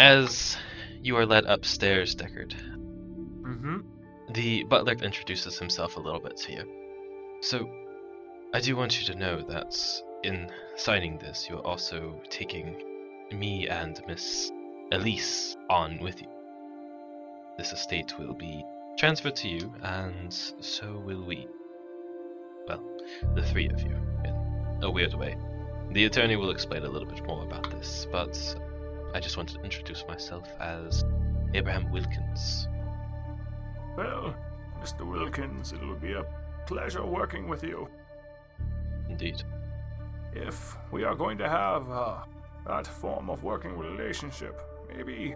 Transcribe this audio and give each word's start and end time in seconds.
As 0.00 0.56
you 1.02 1.14
are 1.18 1.26
led 1.26 1.44
upstairs, 1.44 2.16
Deckard, 2.16 2.54
Mm-hmm. 3.44 3.80
the 4.32 4.64
butler 4.64 4.94
introduces 4.94 5.58
himself 5.58 5.98
a 5.98 6.00
little 6.00 6.20
bit 6.20 6.38
to 6.38 6.52
you. 6.52 7.38
So, 7.42 7.68
I 8.54 8.60
do 8.60 8.76
want 8.76 8.98
you 8.98 9.06
to 9.12 9.18
know 9.18 9.42
that 9.42 9.76
in 10.24 10.50
signing 10.76 11.18
this, 11.18 11.48
you 11.50 11.58
are 11.58 11.66
also 11.66 12.18
taking 12.30 12.82
me 13.30 13.68
and 13.68 14.00
Miss 14.06 14.50
Elise 14.90 15.58
on 15.68 15.98
with 15.98 16.22
you. 16.22 16.28
This 17.58 17.74
estate 17.74 18.18
will 18.18 18.32
be 18.32 18.64
transferred 18.96 19.36
to 19.36 19.48
you, 19.48 19.70
and 19.82 20.32
so 20.32 20.96
will 21.04 21.26
we. 21.26 21.46
Well, 22.66 22.82
the 23.34 23.42
three 23.42 23.68
of 23.68 23.82
you, 23.82 23.94
in 24.24 24.78
a 24.82 24.90
weird 24.90 25.12
way. 25.12 25.36
The 25.90 26.06
attorney 26.06 26.36
will 26.36 26.52
explain 26.52 26.84
a 26.84 26.88
little 26.88 27.08
bit 27.08 27.26
more 27.26 27.44
about 27.44 27.70
this, 27.70 28.06
but 28.10 28.34
I 29.12 29.20
just 29.20 29.36
wanted 29.36 29.56
to 29.56 29.62
introduce 29.62 30.04
myself 30.06 30.48
as 30.60 31.04
Abraham 31.54 31.90
Wilkins. 31.90 32.68
Well, 33.96 34.34
Mr. 34.80 35.04
Wilkins, 35.04 35.72
it'll 35.72 35.96
be 35.96 36.12
a 36.12 36.24
pleasure 36.66 37.04
working 37.04 37.48
with 37.48 37.64
you. 37.64 37.88
Indeed. 39.08 39.42
If 40.32 40.76
we 40.92 41.02
are 41.02 41.16
going 41.16 41.38
to 41.38 41.48
have 41.48 41.90
uh, 41.90 42.18
that 42.66 42.86
form 42.86 43.30
of 43.30 43.42
working 43.42 43.76
relationship, 43.76 44.60
maybe 44.88 45.34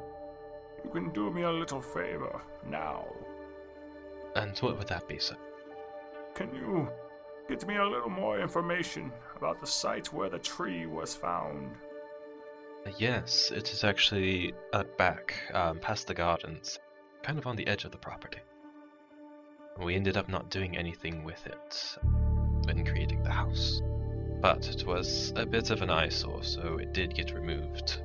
you 0.85 0.91
can 0.93 1.11
do 1.11 1.31
me 1.31 1.43
a 1.43 1.51
little 1.51 1.83
favor 1.83 2.41
now. 2.69 3.07
And 4.37 4.57
what 4.59 4.79
would 4.79 4.89
that 4.89 5.09
be, 5.09 5.19
sir? 5.19 5.37
Can 6.35 6.55
you 6.55 6.89
get 7.49 7.67
me 7.67 7.77
a 7.77 7.85
little 7.85 8.11
more 8.11 8.39
information 8.41 9.13
about 9.37 9.61
the 9.61 9.67
site 9.67 10.13
where 10.13 10.31
the 10.31 10.39
tree 10.39 10.87
was 10.87 11.15
found? 11.15 11.77
Uh, 12.87 12.91
Yes, 12.99 13.51
it 13.51 13.73
is 13.73 13.85
actually 13.85 14.55
at 14.73 14.97
back, 14.97 15.35
um, 15.53 15.79
past 15.79 16.07
the 16.07 16.15
gardens, 16.15 16.79
kind 17.23 17.39
of 17.39 17.47
on 17.47 17.57
the 17.57 17.67
edge 17.67 17.85
of 17.85 17.91
the 17.91 17.99
property. 17.99 18.39
We 19.83 19.95
ended 19.95 20.17
up 20.17 20.29
not 20.29 20.51
doing 20.51 20.77
anything 20.77 21.25
with 21.25 21.47
it 21.47 21.99
when 22.67 22.85
creating 22.85 23.23
the 23.23 23.31
house, 23.31 23.83
but 24.41 24.69
it 24.69 24.87
was 24.87 25.33
a 25.37 25.45
bit 25.45 25.71
of 25.71 25.83
an 25.83 25.91
eyesore, 25.91 26.45
so 26.45 26.79
it 26.79 26.93
did 26.93 27.15
get 27.15 27.33
removed. 27.35 28.01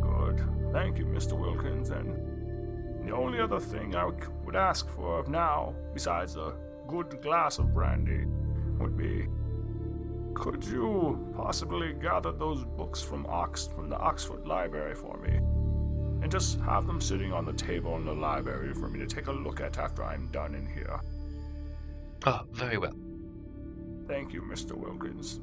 Good. 0.00 0.42
Thank 0.72 0.98
you, 0.98 1.04
Mr. 1.04 1.38
Wilkins. 1.38 1.90
And 1.90 3.06
the 3.06 3.14
only 3.14 3.38
other 3.40 3.60
thing 3.60 3.94
I 3.94 4.06
would 4.44 4.56
ask 4.56 4.88
for 4.90 5.24
now, 5.28 5.74
besides 5.92 6.36
a 6.36 6.54
good 6.88 7.22
glass 7.22 7.58
of 7.58 7.72
brandy, 7.72 8.24
would 8.78 8.96
be 8.96 9.28
could 10.34 10.64
you 10.64 11.32
possibly 11.36 11.92
gather 11.94 12.32
those 12.32 12.64
books 12.64 13.00
from 13.00 13.26
Ox 13.26 13.68
from 13.68 13.88
the 13.88 13.96
Oxford 13.96 14.46
Library 14.46 14.94
for 14.94 15.16
me? 15.18 15.36
And 16.22 16.30
just 16.30 16.60
have 16.60 16.86
them 16.86 17.00
sitting 17.00 17.32
on 17.32 17.44
the 17.44 17.52
table 17.52 17.96
in 17.96 18.04
the 18.04 18.12
library 18.12 18.74
for 18.74 18.88
me 18.88 18.98
to 18.98 19.06
take 19.06 19.28
a 19.28 19.32
look 19.32 19.60
at 19.60 19.78
after 19.78 20.02
I'm 20.04 20.28
done 20.28 20.54
in 20.54 20.66
here. 20.66 21.00
Oh, 22.26 22.40
very 22.52 22.78
well. 22.78 22.94
Thank 24.08 24.32
you, 24.32 24.42
Mr. 24.42 24.72
Wilkins. 24.72 25.40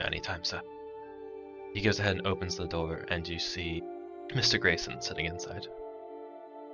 Anytime, 0.00 0.44
sir. 0.44 0.60
He 1.74 1.80
goes 1.80 1.98
ahead 1.98 2.16
and 2.16 2.26
opens 2.26 2.56
the 2.56 2.66
door, 2.66 3.04
and 3.08 3.26
you 3.26 3.38
see 3.38 3.82
Mr. 4.34 4.60
Grayson 4.60 5.00
sitting 5.00 5.26
inside. 5.26 5.66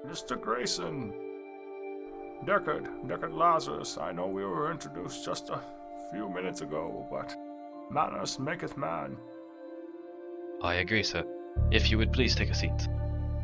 Mr. 0.06 0.40
Grayson. 0.40 1.12
Deckard, 2.44 3.06
Deckard 3.06 3.36
Lazarus, 3.36 3.96
I 3.96 4.12
know 4.12 4.26
we 4.26 4.44
were 4.44 4.70
introduced 4.70 5.24
just 5.24 5.48
a 5.48 5.60
few 6.14 6.28
minutes 6.28 6.60
ago, 6.60 7.06
but 7.10 7.34
manners 7.90 8.38
maketh 8.38 8.76
man. 8.76 9.16
I 10.62 10.74
agree, 10.74 11.02
sir. 11.02 11.24
If 11.72 11.90
you 11.90 11.98
would 11.98 12.12
please 12.12 12.36
take 12.36 12.50
a 12.50 12.54
seat. 12.54 12.88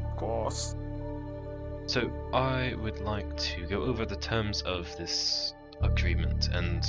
Of 0.05 0.17
course. 0.17 0.77
So, 1.87 2.11
I 2.33 2.75
would 2.81 3.01
like 3.01 3.37
to 3.37 3.67
go 3.67 3.83
over 3.83 4.07
the 4.07 4.17
terms 4.17 4.63
of 4.63 4.97
this 4.97 5.53
agreement, 5.83 6.49
and 6.53 6.87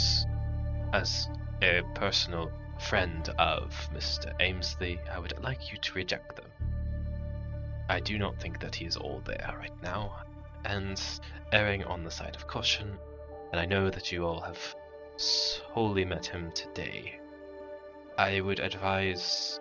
as 0.93 1.27
a 1.63 1.81
personal 1.95 2.51
friend 2.79 3.27
of 3.39 3.73
Mr. 3.91 4.31
Aimsly, 4.39 4.99
I 5.09 5.17
would 5.17 5.33
like 5.43 5.71
you 5.71 5.79
to 5.79 5.93
reject 5.95 6.35
them. 6.35 6.51
I 7.89 7.99
do 7.99 8.19
not 8.19 8.39
think 8.39 8.59
that 8.59 8.75
he 8.75 8.85
is 8.85 8.97
all 8.97 9.21
there 9.25 9.55
right 9.57 9.81
now, 9.81 10.17
and 10.65 11.01
erring 11.51 11.83
on 11.85 12.03
the 12.03 12.11
side 12.11 12.35
of 12.35 12.45
caution, 12.45 12.95
and 13.51 13.59
I 13.59 13.65
know 13.65 13.89
that 13.89 14.11
you 14.11 14.25
all 14.25 14.41
have 14.41 14.75
solely 15.21 16.05
met 16.05 16.25
him 16.25 16.51
today. 16.51 17.19
I 18.17 18.41
would 18.41 18.59
advise 18.59 19.59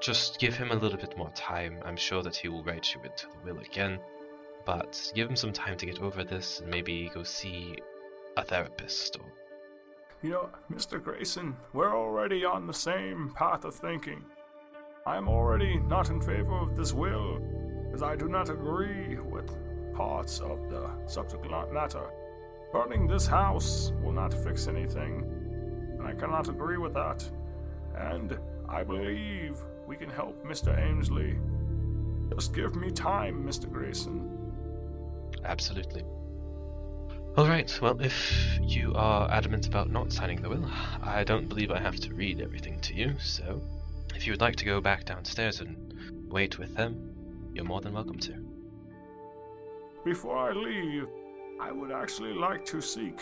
just 0.00 0.38
give 0.38 0.56
him 0.56 0.70
a 0.70 0.76
little 0.76 0.98
bit 0.98 1.16
more 1.16 1.30
time. 1.30 1.78
I'm 1.84 1.96
sure 1.96 2.22
that 2.22 2.36
he 2.36 2.48
will 2.48 2.62
write 2.62 2.94
you 2.94 3.00
into 3.02 3.26
the 3.26 3.52
will 3.52 3.60
again 3.60 3.98
but 4.68 5.10
give 5.14 5.30
him 5.30 5.34
some 5.34 5.50
time 5.50 5.78
to 5.78 5.86
get 5.86 6.02
over 6.02 6.22
this 6.22 6.60
and 6.60 6.68
maybe 6.68 7.10
go 7.14 7.22
see 7.22 7.74
a 8.36 8.44
therapist 8.44 9.16
or 9.16 9.24
You 10.20 10.30
know, 10.30 10.50
Mr. 10.70 11.02
Grayson, 11.02 11.56
we're 11.72 11.96
already 11.96 12.44
on 12.44 12.66
the 12.66 12.74
same 12.74 13.32
path 13.34 13.64
of 13.64 13.74
thinking. 13.74 14.22
I'm 15.06 15.26
already 15.26 15.78
not 15.78 16.10
in 16.10 16.20
favor 16.20 16.52
of 16.52 16.76
this 16.76 16.92
will, 16.92 17.40
as 17.94 18.02
I 18.02 18.14
do 18.14 18.28
not 18.28 18.50
agree 18.50 19.16
with 19.16 19.50
parts 19.94 20.40
of 20.40 20.68
the 20.68 20.90
subject 21.06 21.46
matter. 21.72 22.10
Burning 22.72 23.06
this 23.06 23.26
house 23.26 23.92
will 24.02 24.12
not 24.12 24.32
fix 24.34 24.68
anything, 24.68 25.24
and 25.98 26.06
I 26.06 26.12
cannot 26.14 26.48
agree 26.48 26.76
with 26.78 26.94
that. 26.94 27.28
And 27.96 28.38
I 28.68 28.82
believe 28.84 29.58
we 29.86 29.96
can 29.96 30.10
help 30.10 30.44
Mr. 30.44 30.76
Aimsly. 30.78 31.38
Just 32.34 32.54
give 32.54 32.76
me 32.76 32.90
time, 32.90 33.42
Mr. 33.44 33.70
Grayson. 33.70 34.34
absolutely 35.44 36.02
all 37.36 37.46
right 37.46 37.78
well 37.80 38.00
if 38.00 38.58
you 38.62 38.92
are 38.96 39.30
adamant 39.30 39.66
about 39.68 39.88
not 39.90 40.12
signing 40.12 40.40
the 40.42 40.48
will 40.48 40.64
i 41.02 41.22
don't 41.22 41.48
believe 41.48 41.70
i 41.70 41.78
have 41.78 41.94
to 41.96 42.12
read 42.14 42.40
everything 42.40 42.80
to 42.80 42.94
you 42.94 43.14
so 43.20 43.60
if 44.16 44.26
you 44.26 44.32
would 44.32 44.40
like 44.40 44.56
to 44.56 44.64
go 44.64 44.80
back 44.80 45.04
downstairs 45.04 45.60
and 45.60 45.94
wait 46.28 46.58
with 46.58 46.74
them 46.74 47.14
you're 47.54 47.64
more 47.64 47.80
than 47.80 47.92
welcome 47.92 48.18
to 48.18 48.32
Before 50.04 50.36
I 50.50 50.52
leave, 50.52 51.06
I 51.60 51.72
would 51.72 51.90
actually 51.90 52.32
like 52.34 52.64
to 52.66 52.80
seek, 52.80 53.20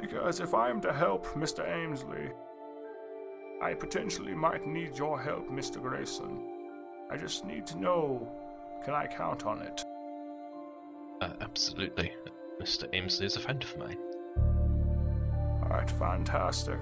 because 0.00 0.40
if 0.40 0.54
I 0.54 0.70
am 0.70 0.80
to 0.82 0.92
help 0.92 1.26
Mr. 1.34 1.68
Aimsly, 1.68 2.32
I 3.62 3.74
potentially 3.74 4.34
might 4.34 4.66
need 4.66 4.96
your 4.98 5.20
help, 5.20 5.50
Mr. 5.50 5.80
Grayson. 5.80 6.50
I 7.10 7.16
just 7.16 7.44
need 7.44 7.66
to 7.68 7.78
know 7.78 8.28
can 8.84 8.94
I 8.94 9.06
count 9.06 9.46
on 9.46 9.62
it? 9.62 9.82
uh, 11.22 11.30
absolutely 11.40 12.12
mr 12.60 12.86
aimsly 12.92 13.24
is 13.24 13.36
a 13.36 13.40
friend 13.40 13.62
of 13.62 13.78
mine 13.78 13.96
Alright, 15.62 15.90
fantastic. 15.90 16.78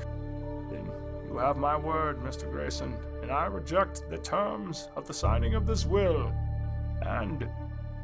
Then 0.70 0.90
you 1.28 1.38
have 1.38 1.56
my 1.56 1.76
word, 1.76 2.19
Mr. 2.20 2.50
Grayson, 2.50 2.94
and 3.22 3.31
I 3.31 3.46
reject 3.46 4.02
the 4.10 4.19
terms 4.19 4.88
of 4.96 5.06
the 5.06 5.14
signing 5.14 5.54
of 5.54 5.66
this 5.66 5.87
will. 5.87 6.32
And 7.02 7.49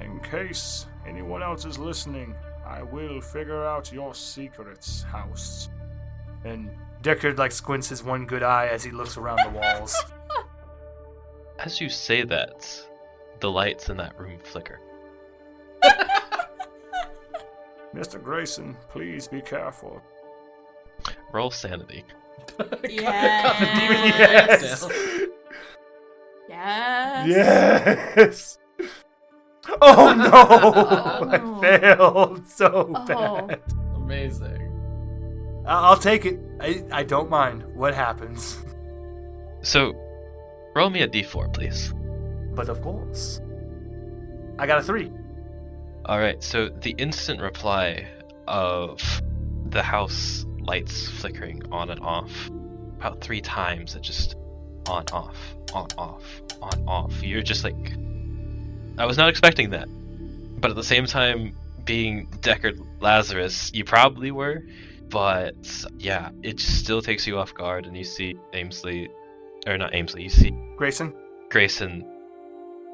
in 0.00 0.21
case 0.21 0.87
anyone 1.06 1.43
else 1.43 1.65
is 1.65 1.79
listening, 1.79 2.35
I 2.69 2.82
will 2.82 3.20
figure 3.20 3.65
out 3.65 3.91
your 3.93 4.15
secrets, 4.15 5.03
house. 5.03 5.70
And 6.44 6.70
Deckard 7.03 7.38
like 7.38 7.53
squints 7.53 7.88
his 7.88 8.05
one 8.05 8.26
good 8.26 8.43
eye 8.43 8.67
as 8.67 8.85
he 8.85 8.91
looks 8.91 9.17
around 9.17 9.38
the 9.44 9.50
walls. 9.50 9.97
as 11.59 11.81
you 11.81 11.88
say 11.88 12.23
that 12.23 12.87
the 13.41 13.50
lights 13.50 13.88
in 13.88 13.97
that 13.97 14.19
room 14.19 14.38
flicker 14.43 14.81
Mr. 17.94 18.23
Grayson, 18.23 18.76
please 18.91 19.26
be 19.26 19.41
careful. 19.41 20.03
roll 21.32 21.50
sanity 21.50 22.05
yes. 22.88 24.87
Yes. 26.49 27.26
Yes. 27.26 28.59
Oh 29.81 30.15
no! 30.17 30.31
Oh. 30.32 31.29
I 31.31 31.79
failed 31.79 32.47
so 32.49 32.93
Oh. 32.94 33.05
bad. 33.47 33.61
Amazing. 33.97 35.62
I- 35.67 35.88
I'll 35.88 35.97
take 35.99 36.25
it. 36.25 36.38
I, 36.61 36.82
I 36.91 37.03
don't 37.05 37.31
mind 37.31 37.65
what 37.75 37.94
happens. 37.94 38.59
so 39.62 39.93
roll 40.75 40.91
me 40.91 41.03
a 41.03 41.09
d4 41.09 41.53
please 41.53 41.93
But 42.55 42.69
of 42.69 42.81
course. 42.82 43.41
I 44.59 44.67
got 44.67 44.79
a 44.79 44.82
three. 44.82 45.11
All 46.06 46.19
right, 46.19 46.43
so 46.43 46.69
the 46.69 46.91
instant 46.99 47.41
reply 47.41 48.06
of 48.47 49.00
the 49.71 49.82
house 49.82 50.47
lights 50.61 51.09
flickering 51.21 51.62
on 51.71 51.91
and 51.91 52.00
off 52.00 52.32
about 52.99 53.21
three 53.21 53.41
times, 53.41 53.94
it 53.94 54.03
just 54.03 54.35
on 54.88 55.05
off, 55.12 55.37
on 55.75 55.87
off, 55.99 56.25
on 56.62 56.88
off. 56.88 57.23
You're 57.23 57.43
just 57.43 57.62
like, 57.62 57.76
I 58.99 59.06
was 59.06 59.17
not 59.17 59.29
expecting 59.29 59.71
that, 59.71 59.89
but 60.61 60.71
at 60.71 60.77
the 60.77 60.85
same 60.85 61.06
time, 61.06 61.56
being 61.85 62.29
Deckard 62.41 62.85
Lazarus, 63.00 63.71
you 63.73 63.85
probably 63.85 64.31
were. 64.31 64.62
But 65.09 65.87
yeah, 65.97 66.31
it 66.43 66.61
still 66.61 67.00
takes 67.00 67.27
you 67.27 67.39
off 67.39 67.55
guard, 67.55 67.87
and 67.87 67.97
you 67.97 68.05
see 68.05 68.37
Aimsly, 68.53 69.09
or 69.67 69.79
not 69.79 69.93
Aimsly, 69.93 70.23
you 70.23 70.29
see 70.29 70.50
Grayson? 70.77 71.15
Grayson 71.49 72.05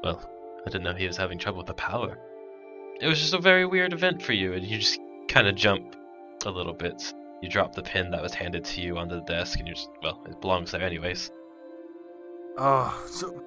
well, 0.05 0.21
I 0.65 0.69
didn't 0.69 0.83
know 0.83 0.93
he 0.93 1.07
was 1.07 1.17
having 1.17 1.39
trouble 1.39 1.57
with 1.57 1.67
the 1.67 1.73
power. 1.73 2.19
It 3.01 3.07
was 3.07 3.19
just 3.19 3.33
a 3.33 3.39
very 3.39 3.65
weird 3.65 3.91
event 3.91 4.21
for 4.21 4.33
you, 4.33 4.53
and 4.53 4.63
you 4.63 4.77
just 4.77 4.99
kind 5.27 5.47
of 5.47 5.55
jump 5.55 5.95
a 6.45 6.49
little 6.49 6.73
bit. 6.73 7.13
You 7.41 7.49
drop 7.49 7.73
the 7.73 7.81
pin 7.81 8.11
that 8.11 8.21
was 8.21 8.33
handed 8.33 8.63
to 8.65 8.81
you 8.81 8.97
onto 8.97 9.15
the 9.15 9.21
desk, 9.21 9.59
and 9.59 9.67
you 9.67 9.73
just, 9.73 9.89
well, 10.03 10.23
it 10.29 10.39
belongs 10.41 10.71
there 10.71 10.83
anyways. 10.83 11.31
Oh, 12.57 13.03
so 13.09 13.43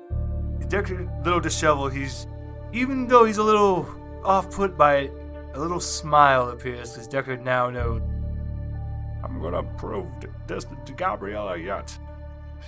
Decker, 0.69 1.09
little 1.25 1.41
disheveled. 1.41 1.93
He's 1.93 2.27
even 2.73 3.07
though 3.07 3.25
he's 3.25 3.39
a 3.39 3.43
little 3.43 3.89
off 4.25 4.51
put 4.51 4.77
by 4.77 4.97
it, 4.97 5.13
a 5.55 5.59
little 5.59 5.81
smile 5.81 6.51
appears 6.51 6.93
because 6.93 7.09
Deckard 7.09 7.43
now 7.43 7.71
knows. 7.71 8.03
I'm 9.25 9.41
gonna 9.41 9.63
prove 9.63 10.07
this 10.47 10.67
to 10.87 10.93
Gabriella 10.93 11.57
yet. 11.57 11.99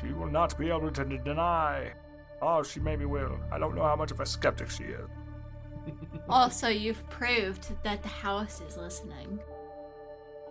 She 0.00 0.12
will 0.12 0.30
not 0.30 0.58
be 0.58 0.68
able 0.68 0.90
to 0.90 1.04
deny. 1.04 1.92
Oh, 2.42 2.62
she 2.62 2.80
maybe 2.80 3.04
will. 3.04 3.38
I 3.52 3.58
don't 3.58 3.74
know 3.74 3.82
how 3.82 3.96
much 3.96 4.10
of 4.10 4.20
a 4.20 4.26
skeptic 4.26 4.70
she 4.70 4.84
is. 4.84 5.08
Also, 6.28 6.68
you've 6.68 7.08
proved 7.10 7.72
that 7.82 8.02
the 8.02 8.08
house 8.08 8.60
is 8.60 8.76
listening. 8.76 9.40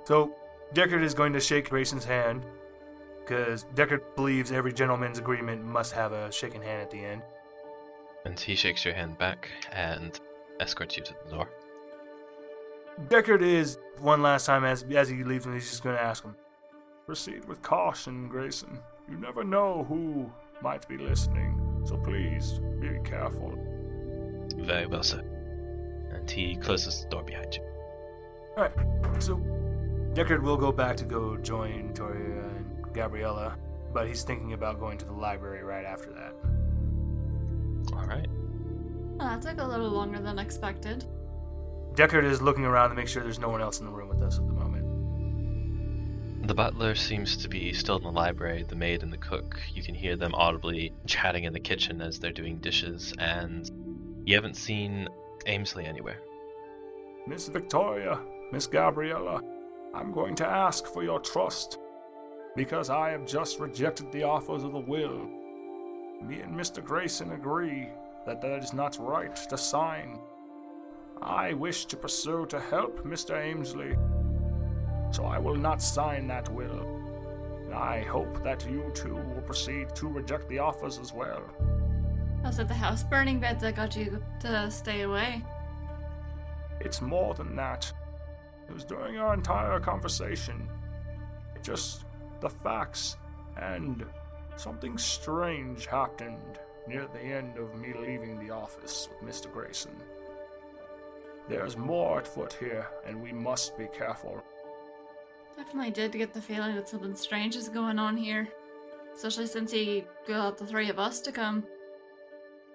So 0.04 0.36
Deckard 0.74 1.04
is 1.04 1.13
going 1.13 1.31
to 1.34 1.40
shake 1.40 1.69
Grayson's 1.69 2.04
hand 2.04 2.46
because 3.19 3.66
Deckard 3.75 4.01
believes 4.16 4.51
every 4.51 4.74
gentleman's 4.74 5.19
agreement 5.19 5.63
must 5.63 5.94
have 5.94 6.12
a 6.12 6.31
shaking 6.31 6.62
hand 6.62 6.81
at 6.81 6.92
the 6.92 6.98
end. 6.98 7.22
And 8.25 8.39
he 8.39 8.56
shakes 8.56 8.83
your 8.86 8.94
hand 8.94 9.18
back 9.18 9.50
and 9.71 10.19
escorts 10.60 10.98
you 10.98 11.04
to 11.04 11.13
the 11.25 11.36
door. 11.36 11.50
Deckard 13.07 13.42
is 13.42 13.77
one 14.00 14.21
last 14.21 14.45
time 14.45 14.66
as 14.66 14.83
as 14.95 15.10
he 15.10 15.24
leaves 15.24 15.45
him, 15.45 15.54
he's 15.54 15.69
just 15.69 15.83
going 15.83 15.95
to 15.95 16.01
ask 16.01 16.24
him. 16.24 16.36
Proceed 17.06 17.45
with 17.45 17.62
caution, 17.62 18.27
Grayson. 18.27 18.80
You 19.10 19.18
never 19.18 19.44
know 19.44 19.86
who 19.88 20.31
might 20.62 20.88
be 20.88 20.98
listening, 20.98 21.81
so 21.86 21.98
please 21.98 22.60
be 22.80 23.00
careful. 23.04 23.54
Very 24.57 24.86
well, 24.86 25.04
sir. 25.04 25.24
And 26.12 26.30
he 26.30 26.56
closes 26.56 27.04
the 27.04 27.10
door 27.10 27.24
behind 27.24 27.56
you. 27.56 27.63
All 28.57 28.63
right, 28.63 29.24
so 29.24 29.38
Deckard 30.13 30.42
will 30.42 30.57
go 30.57 30.72
back 30.72 30.98
to 30.98 31.06
go 31.06 31.38
join 31.38 31.94
Toria 31.94 32.42
and 32.42 32.94
Gabriella, 32.94 33.57
but 33.94 34.07
he's 34.07 34.24
thinking 34.24 34.54
about 34.54 34.80
going 34.80 34.98
to 34.98 35.06
the 35.06 35.13
library 35.13 35.63
right 35.63 35.86
after 35.86 36.12
that. 36.12 36.33
All 37.93 38.05
right. 38.05 38.27
Well, 39.17 39.27
that 39.27 39.41
took 39.41 39.59
a 39.59 39.67
little 39.67 39.89
longer 39.89 40.19
than 40.19 40.39
expected. 40.39 41.05
Deckard 41.93 42.23
is 42.23 42.41
looking 42.41 42.65
around 42.65 42.89
to 42.89 42.95
make 42.95 43.07
sure 43.07 43.23
there's 43.23 43.39
no 43.39 43.49
one 43.49 43.61
else 43.61 43.79
in 43.79 43.85
the 43.85 43.91
room 43.91 44.07
with 44.07 44.21
us 44.21 44.37
at 44.37 44.47
the 44.47 44.53
moment. 44.53 44.85
The 46.47 46.55
butler 46.55 46.95
seems 46.95 47.37
to 47.37 47.49
be 47.49 47.73
still 47.73 47.97
in 47.97 48.03
the 48.03 48.11
library. 48.11 48.63
The 48.67 48.75
maid 48.75 49.03
and 49.03 49.11
the 49.11 49.17
cook, 49.17 49.59
you 49.73 49.83
can 49.83 49.93
hear 49.93 50.15
them 50.15 50.33
audibly 50.33 50.93
chatting 51.05 51.43
in 51.43 51.53
the 51.53 51.59
kitchen 51.59 52.01
as 52.01 52.19
they're 52.19 52.31
doing 52.31 52.57
dishes, 52.57 53.13
and 53.19 53.69
you 54.25 54.35
haven't 54.35 54.55
seen 54.55 55.07
Aimsly 55.45 55.85
anywhere. 55.87 56.21
Miss 57.27 57.47
Victoria, 57.49 58.19
Miss 58.51 58.65
Gabriella, 58.65 59.41
I'm 59.93 60.11
going 60.11 60.35
to 60.35 60.47
ask 60.47 60.85
for 60.85 61.03
your 61.03 61.19
trust. 61.19 61.77
Because 62.55 62.89
I 62.89 63.11
have 63.11 63.25
just 63.25 63.59
rejected 63.59 64.11
the 64.11 64.23
offers 64.23 64.63
of 64.63 64.71
the 64.71 64.79
will. 64.79 65.29
Me 66.21 66.42
and 66.42 66.56
Mr. 66.56 66.83
Grayson 66.83 67.31
agree 67.31 67.89
that 68.25 68.42
that 68.42 68.63
is 68.63 68.74
not 68.74 68.98
right 69.00 69.36
to 69.36 69.57
sign. 69.57 70.19
I 71.21 71.54
wish 71.54 71.86
to 71.86 71.98
pursue 71.98 72.45
to 72.48 72.60
help 72.60 73.00
Mr. 73.06 73.36
Aimsly, 73.36 73.95
so 75.13 75.25
I 75.25 75.39
will 75.39 75.56
not 75.56 75.81
sign 75.81 76.27
that 76.27 76.50
will. 76.50 77.00
I 77.74 78.01
hope 78.01 78.44
that 78.44 78.69
you 78.69 78.92
too 78.94 79.16
will 79.16 79.42
proceed 79.42 79.95
to 79.95 80.07
reject 80.07 80.50
the 80.50 80.60
offers 80.60 80.98
as 80.98 81.13
well. 81.13 81.44
Was 82.44 82.60
it 82.60 82.68
the 82.68 82.74
house 82.74 83.04
burning 83.04 83.39
bed 83.39 83.60
that 83.60 83.75
got 83.75 83.95
you 83.95 84.24
to 84.42 84.72
stay 84.72 85.01
away? 85.01 85.44
It's 86.80 87.01
more 87.01 87.33
than 87.33 87.56
that. 87.56 87.92
It 88.68 88.74
was 88.74 88.86
during 88.86 89.18
our 89.18 89.33
entire 89.33 89.80
conversation. 89.80 90.69
It 91.56 91.63
just 91.63 92.06
the 92.39 92.50
facts 92.50 93.18
and 93.57 94.06
something 94.56 94.98
strange 94.98 95.86
happened 95.86 96.60
near 96.88 97.07
the 97.13 97.22
end 97.22 97.57
of 97.57 97.75
me 97.75 97.94
leaving 97.94 98.40
the 98.40 98.51
office 98.51 99.10
with 99.10 99.30
Mr. 99.30 99.51
Grayson. 99.51 99.96
There's 101.48 101.78
more 101.78 102.19
at 102.19 102.28
foot 102.28 102.54
here, 102.54 102.88
and 103.06 103.22
we 103.22 103.31
must 103.31 103.78
be 103.78 103.88
careful. 103.88 104.44
Definitely 105.57 105.92
did 105.92 106.12
get 106.13 106.34
the 106.34 106.42
feeling 106.42 106.75
that 106.75 106.88
something 106.88 107.16
strange 107.16 107.56
is 107.56 107.69
going 107.69 108.00
on 108.00 108.16
here. 108.16 108.48
Especially 109.13 109.48
since 109.48 109.72
he 109.72 110.06
got 110.28 110.57
the 110.57 110.66
three 110.66 110.90
of 110.90 111.00
us 111.00 111.19
to 111.22 111.31
come. 111.31 111.66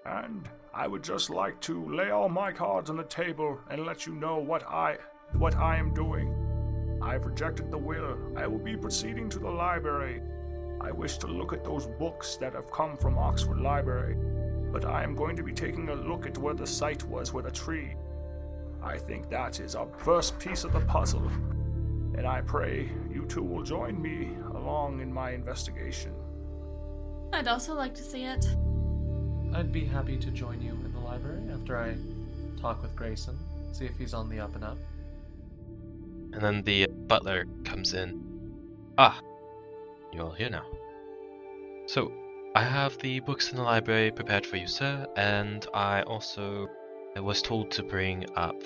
And 0.05 0.49
I 0.75 0.87
would 0.87 1.03
just 1.03 1.31
like 1.31 1.61
to 1.63 1.89
lay 1.89 2.11
all 2.11 2.29
my 2.29 2.53
cards 2.53 2.91
on 2.91 2.97
the 2.97 3.05
table 3.05 3.59
and 3.71 3.87
let 3.87 4.07
you 4.07 4.15
know 4.15 4.39
what 4.39 4.65
I 4.65 4.99
what 5.35 5.57
I 5.57 5.77
am 5.77 5.95
doing. 5.95 6.99
I've 7.01 7.25
rejected 7.25 7.71
the 7.71 7.79
will. 7.79 8.19
I 8.37 8.47
will 8.47 8.59
be 8.59 8.77
proceeding 8.77 9.29
to 9.31 9.39
the 9.39 9.51
library. 9.51 10.21
I 10.85 10.91
wish 10.91 11.17
to 11.19 11.27
look 11.27 11.55
at 11.55 11.65
those 11.65 11.87
books 11.87 12.37
that 12.37 12.53
have 12.53 12.71
come 12.71 12.99
from 12.99 13.17
Oxford 13.17 13.59
Library, 13.59 14.17
but 14.71 14.85
I 14.85 15.03
am 15.03 15.15
going 15.15 15.35
to 15.35 15.43
be 15.43 15.55
taking 15.55 15.89
a 15.89 15.95
look 15.95 16.27
at 16.27 16.37
where 16.37 16.53
the 16.53 16.67
site 16.67 17.03
was 17.05 17.33
with 17.33 17.47
a 17.47 17.51
tree. 17.51 17.95
I 18.83 18.99
think 18.99 19.31
that 19.31 19.61
is 19.61 19.75
our 19.75 19.89
first 19.97 20.39
piece 20.39 20.63
of 20.63 20.75
the 20.75 20.81
puzzle, 20.81 21.27
and 22.19 22.27
I 22.27 22.43
pray 22.43 22.91
you 23.11 23.25
two 23.25 23.43
will 23.43 23.63
join 23.63 24.01
me 24.01 24.37
along 24.55 25.01
in 25.01 25.11
my 25.11 25.31
investigation. 25.31 26.13
I'd 27.33 27.49
also 27.49 27.73
like 27.73 27.95
to 27.95 28.03
see 28.03 28.25
it. 28.25 28.45
I'd 29.55 29.73
be 29.73 29.87
happy 29.87 30.19
to 30.19 30.31
join 30.31 30.61
you 30.61 30.73
in 30.73 30.93
the 30.93 31.01
library 31.01 31.51
after 31.51 31.79
I 31.79 31.97
talk 32.61 32.83
with 32.83 32.95
Grayson, 32.95 33.39
see 33.73 33.87
if 33.87 33.97
he's 33.97 34.13
on 34.13 34.29
the 34.29 34.39
up 34.39 34.55
and 34.55 34.65
up. 34.65 34.77
And 36.35 36.43
then 36.43 36.63
the 36.63 36.89
butler 37.07 37.47
comes 37.65 37.95
in. 37.95 38.21
Ah, 38.99 39.19
you're 40.15 40.25
all 40.25 40.33
here 40.33 40.51
now. 40.51 40.65
So, 41.87 42.13
I 42.55 42.63
have 42.63 42.97
the 42.99 43.21
books 43.21 43.51
in 43.51 43.57
the 43.57 43.63
library 43.63 44.11
prepared 44.13 44.47
for 44.47 44.57
you, 44.57 44.67
sir, 44.67 45.07
and 45.17 45.67
I 45.75 46.03
also 46.03 46.69
was 47.17 47.43
told 47.43 47.71
to 47.73 47.83
bring 47.83 48.25
up 48.37 48.57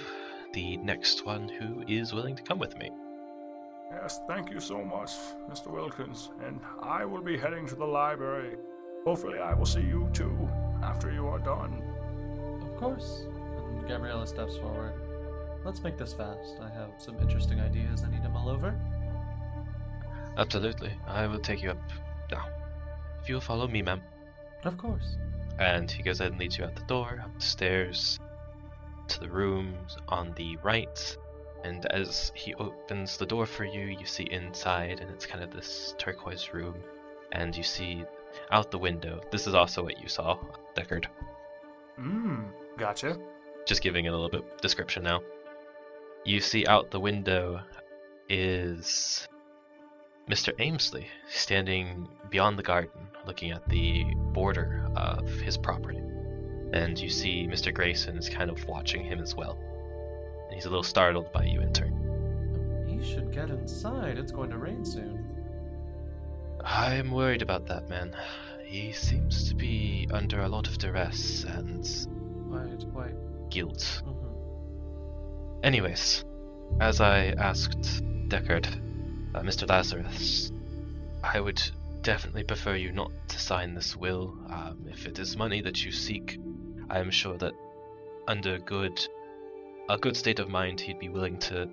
the 0.53 0.77
next 0.79 1.25
one 1.25 1.49
who 1.49 1.83
is 1.89 2.13
willing 2.13 2.37
to 2.37 2.43
come 2.43 2.59
with 2.59 2.77
me. 2.77 2.91
Yes, 3.91 4.21
thank 4.29 4.51
you 4.51 4.61
so 4.61 4.85
much, 4.85 5.13
Mr. 5.51 5.69
Wilkins, 5.69 6.31
and 6.45 6.61
I 6.83 7.07
will 7.07 7.23
be 7.23 7.39
heading 7.39 7.67
to 7.69 7.75
the 7.75 7.87
library. 7.87 8.57
Hopefully, 9.05 9.39
I 9.39 9.55
will 9.55 9.67
see 9.67 9.81
you 9.81 10.09
too 10.13 10.49
after 10.83 11.11
you 11.11 11.27
are 11.27 11.39
done. 11.39 11.83
Of 12.63 12.77
course. 12.77 13.25
And 13.69 13.89
Gabriella 13.89 14.27
steps 14.27 14.59
forward. 14.59 14.93
Let's 15.65 15.83
make 15.83 15.97
this 15.97 16.13
fast. 16.13 16.57
I 16.61 16.69
have 16.69 16.91
some 16.99 17.17
interesting 17.21 17.61
ideas 17.61 18.05
I 18.05 18.11
need 18.11 18.23
to 18.23 18.29
mull 18.29 18.51
over. 18.51 18.79
Absolutely, 20.39 20.93
I 21.07 21.27
will 21.27 21.41
take 21.41 21.63
you 21.63 21.71
up 21.71 21.79
now. 22.31 22.47
If 23.21 23.29
you'll 23.29 23.41
follow 23.41 23.67
me, 23.67 23.83
ma'am. 23.83 24.01
Of 24.65 24.79
course. 24.79 25.17
And 25.59 25.91
he 25.91 26.03
goes 26.03 26.21
ahead 26.21 26.33
and 26.33 26.41
leads 26.41 26.57
you 26.57 26.65
out 26.65 26.77
the 26.77 26.83
door, 26.83 27.21
up 27.25 27.35
the 27.35 27.45
stairs, 27.45 28.21
to 29.09 29.21
the 29.21 29.29
rooms 29.29 29.97
on 30.09 30.33
the 30.37 30.57
right. 30.63 31.17
And 31.65 31.85
as 31.87 32.31
he 32.37 32.55
opens 32.55 33.17
the 33.17 33.27
door 33.27 33.47
for 33.47 33.65
you, 33.65 33.87
you 33.87 34.07
see 34.07 34.29
inside, 34.31 35.01
and 35.01 35.11
it's 35.11 35.27
kind 35.27 35.43
of 35.43 35.51
this 35.51 35.97
turquoise 35.99 36.55
room. 36.55 36.77
And 37.33 37.57
you 37.57 37.65
see 37.65 38.05
out 38.53 38.71
the 38.71 38.79
window. 38.79 39.21
This 39.33 39.49
is 39.49 39.55
also 39.55 39.83
what 39.83 40.01
you 40.01 40.09
saw, 40.09 40.39
Deckard. 40.77 41.07
Mmm, 42.01 42.45
gotcha. 42.79 43.19
Just 43.67 43.83
giving 43.83 44.05
it 44.05 44.11
a 44.11 44.13
little 44.13 44.31
bit 44.31 44.63
description 44.63 45.03
now. 45.03 45.21
You 46.25 46.41
see 46.41 46.65
out 46.67 46.93
the 46.93 47.01
window 47.01 47.61
is 48.29 49.27
Mr. 50.29 50.53
Aimsly 50.59 51.07
standing 51.29 52.09
beyond 52.31 52.59
the 52.59 52.63
garden, 52.63 53.09
looking 53.27 53.51
at 53.51 53.67
the 53.69 54.05
border 54.33 54.87
of 54.97 55.27
his 55.29 55.57
property. 55.57 56.01
And 56.73 56.99
you 56.99 57.09
see 57.09 57.47
Mr. 57.47 57.73
Grayson 57.73 58.19
is 58.19 58.29
kind 58.29 58.51
of 58.51 58.63
watching 58.67 59.03
him 59.05 59.21
as 59.21 59.35
well. 59.35 59.59
And 60.47 60.55
he's 60.55 60.67
a 60.67 60.69
little 60.69 60.83
startled 60.83 61.33
by 61.33 61.45
you 61.45 61.61
entering. 61.61 61.97
He 62.87 63.03
should 63.03 63.33
get 63.33 63.49
inside. 63.49 64.19
It's 64.19 64.33
going 64.33 64.51
to 64.51 64.59
rain 64.59 64.85
soon. 64.85 65.35
I'm 66.63 67.11
worried 67.11 67.41
about 67.43 67.67
that 67.69 67.89
man. 67.89 68.15
He 68.65 68.93
seems 68.93 69.49
to 69.49 69.55
be 69.55 70.09
under 70.13 70.41
a 70.43 70.49
lot 70.49 70.67
of 70.69 70.77
duress 70.77 71.45
and 71.45 71.89
Quite, 72.51 72.93
quite. 72.93 73.51
guilt. 73.51 74.03
hmm 74.05 74.25
Anyways, 75.65 76.25
as 76.81 77.01
I 77.01 77.29
asked 77.39 78.03
Deckard, 78.29 78.69
uh, 79.35 79.41
Mr. 79.41 79.69
Lazarus, 79.69 80.53
I 81.23 81.41
would 81.41 81.61
definitely 82.03 82.45
prefer 82.45 82.75
you 82.75 82.93
not 82.93 83.11
to 83.29 83.39
sign 83.39 83.75
this 83.75 83.97
will. 83.97 84.35
Um, 84.49 84.87
if 84.91 85.07
it 85.07 85.19
is 85.19 85.37
money 85.37 85.61
that 85.63 85.85
you 85.85 85.93
seek, 85.93 86.39
I 86.89 87.01
am 87.01 87.11
sure 87.11 87.37
that 87.39 87.53
under 88.27 88.59
good, 88.59 89.07
a 89.89 89.99
good 89.99 90.17
state 90.17 90.39
of 90.39 90.49
mind, 90.49 90.81
he'd 90.81 90.99
be 90.99 91.09
willing 91.09 91.39
to 91.41 91.69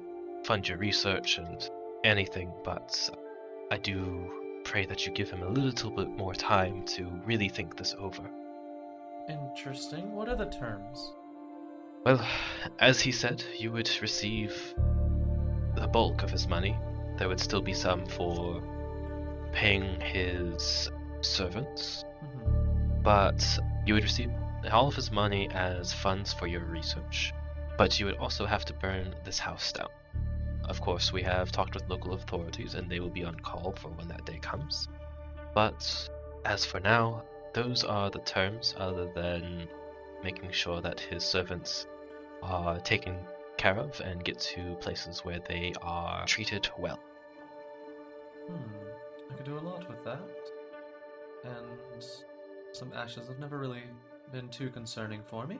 fund 0.46 0.68
your 0.68 0.78
research 0.78 1.38
and 1.38 1.70
anything. 2.04 2.52
But 2.64 3.10
I 3.72 3.78
do 3.78 4.62
pray 4.64 4.86
that 4.86 5.06
you 5.06 5.14
give 5.14 5.30
him 5.30 5.44
a 5.44 5.50
little 5.50 5.92
bit 5.92 6.10
more 6.10 6.34
time 6.34 6.86
to 6.86 7.10
really 7.26 7.50
think 7.50 7.78
this 7.78 7.96
over. 7.98 8.24
Interesting. 9.30 10.12
What 10.12 10.30
are 10.30 10.36
the 10.36 10.46
terms? 10.46 11.14
Well, 12.06 12.26
as 12.80 13.02
he 13.02 13.12
said, 13.12 13.44
you 13.58 13.72
would 13.72 13.90
receive 14.02 14.76
the 15.76 15.88
bulk 15.88 16.24
of 16.24 16.30
his 16.30 16.48
money. 16.48 16.76
There 17.18 17.28
would 17.28 17.40
still 17.40 17.62
be 17.62 17.74
some 17.74 18.06
for 18.06 18.62
paying 19.52 20.00
his 20.02 20.92
servants, 21.22 22.04
Mhm. 22.24 23.04
but 23.04 23.60
you 23.86 23.94
would 23.94 24.04
receive 24.04 24.32
all 24.72 24.88
of 24.88 24.96
his 24.96 25.12
money 25.12 25.50
as 25.52 25.94
funds 25.94 26.34
for 26.34 26.48
your 26.48 26.66
research. 26.66 27.34
But 27.78 28.00
you 28.00 28.06
would 28.06 28.18
also 28.18 28.46
have 28.46 28.66
to 28.66 28.74
burn 28.74 29.16
this 29.24 29.40
house 29.40 29.72
down. 29.72 29.90
Of 30.68 30.82
course, 30.82 31.14
we 31.14 31.22
have 31.24 31.52
talked 31.52 31.76
with 31.76 31.88
local 31.90 32.14
authorities 32.14 32.74
and 32.74 32.90
they 32.90 33.00
will 33.00 33.10
be 33.10 33.24
on 33.24 33.40
call 33.40 33.74
for 33.74 33.90
when 33.90 34.08
that 34.08 34.26
day 34.26 34.40
comes. 34.40 34.90
But 35.54 36.10
as 36.44 36.66
for 36.66 36.80
now, 36.80 37.24
those 37.54 37.84
are 37.84 38.10
the 38.10 38.20
terms, 38.20 38.76
other 38.78 39.06
than 39.14 39.68
making 40.24 40.52
sure 40.52 40.82
that 40.82 41.00
his 41.00 41.24
servants 41.24 41.88
are 42.42 42.80
taken 42.80 43.18
care 43.66 43.80
of 43.80 44.00
and 44.02 44.24
get 44.24 44.40
to 44.40 44.76
places 44.76 45.26
where 45.26 45.40
they 45.50 45.74
are 45.82 46.24
treated 46.28 46.70
well. 46.78 47.00
Hmm. 48.48 49.32
I 49.32 49.36
could 49.36 49.46
do 49.46 49.58
a 49.58 49.60
lot 49.60 49.90
with 49.90 50.04
that. 50.04 50.20
And 51.44 52.06
some 52.74 52.94
ashes 52.94 53.28
have 53.28 53.40
never 53.40 53.58
really 53.58 53.82
been 54.32 54.50
too 54.50 54.70
concerning 54.70 55.22
for 55.26 55.48
me. 55.48 55.58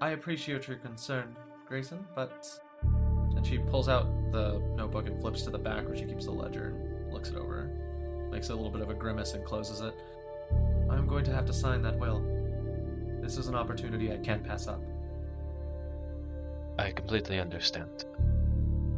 I 0.00 0.10
appreciate 0.10 0.66
your 0.66 0.78
concern, 0.78 1.36
Grayson, 1.68 2.04
but. 2.16 2.48
And 3.36 3.46
she 3.46 3.58
pulls 3.58 3.88
out 3.88 4.06
the 4.32 4.60
notebook 4.74 5.06
and 5.06 5.20
flips 5.20 5.42
to 5.42 5.50
the 5.50 5.58
back 5.58 5.86
where 5.86 5.96
she 5.96 6.06
keeps 6.06 6.24
the 6.24 6.32
ledger 6.32 6.74
and 7.04 7.12
looks 7.12 7.28
it 7.28 7.36
over. 7.36 7.70
Makes 8.32 8.48
a 8.48 8.54
little 8.54 8.70
bit 8.70 8.80
of 8.80 8.90
a 8.90 8.94
grimace 8.94 9.34
and 9.34 9.44
closes 9.44 9.80
it. 9.80 9.94
I'm 10.90 11.06
going 11.06 11.24
to 11.26 11.32
have 11.32 11.46
to 11.46 11.52
sign 11.52 11.82
that 11.82 11.96
will. 12.00 12.20
This 13.22 13.38
is 13.38 13.46
an 13.46 13.54
opportunity 13.54 14.12
I 14.12 14.16
can't 14.16 14.42
pass 14.42 14.66
up. 14.66 14.82
I 16.78 16.90
completely 16.90 17.38
understand. 17.38 18.04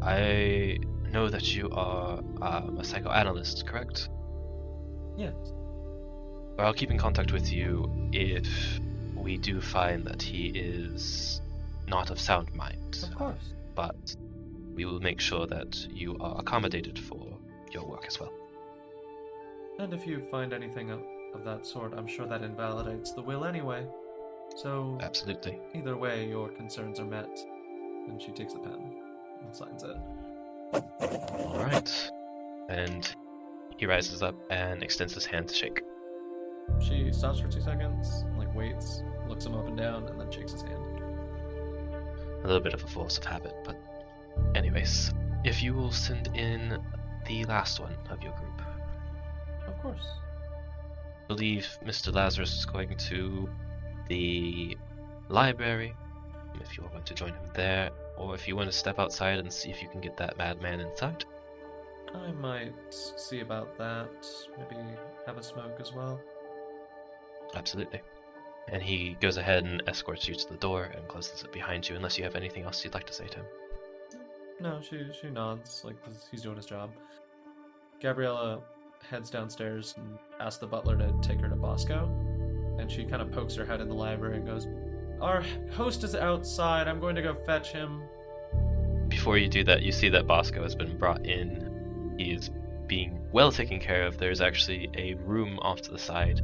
I 0.03 0.79
know 1.11 1.29
that 1.29 1.55
you 1.55 1.71
are 1.71 2.19
um, 2.41 2.79
a 2.79 2.85
psychoanalyst, 2.85 3.67
correct? 3.67 4.09
Yes. 5.17 5.35
Or 6.59 6.65
I'll 6.65 6.75
keep 6.75 6.91
in 6.91 6.99
contact 6.99 7.33
with 7.33 7.53
you 7.53 7.91
if 8.13 8.81
we 9.15 9.37
do 9.37 9.61
find 9.61 10.05
that 10.07 10.23
he 10.23 10.49
is 10.49 11.41
not 11.87 12.11
of 12.11 12.19
sound 12.19 12.55
mind. 12.55 13.01
Of 13.03 13.15
course. 13.17 13.53
But 13.75 14.17
we 14.75 14.85
will 14.85 15.01
make 15.01 15.21
sure 15.21 15.47
that 15.47 15.77
you 15.91 16.17
are 16.21 16.39
accommodated 16.39 16.99
for 16.99 17.39
your 17.73 17.87
work 17.87 18.05
as 18.07 18.19
well. 18.21 18.33
And 19.79 19.93
if 19.93 20.07
you 20.07 20.23
find 20.31 20.53
anything 20.53 20.91
of 20.91 21.45
that 21.45 21.67
sort, 21.67 21.93
I'm 21.95 22.07
sure 22.07 22.27
that 22.27 22.43
invalidates 22.43 23.13
the 23.13 23.23
will 23.23 23.45
anyway. 23.45 23.87
So, 24.57 24.99
Absolutely. 25.03 25.59
either 25.75 25.97
way, 25.97 26.27
your 26.29 26.49
concerns 26.49 26.99
are 26.99 27.05
met. 27.05 27.29
And 28.09 28.21
she 28.21 28.33
takes 28.33 28.53
the 28.53 28.61
pen 28.61 28.95
and 29.43 29.55
signs 29.55 29.83
it. 29.83 29.97
Alright. 31.01 32.11
And 32.69 33.15
he 33.77 33.87
rises 33.87 34.23
up 34.23 34.35
and 34.51 34.83
extends 34.83 35.15
his 35.15 35.27
hand 35.27 35.49
to 35.49 35.55
shake. 35.55 35.83
She 36.81 37.13
stops 37.13 37.41
for 37.41 37.49
two 37.49 37.61
seconds, 37.61 38.25
like 38.37 38.53
waits, 38.55 39.03
looks 39.29 39.47
him 39.47 39.55
up 39.55 39.67
and 39.67 39.77
down, 39.77 40.09
and 40.09 40.21
then 40.21 40.31
shakes 40.31 40.53
his 40.53 40.63
hand. 40.63 40.83
A 42.43 42.47
little 42.47 42.61
bit 42.61 42.75
of 42.75 42.83
a 42.83 42.87
force 42.87 43.19
of 43.19 43.25
habit, 43.25 43.55
but 43.65 43.77
anyways. 44.55 45.13
If 45.45 45.63
you 45.63 45.75
will 45.75 45.93
send 45.93 46.29
in 46.35 46.83
the 47.27 47.45
last 47.45 47.79
one 47.79 47.95
of 48.11 48.21
your 48.23 48.33
group. 48.33 48.63
Of 49.69 49.81
course. 49.81 50.07
I 51.23 51.27
believe 51.29 51.69
Mr. 51.85 52.13
Lazarus 52.13 52.53
is 52.53 52.67
going 52.67 52.97
to 52.97 53.49
the 54.09 54.77
library. 55.29 55.95
If 56.63 56.77
you 56.77 56.85
going 56.91 57.05
to 57.05 57.15
join 57.15 57.31
him 57.31 57.51
there, 57.55 57.91
or 58.17 58.35
if 58.35 58.49
you 58.49 58.57
want 58.57 58.71
to 58.71 58.77
step 58.77 58.99
outside 58.99 59.39
and 59.39 59.53
see 59.53 59.71
if 59.71 59.83
you 59.83 59.89
can 59.89 60.01
get 60.01 60.17
that 60.17 60.37
madman 60.37 60.81
inside. 60.81 61.25
I 62.15 62.33
might 62.33 62.73
see 62.91 63.41
about 63.41 63.77
that. 63.79 64.27
Maybe 64.59 64.81
have 65.27 65.37
a 65.37 65.43
smoke 65.43 65.79
as 65.81 65.93
well. 65.93 66.21
Absolutely. 67.55 68.01
And 68.69 68.83
he 68.83 69.17
goes 69.21 69.37
ahead 69.37 69.65
and 69.65 69.83
escorts 69.87 70.27
you 70.27 70.35
to 70.35 70.49
the 70.49 70.57
door 70.57 70.85
and 70.85 71.07
closes 71.09 71.43
it 71.43 71.53
behind 71.53 71.89
you, 71.89 71.95
unless 71.97 72.19
you 72.19 72.25
have 72.25 72.35
anything 72.35 72.65
else 72.65 72.85
you'd 72.85 72.95
like 72.95 73.07
to 73.07 73.13
say 73.13 73.27
to 73.27 73.37
him. 73.37 73.47
No, 74.61 74.81
she 74.81 75.07
she 75.21 75.29
nods 75.29 75.83
like 75.85 75.97
he's 76.31 76.43
doing 76.43 76.57
his 76.57 76.67
job. 76.67 76.91
Gabriella 78.01 78.61
heads 79.09 79.31
downstairs 79.31 79.95
and 79.97 80.19
asks 80.41 80.59
the 80.59 80.67
butler 80.67 80.97
to 80.97 81.13
take 81.23 81.41
her 81.41 81.49
to 81.49 81.57
Bosco, 81.57 82.09
and 82.79 82.91
she 82.91 83.05
kind 83.05 83.23
of 83.23 83.31
pokes 83.31 83.55
her 83.55 83.65
head 83.65 83.81
in 83.81 83.89
the 83.89 83.95
library 83.95 84.39
and 84.39 84.47
goes, 84.47 84.67
"Our 85.21 85.43
host 85.73 86.05
is 86.05 86.15
outside. 86.15 86.89
I'm 86.89 87.01
going 87.01 87.17
to 87.17 87.23
go 87.23 87.35
fetch 87.35 87.73
him." 87.73 88.03
Before 89.09 89.39
you 89.39 89.49
do 89.49 89.65
that, 89.65 89.83
you 89.83 89.93
see 89.93 90.09
that 90.11 90.27
Bosco 90.27 90.63
has 90.63 90.75
been 90.75 90.99
brought 90.99 91.25
in. 91.27 92.15
He 92.19 92.33
is 92.33 92.51
being 92.87 93.19
well 93.33 93.51
taken 93.53 93.79
care 93.81 94.07
of. 94.07 94.19
There's 94.19 94.41
actually 94.41 94.91
a 94.97 95.15
room 95.15 95.59
off 95.61 95.81
to 95.83 95.91
the 95.91 95.99
side 95.99 96.41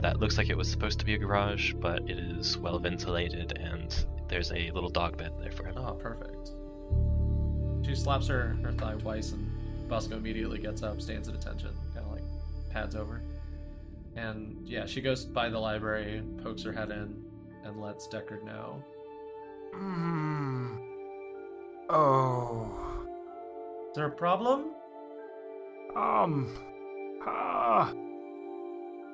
that 0.00 0.20
looks 0.20 0.38
like 0.38 0.48
it 0.48 0.56
was 0.56 0.70
supposed 0.70 0.98
to 1.00 1.04
be 1.04 1.14
a 1.14 1.18
garage, 1.18 1.74
but 1.74 2.08
it 2.08 2.18
is 2.18 2.56
well 2.56 2.78
ventilated, 2.78 3.58
and 3.58 4.06
there's 4.28 4.52
a 4.52 4.70
little 4.70 4.90
dog 4.90 5.16
bed 5.16 5.32
there 5.40 5.50
for 5.50 5.64
him. 5.64 5.76
Oh, 5.76 5.94
perfect. 5.94 6.52
She 7.84 7.94
slaps 7.94 8.26
her 8.28 8.56
her 8.62 8.72
thigh 8.72 8.94
twice, 8.94 9.32
and 9.32 9.50
Bosco 9.88 10.16
immediately 10.16 10.58
gets 10.58 10.82
up, 10.82 11.00
stands 11.00 11.28
at 11.28 11.34
attention, 11.34 11.70
kind 11.94 12.06
of 12.06 12.12
like 12.12 12.22
pads 12.70 12.94
over. 12.94 13.22
And 14.16 14.66
yeah, 14.68 14.86
she 14.86 15.00
goes 15.00 15.24
by 15.24 15.48
the 15.48 15.58
library, 15.58 16.22
pokes 16.42 16.62
her 16.62 16.72
head 16.72 16.90
in, 16.90 17.24
and 17.64 17.80
lets 17.80 18.08
Deckard 18.08 18.44
know. 18.44 18.82
Hmm. 19.74 20.76
Oh. 21.90 23.06
Is 23.90 23.96
there 23.96 24.06
a 24.06 24.10
problem? 24.10 24.72
Um, 25.96 26.54
ah, 27.26 27.92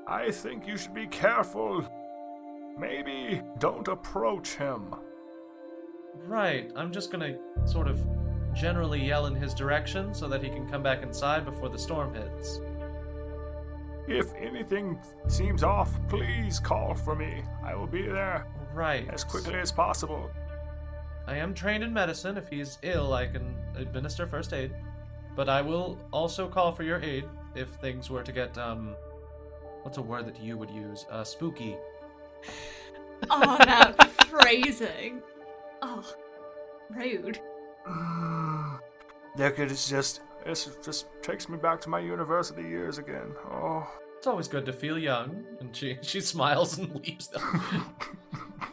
I 0.08 0.30
think 0.30 0.66
you 0.66 0.76
should 0.76 0.94
be 0.94 1.06
careful. 1.06 1.84
Maybe 2.78 3.40
don't 3.58 3.86
approach 3.86 4.56
him. 4.56 4.94
Right, 6.26 6.70
I'm 6.74 6.92
just 6.92 7.12
gonna 7.12 7.36
sort 7.64 7.88
of 7.88 8.04
generally 8.54 9.04
yell 9.04 9.26
in 9.26 9.34
his 9.34 9.54
direction 9.54 10.14
so 10.14 10.28
that 10.28 10.42
he 10.42 10.48
can 10.48 10.68
come 10.68 10.82
back 10.82 11.02
inside 11.02 11.44
before 11.44 11.68
the 11.68 11.78
storm 11.78 12.14
hits. 12.14 12.60
If 14.06 14.34
anything 14.34 14.98
seems 15.28 15.62
off, 15.62 15.90
please 16.08 16.60
call 16.60 16.94
for 16.94 17.14
me. 17.14 17.42
I 17.64 17.74
will 17.74 17.86
be 17.86 18.02
there 18.02 18.46
Right. 18.74 19.08
as 19.08 19.24
quickly 19.24 19.54
as 19.54 19.72
possible. 19.72 20.30
I 21.26 21.36
am 21.36 21.54
trained 21.54 21.82
in 21.82 21.92
medicine. 21.92 22.36
If 22.36 22.48
he's 22.48 22.78
ill, 22.82 23.14
I 23.14 23.26
can 23.26 23.56
administer 23.76 24.26
first 24.26 24.52
aid. 24.52 24.74
But 25.34 25.48
I 25.48 25.62
will 25.62 25.98
also 26.12 26.48
call 26.48 26.70
for 26.72 26.82
your 26.82 27.00
aid 27.02 27.24
if 27.54 27.68
things 27.68 28.10
were 28.10 28.22
to 28.22 28.32
get, 28.32 28.56
um. 28.58 28.94
What's 29.82 29.98
a 29.98 30.02
word 30.02 30.26
that 30.26 30.40
you 30.40 30.56
would 30.58 30.70
use? 30.70 31.06
Uh, 31.10 31.24
spooky. 31.24 31.76
Oh, 33.30 33.56
that 33.58 34.12
phrasing. 34.26 35.22
Oh, 35.80 36.04
rude. 36.90 37.40
Mm. 37.88 39.54
could 39.56 39.68
just. 39.70 40.20
This 40.44 40.68
just 40.84 41.06
takes 41.22 41.48
me 41.48 41.56
back 41.56 41.80
to 41.82 41.88
my 41.88 42.00
university 42.00 42.62
years 42.62 42.98
again. 42.98 43.32
Oh. 43.50 43.86
It's 44.18 44.26
always 44.26 44.48
good 44.48 44.64
to 44.66 44.72
feel 44.72 44.98
young. 44.98 45.44
And 45.60 45.74
she 45.76 45.98
she 46.02 46.20
smiles 46.20 46.78
and 46.78 46.94
leaves 47.06 47.28
them. 47.28 47.94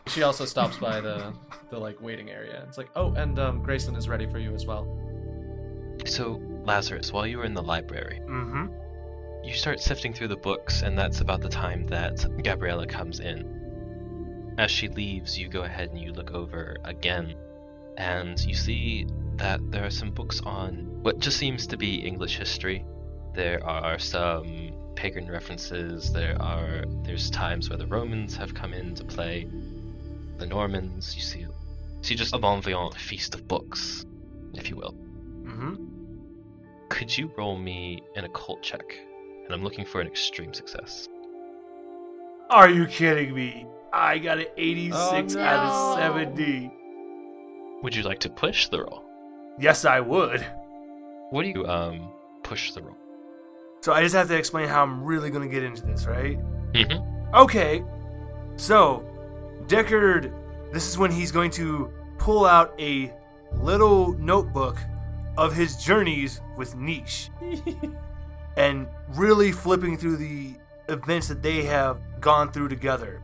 she 0.08 0.24
also 0.24 0.46
stops 0.46 0.78
by 0.78 1.02
the 1.02 1.34
the 1.70 1.78
like 1.80 2.02
waiting 2.02 2.30
area. 2.30 2.64
It's 2.68 2.78
like, 2.78 2.90
oh, 2.96 3.14
and 3.14 3.38
um, 3.40 3.62
Grayson 3.64 3.96
is 3.96 4.08
ready 4.10 4.28
for 4.28 4.40
you 4.40 4.54
as 4.54 4.66
well. 4.66 4.86
So, 6.06 6.42
Lazarus, 6.66 7.12
while 7.14 7.28
you 7.28 7.38
were 7.38 7.46
in 7.46 7.54
the 7.54 7.62
library, 7.62 8.22
Mm-hmm. 8.28 9.46
you 9.46 9.54
start 9.54 9.80
sifting 9.80 10.14
through 10.14 10.30
the 10.30 10.38
books, 10.38 10.82
and 10.82 10.98
that's 10.98 11.22
about 11.22 11.42
the 11.42 11.50
time 11.50 11.86
that 11.88 12.26
Gabriella 12.44 12.88
comes 12.88 13.20
in. 13.20 14.56
As 14.58 14.72
she 14.72 14.88
leaves, 14.90 15.38
you 15.38 15.48
go 15.48 15.62
ahead 15.62 15.90
and 15.90 16.00
you 16.00 16.12
look 16.14 16.32
over 16.32 16.76
again, 16.86 17.36
and 17.98 18.40
you 18.44 18.54
see 18.54 19.06
that 19.42 19.72
there 19.72 19.84
are 19.84 19.90
some 19.90 20.12
books 20.12 20.40
on 20.42 21.00
what 21.02 21.18
just 21.18 21.38
seems 21.38 21.66
to 21.66 21.76
be 21.76 21.96
English 21.96 22.38
history. 22.38 22.86
There 23.34 23.60
are 23.66 23.98
some 23.98 24.72
pagan 24.96 25.32
references. 25.32 26.14
There 26.14 26.40
are 26.40 26.84
there's 27.02 27.32
times 27.32 27.68
where 27.68 27.80
the 27.80 27.88
Romans 27.88 28.38
have 28.38 28.54
come 28.54 28.72
into 28.72 29.04
play, 29.04 29.48
the 30.38 30.46
Normans. 30.46 31.16
You 31.16 31.24
see, 31.24 31.48
see 32.02 32.14
just 32.14 32.36
a 32.36 32.38
bon 32.38 32.62
vivant 32.62 32.96
feast 32.96 33.34
of 33.34 33.48
books, 33.48 34.06
if 34.54 34.70
you 34.70 34.76
will. 34.76 34.94
Mm-hmm. 35.42 35.76
Could 36.90 37.18
you 37.18 37.32
roll 37.36 37.58
me 37.58 38.04
an 38.16 38.26
occult 38.26 38.62
check? 38.62 38.96
And 39.46 39.56
I'm 39.56 39.64
looking 39.64 39.86
for 39.86 40.02
an 40.02 40.08
extreme 40.08 40.54
success. 40.54 41.10
Are 42.52 42.70
you 42.70 42.86
kidding 42.86 43.34
me? 43.34 43.66
I 43.92 44.20
got 44.20 44.38
an 44.38 44.46
86 44.56 45.36
Oh, 45.36 45.40
out 45.40 45.98
of 45.98 46.00
70. 46.00 46.72
Would 47.82 47.96
you 47.96 48.04
like 48.04 48.20
to 48.20 48.30
push 48.30 48.68
the 48.68 48.84
roll? 48.84 49.11
Yes, 49.60 49.86
I 49.86 50.00
would. 50.00 50.46
What 51.30 51.44
do 51.44 51.50
you 51.50 51.66
um 51.68 52.12
push 52.44 52.72
the 52.72 52.82
roll? 52.82 52.98
So 53.82 53.94
I 53.94 54.04
just 54.04 54.16
have 54.16 54.28
to 54.28 54.38
explain 54.38 54.68
how 54.68 54.84
I'm 54.84 55.04
really 55.04 55.30
gonna 55.30 55.48
get 55.48 55.64
into 55.64 55.86
this, 55.86 56.06
right? 56.06 56.38
Mm-hmm. 56.74 57.36
Okay. 57.36 57.84
So, 58.58 59.06
Deckard, 59.68 60.32
this 60.72 60.88
is 60.88 60.98
when 60.98 61.12
he's 61.12 61.32
going 61.32 61.52
to 61.52 61.92
pull 62.18 62.46
out 62.46 62.74
a 62.80 63.12
little 63.60 64.14
notebook 64.14 64.78
of 65.38 65.54
his 65.54 65.78
journeys 65.78 66.42
with 66.58 66.76
Niche 66.76 67.30
and 68.58 68.88
really 69.10 69.52
flipping 69.52 69.98
through 69.98 70.18
the 70.18 70.54
events 70.90 71.28
that 71.30 71.42
they 71.42 71.64
have 71.64 72.00
gone 72.20 72.52
through 72.52 72.68
together 72.68 73.24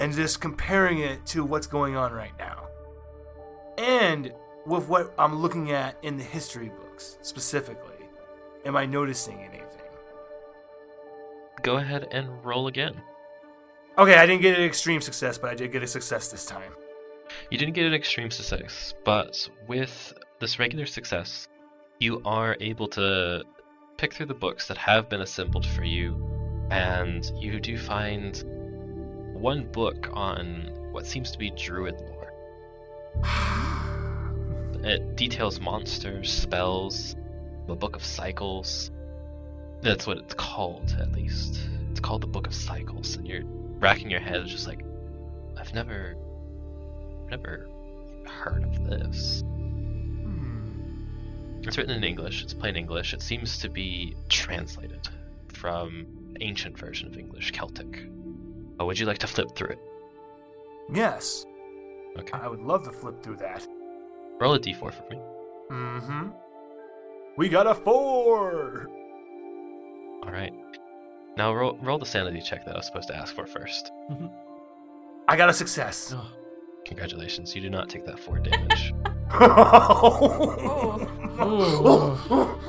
and 0.00 0.12
just 0.12 0.40
comparing 0.40 1.00
it 1.00 1.24
to 1.26 1.44
what's 1.44 1.66
going 1.66 1.96
on 1.96 2.12
right 2.12 2.32
now. 2.38 2.68
And 3.76 4.32
with 4.68 4.88
what 4.88 5.14
I'm 5.18 5.40
looking 5.40 5.72
at 5.72 5.96
in 6.02 6.18
the 6.18 6.22
history 6.22 6.68
books 6.68 7.18
specifically, 7.22 8.06
am 8.66 8.76
I 8.76 8.84
noticing 8.84 9.40
anything? 9.40 9.62
Go 11.62 11.78
ahead 11.78 12.08
and 12.12 12.44
roll 12.44 12.66
again. 12.68 13.00
Okay, 13.96 14.14
I 14.14 14.26
didn't 14.26 14.42
get 14.42 14.58
an 14.58 14.64
extreme 14.64 15.00
success, 15.00 15.38
but 15.38 15.50
I 15.50 15.54
did 15.54 15.72
get 15.72 15.82
a 15.82 15.86
success 15.86 16.30
this 16.30 16.44
time. 16.44 16.72
You 17.50 17.58
didn't 17.58 17.74
get 17.74 17.86
an 17.86 17.94
extreme 17.94 18.30
success, 18.30 18.94
but 19.04 19.48
with 19.66 20.12
this 20.38 20.58
regular 20.58 20.86
success, 20.86 21.48
you 21.98 22.22
are 22.24 22.56
able 22.60 22.88
to 22.88 23.42
pick 23.96 24.14
through 24.14 24.26
the 24.26 24.34
books 24.34 24.68
that 24.68 24.76
have 24.76 25.08
been 25.08 25.22
assembled 25.22 25.66
for 25.66 25.82
you, 25.82 26.14
and 26.70 27.32
you 27.36 27.58
do 27.58 27.76
find 27.76 28.44
one 29.32 29.66
book 29.72 30.10
on 30.12 30.70
what 30.92 31.06
seems 31.06 31.30
to 31.32 31.38
be 31.38 31.50
druid 31.50 32.00
lore. 32.00 32.32
It 34.84 35.16
details 35.16 35.60
monsters, 35.60 36.32
spells, 36.32 37.16
the 37.66 37.74
book 37.74 37.96
of 37.96 38.04
cycles. 38.04 38.90
That's 39.82 40.06
what 40.06 40.18
it's 40.18 40.34
called, 40.34 40.96
at 41.00 41.12
least. 41.12 41.60
It's 41.90 42.00
called 42.00 42.22
the 42.22 42.26
Book 42.26 42.46
of 42.46 42.54
Cycles, 42.54 43.16
and 43.16 43.26
you're 43.26 43.42
racking 43.44 44.10
your 44.10 44.20
head, 44.20 44.46
just 44.46 44.66
like, 44.66 44.84
I've 45.56 45.72
never, 45.74 46.16
never 47.30 47.68
heard 48.26 48.64
of 48.64 48.86
this. 48.86 49.42
Hmm. 49.42 51.62
It's 51.62 51.76
written 51.76 51.94
in 51.94 52.04
English. 52.04 52.42
It's 52.42 52.54
plain 52.54 52.76
English. 52.76 53.14
It 53.14 53.22
seems 53.22 53.58
to 53.58 53.68
be 53.68 54.16
translated 54.28 55.08
from 55.48 56.34
ancient 56.40 56.78
version 56.78 57.08
of 57.08 57.18
English, 57.18 57.52
Celtic. 57.52 58.04
Oh, 58.80 58.86
would 58.86 58.98
you 58.98 59.06
like 59.06 59.18
to 59.18 59.26
flip 59.26 59.54
through 59.54 59.70
it? 59.70 59.78
Yes, 60.92 61.44
Okay. 62.18 62.38
I 62.38 62.48
would 62.48 62.60
love 62.60 62.82
to 62.84 62.90
flip 62.90 63.22
through 63.22 63.36
that. 63.36 63.66
Roll 64.40 64.54
a 64.54 64.60
d4 64.60 64.78
for 64.78 64.92
me. 65.10 65.18
Mm-hmm. 65.70 66.28
We 67.36 67.48
got 67.48 67.66
a 67.66 67.74
four! 67.74 68.88
All 70.24 70.30
right. 70.30 70.52
Now 71.36 71.54
roll 71.54 71.78
roll 71.82 71.98
the 71.98 72.06
sanity 72.06 72.40
check 72.40 72.64
that 72.64 72.74
I 72.74 72.78
was 72.78 72.86
supposed 72.86 73.08
to 73.08 73.16
ask 73.16 73.34
for 73.34 73.46
first. 73.46 73.92
I 75.28 75.36
got 75.36 75.48
a 75.48 75.52
success. 75.52 76.12
Oh, 76.16 76.26
Congratulations, 76.84 77.54
you 77.54 77.60
do 77.60 77.70
not 77.70 77.88
take 77.88 78.04
that 78.06 78.18
four 78.18 78.38
damage. 78.38 78.94
Ooh. 81.40 82.18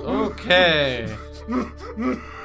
okay. 0.05 1.15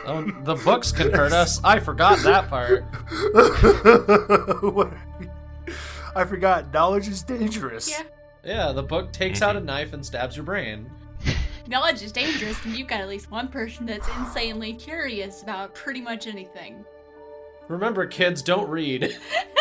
Oh, 0.07 0.22
the 0.44 0.55
books 0.64 0.92
can 0.92 1.12
hurt 1.12 1.33
us. 1.33 1.61
I 1.64 1.81
forgot 1.81 2.18
that 2.20 2.48
part. 2.48 2.85
I 6.16 6.25
forgot. 6.25 6.72
Knowledge 6.72 7.09
is 7.09 7.22
dangerous. 7.22 7.90
Yeah. 7.90 8.03
Yeah, 8.44 8.72
the 8.72 8.83
book 8.83 9.12
takes 9.12 9.42
out 9.42 9.57
a 9.57 9.59
mm-hmm. 9.59 9.66
knife 9.66 9.92
and 9.92 10.04
stabs 10.04 10.37
your 10.37 10.44
brain. 10.44 10.90
Knowledge 11.66 12.02
is 12.02 12.12
dangerous, 12.12 12.62
and 12.64 12.76
you've 12.76 12.88
got 12.88 13.00
at 13.00 13.09
least 13.09 13.30
one 13.30 13.48
person 13.48 13.87
that's 13.87 14.09
insanely 14.18 14.74
curious 14.74 15.42
about 15.42 15.74
pretty 15.74 16.00
much 16.00 16.26
anything. 16.26 16.85
Remember, 17.68 18.07
kids, 18.07 18.42
don't 18.42 18.68
read. 18.68 19.16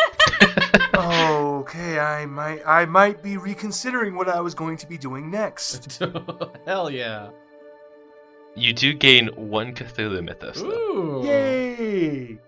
Okay, 0.96 1.98
I 1.98 2.26
might 2.26 2.62
I 2.66 2.84
might 2.84 3.22
be 3.22 3.36
reconsidering 3.36 4.14
what 4.14 4.28
I 4.28 4.40
was 4.40 4.54
going 4.54 4.76
to 4.76 4.86
be 4.86 4.96
doing 4.96 5.30
next. 5.30 6.00
Hell 6.66 6.90
yeah. 6.90 7.30
You 8.54 8.72
do 8.72 8.92
gain 8.92 9.28
one 9.28 9.74
Cthulhu 9.74 10.22
Mythos, 10.22 10.60
though. 10.60 11.24
Yay! 11.24 12.38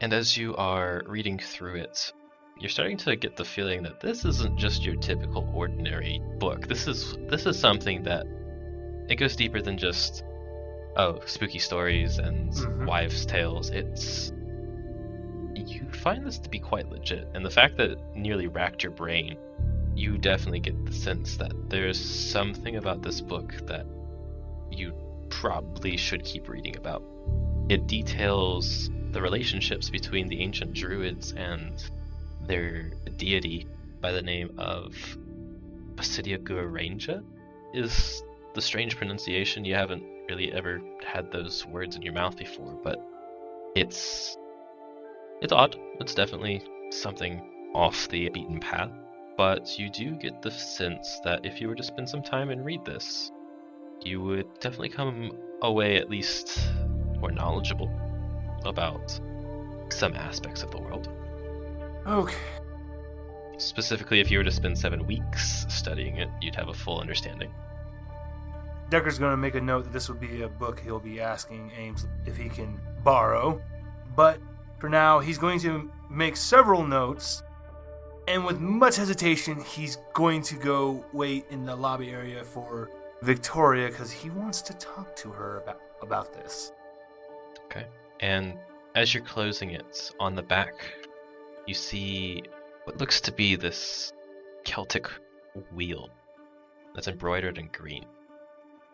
And 0.00 0.12
as 0.14 0.36
you 0.36 0.56
are 0.56 1.02
reading 1.06 1.38
through 1.38 1.76
it, 1.76 2.12
you're 2.58 2.70
starting 2.70 2.96
to 2.98 3.16
get 3.16 3.36
the 3.36 3.44
feeling 3.44 3.82
that 3.82 4.00
this 4.00 4.24
isn't 4.24 4.56
just 4.58 4.84
your 4.84 4.96
typical 4.96 5.48
ordinary 5.54 6.20
book. 6.38 6.66
This 6.68 6.86
is 6.86 7.16
this 7.28 7.46
is 7.46 7.58
something 7.58 8.02
that 8.04 8.26
it 9.08 9.16
goes 9.16 9.36
deeper 9.36 9.60
than 9.60 9.76
just 9.76 10.24
oh, 10.96 11.20
spooky 11.26 11.58
stories 11.58 12.18
and 12.18 12.52
Mhm. 12.52 12.86
wives' 12.86 13.26
tales. 13.26 13.70
It's 13.70 14.32
you 15.54 15.86
find 15.90 16.26
this 16.26 16.38
to 16.38 16.48
be 16.48 16.58
quite 16.58 16.90
legit, 16.90 17.28
and 17.34 17.44
the 17.44 17.50
fact 17.50 17.76
that 17.76 17.90
it 17.92 17.98
nearly 18.14 18.46
racked 18.48 18.82
your 18.82 18.92
brain, 18.92 19.36
you 19.94 20.18
definitely 20.18 20.60
get 20.60 20.84
the 20.84 20.92
sense 20.92 21.36
that 21.36 21.52
there's 21.70 21.98
something 21.98 22.76
about 22.76 23.02
this 23.02 23.20
book 23.20 23.54
that 23.66 23.86
you 24.70 24.92
probably 25.30 25.96
should 25.96 26.24
keep 26.24 26.48
reading 26.48 26.76
about. 26.76 27.02
It 27.68 27.86
details 27.86 28.90
the 29.12 29.22
relationships 29.22 29.88
between 29.90 30.28
the 30.28 30.40
ancient 30.40 30.74
druids 30.74 31.32
and 31.32 31.82
their 32.46 32.90
deity 33.16 33.66
by 34.00 34.12
the 34.12 34.22
name 34.22 34.54
of 34.58 34.94
Basidia 35.94 36.38
Guaranja 36.38 37.22
is 37.72 38.22
the 38.54 38.62
strange 38.62 38.96
pronunciation. 38.96 39.64
You 39.64 39.74
haven't 39.74 40.04
really 40.28 40.52
ever 40.52 40.80
had 41.04 41.30
those 41.30 41.66
words 41.66 41.96
in 41.96 42.02
your 42.02 42.12
mouth 42.12 42.36
before, 42.36 42.78
but 42.82 42.98
it's 43.74 44.36
it's 45.40 45.52
odd. 45.52 45.76
It's 46.00 46.14
definitely 46.14 46.62
something 46.90 47.70
off 47.74 48.08
the 48.08 48.28
beaten 48.30 48.60
path. 48.60 48.90
But 49.36 49.78
you 49.78 49.90
do 49.90 50.12
get 50.12 50.42
the 50.42 50.50
sense 50.50 51.20
that 51.24 51.44
if 51.44 51.60
you 51.60 51.68
were 51.68 51.74
to 51.74 51.82
spend 51.82 52.08
some 52.08 52.22
time 52.22 52.50
and 52.50 52.64
read 52.64 52.84
this, 52.84 53.32
you 54.02 54.22
would 54.22 54.46
definitely 54.60 54.90
come 54.90 55.32
away 55.62 55.96
at 55.96 56.08
least 56.08 56.60
more 57.18 57.32
knowledgeable 57.32 57.90
about 58.64 59.18
some 59.90 60.14
aspects 60.14 60.62
of 60.62 60.70
the 60.70 60.78
world. 60.78 61.08
Okay. 62.06 62.36
Specifically, 63.56 64.20
if 64.20 64.30
you 64.30 64.38
were 64.38 64.44
to 64.44 64.50
spend 64.50 64.76
seven 64.76 65.06
weeks 65.06 65.64
studying 65.68 66.18
it, 66.18 66.28
you'd 66.40 66.54
have 66.54 66.68
a 66.68 66.74
full 66.74 67.00
understanding. 67.00 67.52
Decker's 68.90 69.18
going 69.18 69.30
to 69.30 69.36
make 69.36 69.54
a 69.54 69.60
note 69.60 69.84
that 69.84 69.92
this 69.92 70.08
will 70.08 70.16
be 70.16 70.42
a 70.42 70.48
book 70.48 70.80
he'll 70.80 71.00
be 71.00 71.20
asking 71.20 71.70
Ames 71.76 72.06
if 72.26 72.36
he 72.36 72.48
can 72.48 72.78
borrow. 73.02 73.60
But 74.14 74.38
for 74.78 74.88
now, 74.88 75.18
he's 75.18 75.38
going 75.38 75.60
to 75.60 75.90
make 76.10 76.36
several 76.36 76.86
notes. 76.86 77.42
And 78.28 78.44
with 78.44 78.60
much 78.60 78.96
hesitation, 78.96 79.62
he's 79.62 79.98
going 80.12 80.42
to 80.42 80.56
go 80.56 81.04
wait 81.12 81.46
in 81.50 81.64
the 81.64 81.74
lobby 81.74 82.10
area 82.10 82.44
for 82.44 82.90
Victoria 83.22 83.88
because 83.88 84.10
he 84.10 84.30
wants 84.30 84.62
to 84.62 84.74
talk 84.74 85.16
to 85.16 85.30
her 85.30 85.58
about, 85.58 85.80
about 86.02 86.32
this. 86.32 86.72
Okay. 87.64 87.86
And 88.20 88.58
as 88.94 89.14
you're 89.14 89.24
closing 89.24 89.70
it, 89.70 90.12
on 90.20 90.34
the 90.34 90.42
back, 90.42 90.74
you 91.66 91.74
see 91.74 92.42
what 92.84 92.98
looks 92.98 93.20
to 93.22 93.32
be 93.32 93.56
this 93.56 94.12
Celtic 94.64 95.06
wheel 95.74 96.10
that's 96.94 97.08
embroidered 97.08 97.58
in 97.58 97.68
green. 97.72 98.04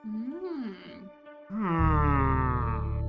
Mm. 0.07 0.75
Hmm. 1.49 3.01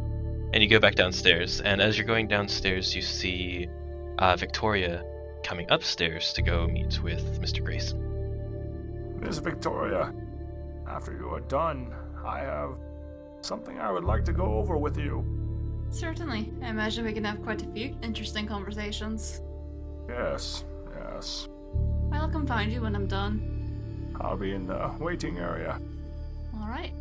And 0.54 0.62
you 0.62 0.68
go 0.68 0.80
back 0.80 0.96
downstairs, 0.96 1.62
and 1.62 1.82
as 1.82 1.98
you're 1.98 2.08
going 2.08 2.28
downstairs, 2.28 2.96
you 2.96 3.02
see 3.02 3.68
uh, 4.20 4.36
Victoria 4.36 5.04
coming 5.44 5.68
upstairs 5.70 6.34
to 6.34 6.42
go 6.42 6.68
meet 6.68 7.02
with 7.02 7.42
Mr. 7.42 7.64
Grayson. 7.64 9.20
Miss 9.22 9.38
Victoria, 9.38 10.14
after 10.88 11.14
you 11.14 11.30
are 11.30 11.40
done, 11.42 11.94
I 12.26 12.40
have 12.40 12.72
something 13.42 13.80
I 13.80 13.92
would 13.92 14.04
like 14.04 14.26
to 14.26 14.34
go 14.34 14.56
over 14.56 14.78
with 14.78 14.98
you. 14.98 15.24
Certainly. 15.90 16.52
I 16.62 16.70
imagine 16.70 17.06
we 17.06 17.14
can 17.14 17.24
have 17.24 17.42
quite 17.44 17.62
a 17.64 17.68
few 17.72 17.96
interesting 18.02 18.48
conversations. 18.48 19.42
Yes, 20.08 20.66
yes. 20.96 21.48
I'll 22.12 22.30
come 22.30 22.46
find 22.46 22.72
you 22.72 22.82
when 22.82 22.96
I'm 22.96 23.08
done. 23.08 24.16
I'll 24.20 24.38
be 24.38 24.54
in 24.54 24.68
the 24.68 24.92
waiting 25.00 25.38
area. 25.38 25.80
Alright. 26.60 26.94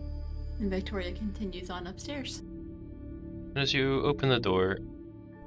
And 0.60 0.70
Victoria 0.70 1.12
continues 1.12 1.70
on 1.70 1.86
upstairs. 1.86 2.42
As 3.56 3.74
you 3.74 4.02
open 4.04 4.28
the 4.28 4.38
door, 4.38 4.78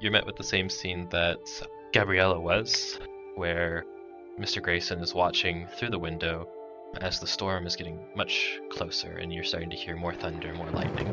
you're 0.00 0.12
met 0.12 0.26
with 0.26 0.36
the 0.36 0.44
same 0.44 0.68
scene 0.68 1.08
that 1.10 1.38
Gabriella 1.92 2.38
was, 2.38 2.98
where 3.36 3.84
Mr. 4.38 4.62
Grayson 4.62 5.00
is 5.00 5.14
watching 5.14 5.66
through 5.78 5.90
the 5.90 5.98
window 5.98 6.48
as 7.00 7.18
the 7.18 7.26
storm 7.26 7.66
is 7.66 7.76
getting 7.76 7.98
much 8.14 8.60
closer 8.70 9.16
and 9.16 9.32
you're 9.32 9.44
starting 9.44 9.70
to 9.70 9.76
hear 9.76 9.96
more 9.96 10.14
thunder, 10.14 10.52
more 10.54 10.70
lightning. 10.70 11.08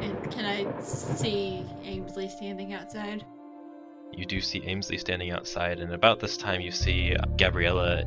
And 0.00 0.30
can 0.30 0.44
I 0.44 0.80
see 0.82 1.64
Aimsly 1.84 2.30
standing 2.30 2.72
outside? 2.72 3.24
You 4.12 4.24
do 4.26 4.40
see 4.40 4.60
Aimsly 4.60 4.98
standing 4.98 5.30
outside, 5.30 5.80
and 5.80 5.92
about 5.92 6.20
this 6.20 6.36
time 6.36 6.60
you 6.60 6.70
see 6.70 7.14
Gabriella. 7.36 8.04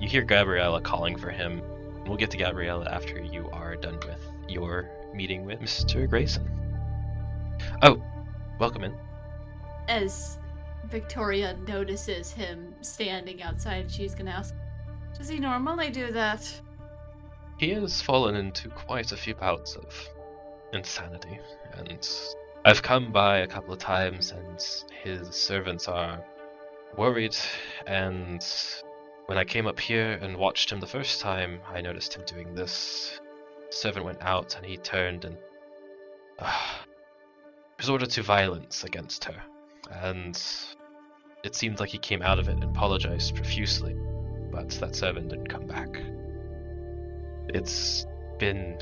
You 0.00 0.08
hear 0.08 0.22
Gabriella 0.22 0.80
calling 0.80 1.16
for 1.16 1.30
him. 1.30 1.62
We'll 2.06 2.16
get 2.16 2.30
to 2.32 2.36
Gabriella 2.36 2.88
after 2.90 3.20
you 3.20 3.48
are 3.52 3.76
done 3.76 3.98
with 4.06 4.20
your 4.48 4.90
meeting 5.14 5.44
with 5.44 5.60
Mr. 5.60 6.08
Grayson. 6.08 6.48
Oh, 7.82 8.02
welcome 8.58 8.84
in. 8.84 8.94
As 9.88 10.38
Victoria 10.84 11.56
notices 11.66 12.30
him 12.30 12.74
standing 12.80 13.42
outside, 13.42 13.90
she's 13.90 14.14
gonna 14.14 14.30
ask, 14.30 14.54
Does 15.16 15.28
he 15.28 15.38
normally 15.38 15.90
do 15.90 16.12
that? 16.12 16.60
He 17.58 17.70
has 17.70 18.00
fallen 18.00 18.36
into 18.36 18.68
quite 18.68 19.12
a 19.12 19.16
few 19.16 19.34
bouts 19.34 19.74
of 19.76 19.92
insanity, 20.72 21.40
and 21.74 21.90
I've 22.64 22.82
come 22.82 23.12
by 23.12 23.38
a 23.38 23.46
couple 23.46 23.72
of 23.72 23.78
times, 23.78 24.32
and 24.32 24.64
his 25.02 25.34
servants 25.34 25.86
are 25.86 26.24
worried. 26.96 27.36
And 27.86 28.44
when 29.26 29.38
I 29.38 29.44
came 29.44 29.66
up 29.66 29.78
here 29.78 30.12
and 30.20 30.36
watched 30.36 30.72
him 30.72 30.80
the 30.80 30.86
first 30.86 31.20
time, 31.20 31.60
I 31.72 31.80
noticed 31.80 32.14
him 32.14 32.24
doing 32.26 32.54
this. 32.54 33.20
servant 33.70 34.04
went 34.04 34.22
out, 34.22 34.56
and 34.56 34.66
he 34.66 34.76
turned 34.76 35.24
and 35.24 35.36
uh, 36.40 36.64
resorted 37.78 38.10
to 38.10 38.22
violence 38.22 38.82
against 38.84 39.24
her. 39.24 39.40
And 39.90 40.40
it 41.44 41.54
seemed 41.54 41.78
like 41.78 41.90
he 41.90 41.98
came 41.98 42.22
out 42.22 42.40
of 42.40 42.48
it 42.48 42.54
and 42.54 42.64
apologized 42.64 43.36
profusely, 43.36 43.96
but 44.50 44.70
that 44.70 44.96
servant 44.96 45.28
didn't 45.28 45.48
come 45.48 45.66
back. 45.66 45.88
It's 47.50 48.04
been 48.38 48.78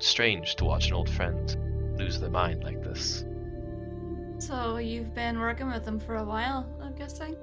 strange 0.00 0.56
to 0.56 0.64
watch 0.64 0.88
an 0.88 0.94
old 0.94 1.08
friend 1.08 1.71
lose 1.96 2.20
their 2.20 2.30
mind 2.30 2.64
like 2.64 2.82
this. 2.82 3.24
So 4.38 4.78
you've 4.78 5.14
been 5.14 5.38
working 5.38 5.68
with 5.68 5.86
him 5.86 6.00
for 6.00 6.16
a 6.16 6.24
while, 6.24 6.66
I'm 6.82 6.94
guessing? 6.94 7.36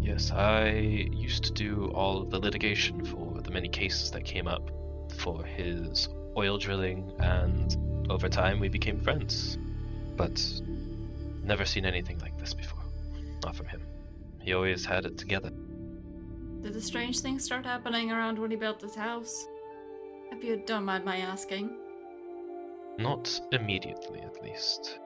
Yes, 0.00 0.30
I 0.30 0.68
used 0.68 1.42
to 1.44 1.52
do 1.52 1.90
all 1.92 2.22
of 2.22 2.30
the 2.30 2.38
litigation 2.38 3.04
for 3.04 3.40
the 3.40 3.50
many 3.50 3.68
cases 3.68 4.10
that 4.12 4.24
came 4.24 4.46
up 4.46 4.70
for 5.18 5.44
his 5.44 6.08
oil 6.36 6.58
drilling, 6.58 7.10
and 7.18 7.76
over 8.08 8.28
time 8.28 8.60
we 8.60 8.68
became 8.68 9.00
friends. 9.00 9.58
But 10.16 10.40
never 11.42 11.64
seen 11.64 11.84
anything 11.84 12.18
like 12.20 12.38
this 12.38 12.54
before. 12.54 12.84
Not 13.42 13.56
from 13.56 13.66
him. 13.66 13.82
He 14.40 14.52
always 14.52 14.84
had 14.84 15.04
it 15.04 15.18
together. 15.18 15.50
Did 16.62 16.74
the 16.74 16.80
strange 16.80 17.20
things 17.20 17.44
start 17.44 17.66
happening 17.66 18.12
around 18.12 18.38
when 18.38 18.50
he 18.50 18.56
built 18.56 18.78
this 18.78 18.94
house? 18.94 19.48
If 20.30 20.44
you 20.44 20.62
don't 20.64 20.84
mind 20.84 21.04
my 21.04 21.16
asking. 21.18 21.70
Not 22.98 23.40
immediately, 23.52 24.20
at 24.20 24.42
least. 24.42 24.98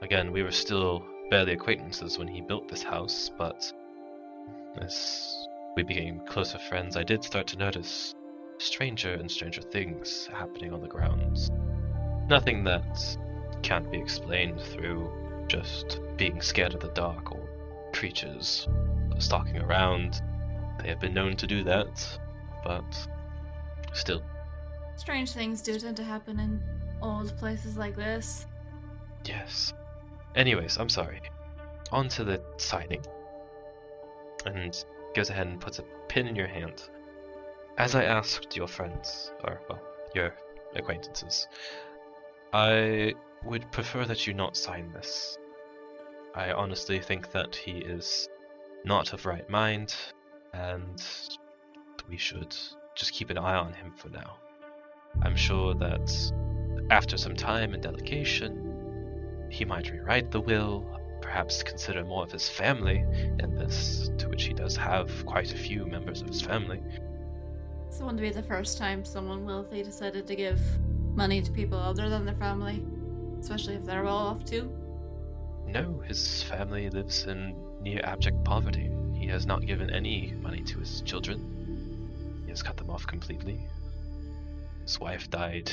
Again, 0.00 0.32
we 0.32 0.42
were 0.42 0.50
still 0.50 1.04
barely 1.30 1.52
acquaintances 1.52 2.18
when 2.18 2.28
he 2.28 2.40
built 2.40 2.68
this 2.68 2.82
house, 2.82 3.30
but 3.36 3.70
as 4.80 5.46
we 5.76 5.82
became 5.82 6.20
closer 6.20 6.58
friends, 6.58 6.96
I 6.96 7.02
did 7.02 7.22
start 7.22 7.46
to 7.48 7.58
notice 7.58 8.14
stranger 8.58 9.12
and 9.12 9.30
stranger 9.30 9.60
things 9.60 10.26
happening 10.32 10.72
on 10.72 10.80
the 10.80 10.88
grounds. 10.88 11.50
Nothing 12.28 12.64
that 12.64 13.18
can't 13.62 13.90
be 13.90 13.98
explained 13.98 14.60
through 14.60 15.10
just 15.48 16.00
being 16.16 16.40
scared 16.40 16.74
of 16.74 16.80
the 16.80 16.88
dark 16.88 17.30
or 17.30 17.46
creatures 17.92 18.66
stalking 19.18 19.58
around. 19.58 20.22
They 20.80 20.88
have 20.88 21.00
been 21.00 21.14
known 21.14 21.36
to 21.36 21.46
do 21.46 21.62
that, 21.64 22.18
but 22.64 23.08
still. 23.92 24.22
Strange 24.96 25.32
things 25.32 25.60
do 25.60 25.78
tend 25.78 25.96
to 25.98 26.04
happen 26.04 26.40
in 26.40 26.62
old 27.06 27.36
places 27.38 27.76
like 27.76 27.96
this. 27.96 28.46
Yes. 29.24 29.72
Anyways, 30.34 30.78
I'm 30.78 30.88
sorry. 30.88 31.20
On 31.92 32.08
to 32.08 32.24
the 32.24 32.42
signing. 32.56 33.04
And 34.44 34.84
goes 35.14 35.30
ahead 35.30 35.46
and 35.46 35.60
puts 35.60 35.78
a 35.78 35.84
pin 36.08 36.26
in 36.26 36.36
your 36.36 36.46
hand. 36.46 36.90
As 37.78 37.94
I 37.94 38.04
asked 38.04 38.56
your 38.56 38.68
friends, 38.68 39.32
or, 39.44 39.60
well, 39.68 39.80
your 40.14 40.34
acquaintances, 40.74 41.48
I 42.52 43.14
would 43.44 43.70
prefer 43.72 44.04
that 44.04 44.26
you 44.26 44.34
not 44.34 44.56
sign 44.56 44.92
this. 44.92 45.36
I 46.34 46.52
honestly 46.52 47.00
think 47.00 47.32
that 47.32 47.56
he 47.56 47.72
is 47.72 48.28
not 48.84 49.12
of 49.12 49.26
right 49.26 49.48
mind, 49.48 49.94
and 50.52 51.02
we 52.08 52.16
should 52.16 52.54
just 52.94 53.12
keep 53.12 53.30
an 53.30 53.38
eye 53.38 53.56
on 53.56 53.72
him 53.72 53.92
for 53.96 54.08
now. 54.10 54.36
I'm 55.22 55.36
sure 55.36 55.74
that 55.74 56.10
after 56.90 57.16
some 57.16 57.34
time 57.34 57.74
and 57.74 57.82
delegation, 57.82 59.48
he 59.50 59.64
might 59.64 59.90
rewrite 59.90 60.30
the 60.30 60.40
will, 60.40 60.86
perhaps 61.20 61.62
consider 61.62 62.04
more 62.04 62.22
of 62.22 62.30
his 62.30 62.48
family 62.48 63.04
in 63.40 63.54
this, 63.56 64.10
to 64.18 64.28
which 64.28 64.44
he 64.44 64.54
does 64.54 64.76
have 64.76 65.24
quite 65.26 65.52
a 65.52 65.56
few 65.56 65.86
members 65.86 66.20
of 66.20 66.28
his 66.28 66.40
family. 66.40 66.80
This 67.90 68.00
wouldn't 68.00 68.20
be 68.20 68.30
the 68.30 68.42
first 68.42 68.78
time 68.78 69.04
someone 69.04 69.44
wealthy 69.44 69.82
decided 69.82 70.26
to 70.26 70.36
give 70.36 70.60
money 71.14 71.40
to 71.42 71.50
people 71.50 71.78
other 71.78 72.08
than 72.08 72.24
their 72.24 72.34
family, 72.34 72.84
especially 73.40 73.74
if 73.74 73.84
they're 73.84 74.04
well 74.04 74.16
off 74.16 74.44
too. 74.44 74.70
No, 75.66 76.02
his 76.06 76.42
family 76.44 76.90
lives 76.90 77.24
in 77.24 77.56
near 77.80 78.00
abject 78.04 78.44
poverty. 78.44 78.90
He 79.14 79.26
has 79.28 79.46
not 79.46 79.66
given 79.66 79.90
any 79.90 80.32
money 80.40 80.62
to 80.62 80.78
his 80.78 81.00
children. 81.02 82.42
He 82.44 82.50
has 82.50 82.62
cut 82.62 82.76
them 82.76 82.90
off 82.90 83.06
completely. 83.06 83.66
His 84.82 85.00
wife 85.00 85.28
died 85.30 85.72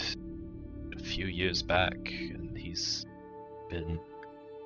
a 0.96 1.00
few 1.00 1.26
years 1.26 1.62
back, 1.62 1.96
and 2.34 2.58
he's 2.58 3.06
been 3.70 4.00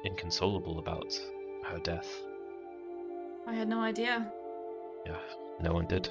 inconsolable 0.03 0.79
about 0.79 1.17
her 1.65 1.79
death. 1.79 2.07
I 3.47 3.53
had 3.53 3.67
no 3.67 3.79
idea. 3.81 4.31
Yeah, 5.05 5.17
no 5.61 5.73
one 5.73 5.87
did. 5.87 6.09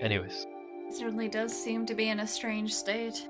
Anyways, 0.00 0.46
It 0.88 0.94
certainly 0.94 1.28
does 1.28 1.52
seem 1.52 1.84
to 1.86 1.94
be 1.94 2.08
in 2.08 2.20
a 2.20 2.26
strange 2.26 2.72
state. 2.74 3.28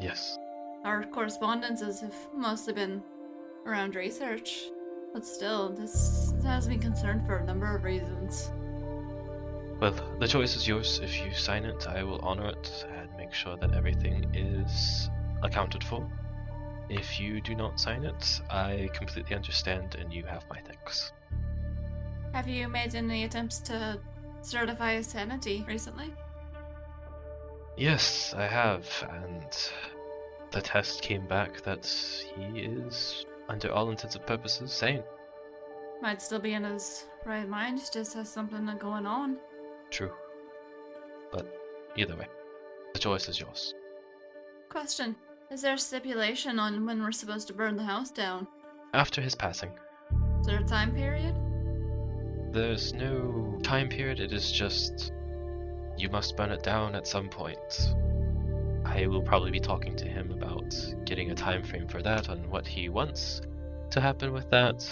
yes, 0.00 0.38
Our 0.84 1.04
correspondences 1.04 2.00
have 2.00 2.14
mostly 2.34 2.72
been 2.74 3.02
around 3.66 3.96
research, 3.96 4.62
but 5.12 5.26
still, 5.26 5.70
this 5.70 6.32
has 6.44 6.68
me 6.68 6.78
concerned 6.78 7.26
for 7.26 7.36
a 7.36 7.44
number 7.44 7.74
of 7.74 7.84
reasons. 7.84 8.50
Well, 9.80 9.94
the 10.20 10.28
choice 10.28 10.54
is 10.54 10.66
yours. 10.68 11.00
If 11.02 11.20
you 11.24 11.32
sign 11.34 11.64
it, 11.64 11.86
I 11.88 12.04
will 12.04 12.20
honor 12.20 12.46
it 12.50 12.86
and 13.12 13.18
make 13.18 13.32
sure 13.32 13.56
that 13.56 13.74
everything 13.74 14.34
is 14.34 15.10
accounted 15.42 15.84
for. 15.84 16.08
If 16.88 17.20
you 17.20 17.40
do 17.40 17.54
not 17.54 17.80
sign 17.80 18.04
it, 18.04 18.40
I 18.50 18.90
completely 18.92 19.36
understand 19.36 19.94
and 19.94 20.12
you 20.12 20.24
have 20.24 20.44
my 20.50 20.60
thanks. 20.60 21.12
Have 22.32 22.48
you 22.48 22.68
made 22.68 22.94
any 22.94 23.24
attempts 23.24 23.58
to 23.60 23.98
certify 24.40 24.94
his 24.96 25.06
sanity 25.06 25.64
recently? 25.68 26.12
Yes, 27.76 28.34
I 28.36 28.46
have, 28.46 28.86
and 29.10 29.56
the 30.50 30.60
test 30.60 31.02
came 31.02 31.26
back 31.26 31.62
that 31.62 31.86
he 32.36 32.60
is, 32.60 33.24
under 33.48 33.72
all 33.72 33.90
intents 33.90 34.14
and 34.14 34.26
purposes, 34.26 34.72
sane. 34.72 35.02
Might 36.02 36.20
still 36.20 36.40
be 36.40 36.52
in 36.52 36.64
his 36.64 37.06
right 37.24 37.48
mind, 37.48 37.80
just 37.92 38.14
has 38.14 38.28
something 38.28 38.66
going 38.78 39.06
on. 39.06 39.38
True. 39.90 40.12
But 41.30 41.46
either 41.96 42.16
way, 42.16 42.26
the 42.92 42.98
choice 42.98 43.28
is 43.28 43.40
yours. 43.40 43.74
Question 44.68 45.16
Is 45.50 45.62
there 45.62 45.74
a 45.74 45.78
stipulation 45.78 46.58
on 46.58 46.86
when 46.86 47.02
we're 47.02 47.12
supposed 47.12 47.46
to 47.48 47.54
burn 47.54 47.76
the 47.76 47.84
house 47.84 48.10
down? 48.10 48.46
After 48.94 49.20
his 49.20 49.34
passing, 49.34 49.70
Is 50.40 50.46
there 50.46 50.60
a 50.60 50.64
time 50.64 50.94
period? 50.94 51.34
There's 52.52 52.92
no 52.92 53.58
time 53.62 53.88
period, 53.88 54.20
it 54.20 54.32
is 54.32 54.52
just 54.52 55.12
you 55.96 56.08
must 56.08 56.36
burn 56.36 56.50
it 56.50 56.62
down 56.62 56.94
at 56.94 57.06
some 57.06 57.28
point. 57.28 57.94
I 58.84 59.06
will 59.06 59.22
probably 59.22 59.50
be 59.50 59.60
talking 59.60 59.94
to 59.96 60.06
him 60.06 60.30
about 60.32 60.74
getting 61.04 61.30
a 61.30 61.34
time 61.34 61.62
frame 61.62 61.86
for 61.86 62.02
that 62.02 62.28
and 62.28 62.46
what 62.46 62.66
he 62.66 62.88
wants 62.88 63.40
to 63.90 64.00
happen 64.00 64.32
with 64.32 64.50
that. 64.50 64.86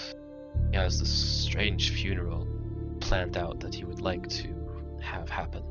He 0.70 0.76
has 0.76 1.00
this 1.00 1.10
strange 1.10 1.90
funeral 1.90 2.46
planned 3.00 3.36
out 3.36 3.60
that 3.60 3.74
he 3.74 3.84
would 3.84 4.00
like 4.00 4.28
to 4.28 4.54
have 5.02 5.28
happen. 5.28 5.64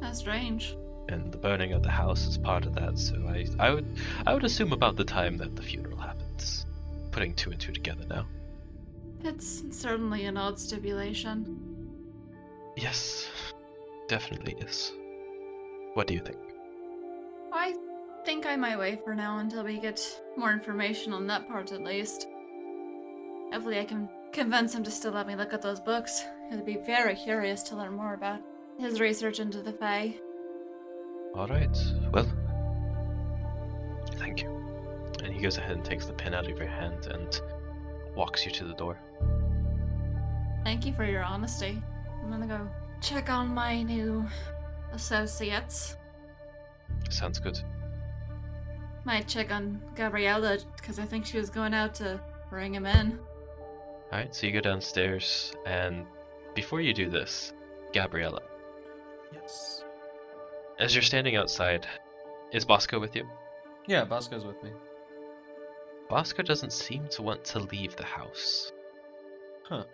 That's 0.00 0.18
strange. 0.18 0.76
And 1.10 1.32
the 1.32 1.38
burning 1.38 1.72
of 1.72 1.82
the 1.82 1.90
house 1.90 2.26
is 2.26 2.38
part 2.38 2.66
of 2.66 2.74
that, 2.76 2.96
so 2.96 3.16
I, 3.26 3.46
I 3.58 3.74
would 3.74 3.86
I 4.26 4.32
would 4.32 4.44
assume 4.44 4.72
about 4.72 4.94
the 4.94 5.04
time 5.04 5.36
that 5.38 5.56
the 5.56 5.62
funeral 5.62 5.96
happens. 5.98 6.66
Putting 7.10 7.34
two 7.34 7.50
and 7.50 7.60
two 7.60 7.72
together 7.72 8.04
now. 8.08 8.26
It's 9.24 9.64
certainly 9.76 10.24
an 10.26 10.36
odd 10.36 10.58
stipulation. 10.58 11.90
Yes, 12.76 13.28
definitely 14.08 14.54
is. 14.60 14.92
What 15.94 16.06
do 16.06 16.14
you 16.14 16.20
think? 16.20 16.38
I 17.52 17.74
think 18.24 18.46
I 18.46 18.54
might 18.54 18.78
wait 18.78 19.02
for 19.04 19.14
now 19.14 19.38
until 19.38 19.64
we 19.64 19.80
get 19.80 20.00
more 20.36 20.52
information 20.52 21.12
on 21.12 21.26
that 21.26 21.48
part 21.48 21.72
at 21.72 21.82
least. 21.82 22.28
Hopefully, 23.52 23.80
I 23.80 23.84
can 23.84 24.08
convince 24.32 24.72
him 24.72 24.84
to 24.84 24.90
still 24.92 25.12
let 25.12 25.26
me 25.26 25.34
look 25.34 25.52
at 25.52 25.60
those 25.60 25.80
books. 25.80 26.22
I'd 26.52 26.64
be 26.64 26.78
very 26.86 27.16
curious 27.16 27.64
to 27.64 27.76
learn 27.76 27.94
more 27.94 28.14
about 28.14 28.40
his 28.78 29.00
research 29.00 29.40
into 29.40 29.60
the 29.60 29.72
Fae. 29.72 30.14
Alright, 31.34 31.78
well. 32.12 32.26
Thank 34.14 34.42
you. 34.42 34.48
And 35.22 35.32
he 35.32 35.40
goes 35.40 35.58
ahead 35.58 35.72
and 35.72 35.84
takes 35.84 36.06
the 36.06 36.12
pin 36.12 36.34
out 36.34 36.48
of 36.50 36.58
your 36.58 36.66
hand 36.68 37.06
and 37.06 37.40
walks 38.14 38.44
you 38.44 38.52
to 38.52 38.64
the 38.64 38.74
door. 38.74 38.98
Thank 40.64 40.84
you 40.84 40.92
for 40.92 41.04
your 41.04 41.22
honesty. 41.22 41.82
I'm 42.22 42.30
gonna 42.30 42.46
go 42.46 42.68
check 43.00 43.30
on 43.30 43.48
my 43.48 43.82
new 43.82 44.26
associates. 44.92 45.96
Sounds 47.08 47.38
good. 47.38 47.58
Might 49.04 49.26
check 49.26 49.50
on 49.50 49.80
Gabriella 49.94 50.58
because 50.76 50.98
I 50.98 51.04
think 51.04 51.24
she 51.24 51.38
was 51.38 51.48
going 51.48 51.72
out 51.72 51.94
to 51.94 52.20
bring 52.50 52.74
him 52.74 52.84
in. 52.86 53.18
Alright, 54.12 54.34
so 54.34 54.46
you 54.46 54.52
go 54.52 54.60
downstairs, 54.60 55.52
and 55.64 56.04
before 56.54 56.80
you 56.80 56.92
do 56.92 57.08
this, 57.08 57.52
Gabriella, 57.92 58.42
Yes. 59.32 59.84
As 60.80 60.94
you're 60.94 61.02
standing 61.02 61.36
outside, 61.36 61.86
is 62.52 62.64
Bosco 62.64 62.98
with 62.98 63.14
you? 63.14 63.28
Yeah, 63.86 64.04
Bosco's 64.04 64.44
with 64.44 64.60
me. 64.62 64.70
Bosco 66.08 66.42
doesn't 66.42 66.72
seem 66.72 67.06
to 67.10 67.22
want 67.22 67.44
to 67.44 67.60
leave 67.60 67.94
the 67.96 68.04
house. 68.04 68.72
Huh. 69.68 69.84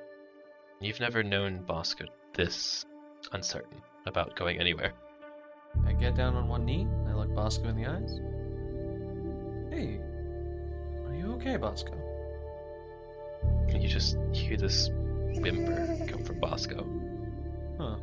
You've 0.81 1.01
never 1.01 1.23
known 1.23 1.63
Bosco 1.63 2.05
this 2.35 2.87
uncertain 3.33 3.83
about 4.07 4.37
going 4.37 4.59
anywhere. 4.61 4.93
I 5.87 5.93
get 5.93 6.15
down 6.15 6.37
on 6.37 6.49
one 6.49 6.65
knee. 6.65 6.87
I 7.09 7.13
look 7.13 7.35
Bosco 7.35 7.69
in 7.69 7.77
the 7.77 7.87
eyes. 7.87 8.21
Hey, 9.71 10.01
are 11.07 11.15
you 11.15 11.33
okay, 11.35 11.57
Bosco? 11.57 11.93
And 13.69 13.83
you 13.83 13.89
just 13.89 14.17
hear 14.33 14.57
this 14.57 14.89
whimper 14.93 15.99
come 16.07 16.25
from 16.25 16.41
Bosco. 16.41 16.87
Huh. 17.79 17.97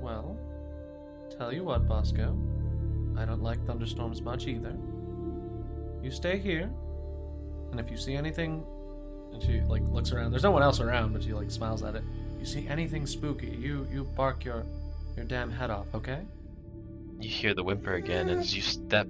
Well, 0.00 0.38
tell 1.40 1.52
you 1.54 1.64
what, 1.64 1.88
Bosco. 1.88 2.36
I 3.16 3.24
don't 3.24 3.42
like 3.42 3.64
thunderstorms 3.64 4.20
much 4.20 4.46
either. 4.46 4.76
You 6.02 6.10
stay 6.10 6.38
here, 6.38 6.70
and 7.70 7.80
if 7.80 7.90
you 7.90 7.96
see 7.96 8.14
anything, 8.14 8.62
and 9.32 9.42
she 9.42 9.62
like 9.62 9.82
looks 9.88 10.12
around. 10.12 10.32
There's 10.32 10.42
no 10.42 10.50
one 10.50 10.62
else 10.62 10.80
around, 10.80 11.14
but 11.14 11.22
she 11.22 11.32
like 11.32 11.50
smiles 11.50 11.82
at 11.82 11.94
it. 11.94 12.04
You 12.38 12.44
see 12.44 12.68
anything 12.68 13.06
spooky, 13.06 13.56
you 13.58 13.86
you 13.90 14.04
bark 14.04 14.44
your 14.44 14.66
your 15.16 15.24
damn 15.24 15.50
head 15.50 15.70
off, 15.70 15.86
okay? 15.94 16.20
You 17.20 17.30
hear 17.30 17.54
the 17.54 17.64
whimper 17.64 17.94
again, 17.94 18.28
and 18.28 18.40
as 18.40 18.54
you 18.54 18.60
step 18.60 19.08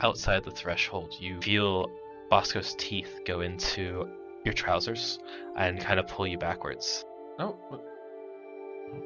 outside 0.00 0.44
the 0.44 0.50
threshold, 0.50 1.14
you 1.18 1.40
feel 1.40 1.90
Bosco's 2.28 2.74
teeth 2.78 3.20
go 3.24 3.40
into 3.40 4.06
your 4.44 4.52
trousers 4.52 5.18
and 5.56 5.80
kind 5.80 5.98
of 5.98 6.06
pull 6.06 6.26
you 6.26 6.36
backwards. 6.36 7.02
Oh, 7.38 7.56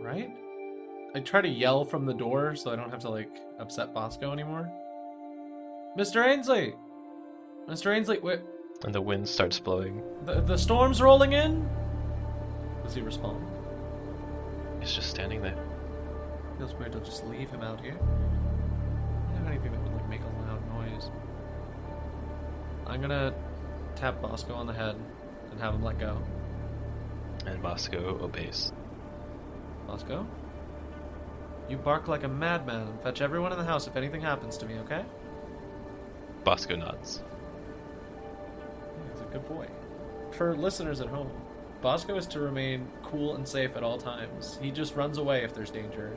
right? 0.00 0.30
I 1.14 1.20
try 1.20 1.40
to 1.40 1.48
yell 1.48 1.84
from 1.84 2.06
the 2.06 2.14
door 2.14 2.54
so 2.54 2.70
I 2.70 2.76
don't 2.76 2.90
have 2.90 3.00
to 3.00 3.10
like 3.10 3.30
upset 3.58 3.92
Bosco 3.92 4.32
anymore. 4.32 4.70
Mr. 5.98 6.24
Aimsly, 6.24 6.74
Mr. 7.68 7.86
Aimsly, 7.96 8.22
wait, 8.22 8.40
And 8.84 8.94
the 8.94 9.00
wind 9.02 9.28
starts 9.28 9.58
blowing. 9.58 10.02
the 10.24 10.40
the 10.40 10.56
storm's 10.56 11.02
rolling 11.02 11.32
in. 11.32 11.68
Does 12.84 12.94
he 12.94 13.00
respond? 13.02 13.44
He's 14.80 14.92
just 14.92 15.10
standing 15.10 15.42
there. 15.42 15.58
Feels 16.58 16.74
weird 16.74 16.92
to 16.92 17.00
just 17.00 17.26
leave 17.26 17.50
him 17.50 17.62
out 17.62 17.80
here. 17.80 17.96
I 17.98 19.34
don't 19.34 19.44
have 19.44 19.52
anything 19.52 19.72
that 19.72 19.82
would 19.82 19.92
like 19.94 20.08
make 20.08 20.20
a 20.20 20.42
loud 20.46 20.62
noise. 20.78 21.10
I'm 22.86 23.00
gonna 23.00 23.34
tap 23.96 24.22
Bosco 24.22 24.54
on 24.54 24.66
the 24.66 24.72
head 24.72 24.96
and 25.50 25.60
have 25.60 25.74
him 25.74 25.82
let 25.82 25.98
go. 25.98 26.16
And 27.46 27.60
Bosco 27.62 28.18
obeys. 28.22 28.72
Bosco, 29.86 30.26
you 31.70 31.76
bark 31.76 32.08
like 32.08 32.24
a 32.24 32.28
madman 32.28 32.88
and 32.88 33.00
fetch 33.00 33.20
everyone 33.20 33.52
in 33.52 33.58
the 33.58 33.64
house 33.64 33.86
if 33.86 33.96
anything 33.96 34.20
happens 34.20 34.56
to 34.58 34.66
me, 34.66 34.74
okay? 34.80 35.04
Bosco 36.42 36.74
nods. 36.74 37.22
He's 39.12 39.20
a 39.20 39.24
good 39.24 39.46
boy. 39.48 39.68
For 40.32 40.56
listeners 40.56 41.00
at 41.00 41.08
home, 41.08 41.30
Bosco 41.80 42.16
is 42.16 42.26
to 42.28 42.40
remain 42.40 42.88
cool 43.02 43.36
and 43.36 43.46
safe 43.46 43.76
at 43.76 43.82
all 43.82 43.98
times. 43.98 44.58
He 44.60 44.70
just 44.70 44.96
runs 44.96 45.18
away 45.18 45.44
if 45.44 45.54
there's 45.54 45.70
danger. 45.70 46.16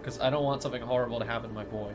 Because 0.00 0.20
I 0.20 0.28
don't 0.28 0.44
want 0.44 0.62
something 0.62 0.82
horrible 0.82 1.20
to 1.20 1.24
happen 1.24 1.48
to 1.48 1.54
my 1.54 1.64
boy. 1.64 1.92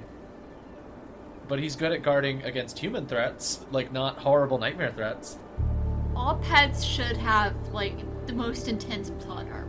But 1.48 1.60
he's 1.60 1.76
good 1.76 1.92
at 1.92 2.02
guarding 2.02 2.44
against 2.44 2.80
human 2.80 3.08
threats, 3.08 3.60
like 3.72 3.92
not 3.92 4.18
horrible 4.18 4.58
nightmare 4.58 4.92
threats. 4.92 5.38
All 6.16 6.36
pets 6.38 6.84
should 6.84 7.18
have 7.18 7.56
like 7.70 7.98
the 8.26 8.34
most 8.34 8.68
intense 8.68 9.12
plot 9.20 9.48
armor 9.52 9.69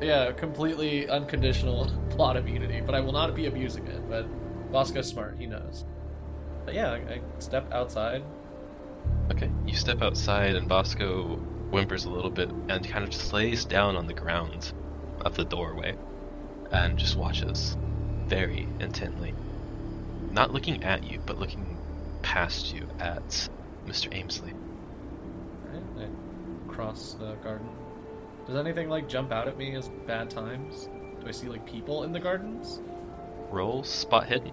Yeah, 0.00 0.32
completely 0.32 1.08
unconditional 1.08 1.90
plot 2.10 2.36
immunity, 2.36 2.80
but 2.80 2.94
I 2.94 3.00
will 3.00 3.12
not 3.12 3.34
be 3.34 3.46
abusing 3.46 3.86
it. 3.86 4.08
But 4.08 4.26
Bosco's 4.72 5.08
smart, 5.08 5.36
he 5.38 5.46
knows. 5.46 5.84
But 6.64 6.74
yeah, 6.74 6.92
I, 6.92 6.96
I 6.96 7.20
step 7.38 7.72
outside. 7.72 8.22
Okay, 9.30 9.50
you 9.66 9.74
step 9.74 10.02
outside, 10.02 10.56
and 10.56 10.68
Bosco 10.68 11.36
whimpers 11.70 12.04
a 12.04 12.10
little 12.10 12.30
bit 12.30 12.50
and 12.68 12.86
kind 12.88 13.04
of 13.04 13.10
just 13.10 13.32
lays 13.32 13.64
down 13.64 13.96
on 13.96 14.06
the 14.06 14.14
ground 14.14 14.72
of 15.20 15.36
the 15.36 15.44
doorway 15.44 15.96
and 16.72 16.98
just 16.98 17.16
watches 17.16 17.76
very 18.26 18.66
intently. 18.80 19.34
Not 20.30 20.52
looking 20.52 20.82
at 20.84 21.04
you, 21.04 21.20
but 21.26 21.38
looking 21.38 21.78
past 22.22 22.72
you 22.74 22.86
at 22.98 23.48
Mr. 23.86 24.08
Aimsly. 24.12 24.52
Right, 25.72 25.82
I 26.06 26.72
cross 26.72 27.14
the 27.14 27.34
garden. 27.36 27.68
Does 28.46 28.56
anything 28.56 28.88
like 28.88 29.08
jump 29.08 29.32
out 29.32 29.48
at 29.48 29.56
me 29.56 29.74
as 29.76 29.88
bad 30.06 30.30
times? 30.30 30.88
Do 31.20 31.28
I 31.28 31.30
see 31.30 31.48
like 31.48 31.64
people 31.66 32.04
in 32.04 32.12
the 32.12 32.20
gardens? 32.20 32.80
Roll 33.50 33.82
spot 33.82 34.26
hidden. 34.26 34.52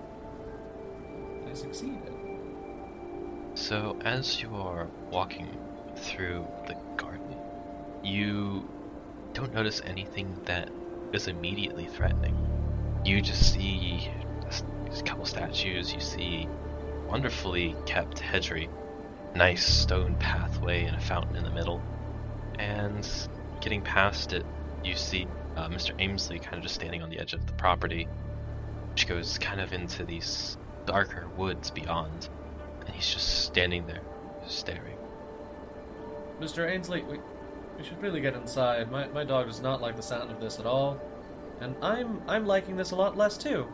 I 1.50 1.54
succeeded. 1.54 2.14
So, 3.56 3.98
as 4.04 4.42
you 4.42 4.54
are 4.56 4.88
walking 5.12 5.58
through 5.96 6.46
the 6.68 6.76
garden, 6.96 7.36
you 8.04 8.70
don't 9.34 9.54
notice 9.54 9.82
anything 9.86 10.40
that 10.46 10.70
is 11.14 11.28
immediately 11.28 11.86
threatening. 11.86 12.36
You 13.04 13.22
just 13.22 13.54
see 13.54 14.12
a 14.46 15.02
couple 15.04 15.26
statues, 15.26 15.94
you 15.94 16.00
see 16.00 16.48
wonderfully 17.08 17.76
kept 17.86 18.20
hedgery, 18.20 18.70
nice 19.36 19.66
stone 19.66 20.16
pathway 20.16 20.84
and 20.84 20.96
a 20.96 21.00
fountain 21.00 21.36
in 21.36 21.44
the 21.44 21.52
middle. 21.52 21.82
And 22.60 23.08
getting 23.62 23.82
past 23.82 24.34
it, 24.34 24.46
you 24.84 24.96
see 24.96 25.28
uh, 25.56 25.68
Mr. 25.68 25.98
Aimsly 26.00 26.42
kind 26.42 26.56
of 26.56 26.64
just 26.64 26.76
standing 26.76 27.02
on 27.02 27.10
the 27.10 27.20
edge 27.20 27.34
of 27.34 27.46
the 27.46 27.54
property, 27.54 28.08
which 28.92 29.08
goes 29.08 29.38
kind 29.38 29.62
of 29.62 29.74
into 29.74 30.04
these 30.06 30.58
darker 30.86 31.28
woods 31.36 31.72
beyond 31.72 32.30
and 32.88 32.96
he's 32.96 33.14
just 33.14 33.46
standing 33.46 33.86
there, 33.86 34.02
staring. 34.48 34.98
Mr. 36.40 36.68
Aimsly, 36.70 37.06
we, 37.06 37.20
we 37.78 37.84
should 37.84 38.02
really 38.02 38.22
get 38.22 38.34
inside. 38.34 38.90
My, 38.90 39.08
my 39.08 39.24
dog 39.24 39.48
does 39.48 39.62
not 39.62 39.82
like 39.82 39.96
the 39.96 40.02
sound 40.02 40.32
of 40.32 40.40
this 40.40 40.60
at 40.60 40.66
all. 40.66 41.00
And 41.60 41.76
I'm 41.82 42.22
I'm 42.28 42.46
liking 42.46 42.78
this 42.78 42.92
a 42.92 42.96
lot 42.96 43.18
less 43.18 43.36
too. 43.38 43.68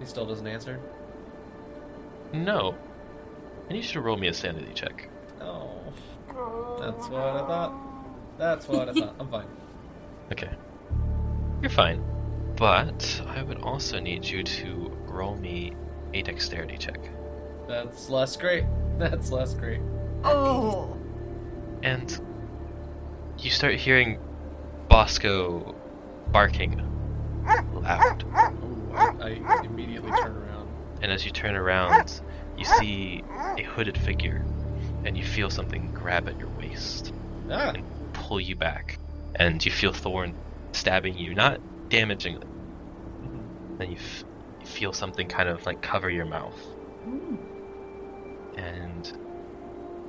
He 0.00 0.06
still 0.06 0.26
doesn't 0.26 0.46
answer. 0.46 0.80
No. 2.32 2.74
And 3.68 3.76
you 3.76 3.82
should 3.82 4.02
roll 4.02 4.16
me 4.16 4.28
a 4.28 4.34
sanity 4.34 4.72
check. 4.74 5.08
Oh. 5.40 5.70
That's 6.80 7.08
what 7.08 7.20
I 7.20 7.46
thought. 7.46 7.72
That's 8.42 8.66
what 8.66 8.88
I 8.88 8.92
thought. 8.92 9.14
I'm 9.20 9.28
fine. 9.30 9.46
Okay. 10.32 10.50
You're 11.60 11.70
fine. 11.70 12.02
But 12.56 13.22
I 13.26 13.42
would 13.42 13.60
also 13.60 14.00
need 14.00 14.24
you 14.24 14.42
to 14.42 14.90
roll 15.04 15.36
me 15.36 15.74
a 16.14 16.22
dexterity 16.22 16.78
check. 16.78 16.98
That's 17.68 18.08
less 18.08 18.34
great. 18.36 18.64
That's 18.98 19.30
less 19.30 19.52
great. 19.52 19.80
Oh, 20.24 20.96
And 21.82 22.18
you 23.38 23.50
start 23.50 23.74
hearing 23.74 24.18
Bosco 24.88 25.74
barking 26.28 26.80
loud. 27.74 28.24
Ooh, 28.24 28.94
I, 28.94 29.38
I 29.46 29.64
immediately 29.66 30.10
turn 30.12 30.36
around. 30.36 30.68
And 31.02 31.12
as 31.12 31.26
you 31.26 31.30
turn 31.30 31.56
around, 31.56 32.22
you 32.56 32.64
see 32.64 33.22
a 33.58 33.62
hooded 33.64 33.98
figure, 33.98 34.44
and 35.04 35.14
you 35.16 35.24
feel 35.24 35.50
something 35.50 35.92
grab 35.92 36.26
at 36.28 36.38
your 36.38 36.48
waist. 36.58 37.12
Ah! 37.50 37.72
and 37.74 37.84
pull 38.32 38.40
you 38.40 38.56
back. 38.56 38.98
And 39.34 39.62
you 39.62 39.70
feel 39.70 39.92
Thorn 39.92 40.34
stabbing 40.72 41.18
you, 41.18 41.34
not 41.34 41.60
damaging 41.90 42.36
it. 42.36 42.44
Mhm. 42.44 43.78
Then 43.78 43.90
you, 43.90 43.98
f- 43.98 44.24
you 44.60 44.66
feel 44.66 44.94
something 44.94 45.28
kind 45.28 45.50
of 45.50 45.66
like 45.66 45.82
cover 45.82 46.08
your 46.08 46.24
mouth. 46.24 46.58
And 48.56 49.12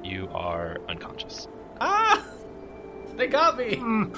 you 0.05 0.29
are 0.31 0.77
unconscious. 0.87 1.49
Ah! 1.81 2.25
They 3.17 3.27
got 3.27 3.57
me! 3.57 3.75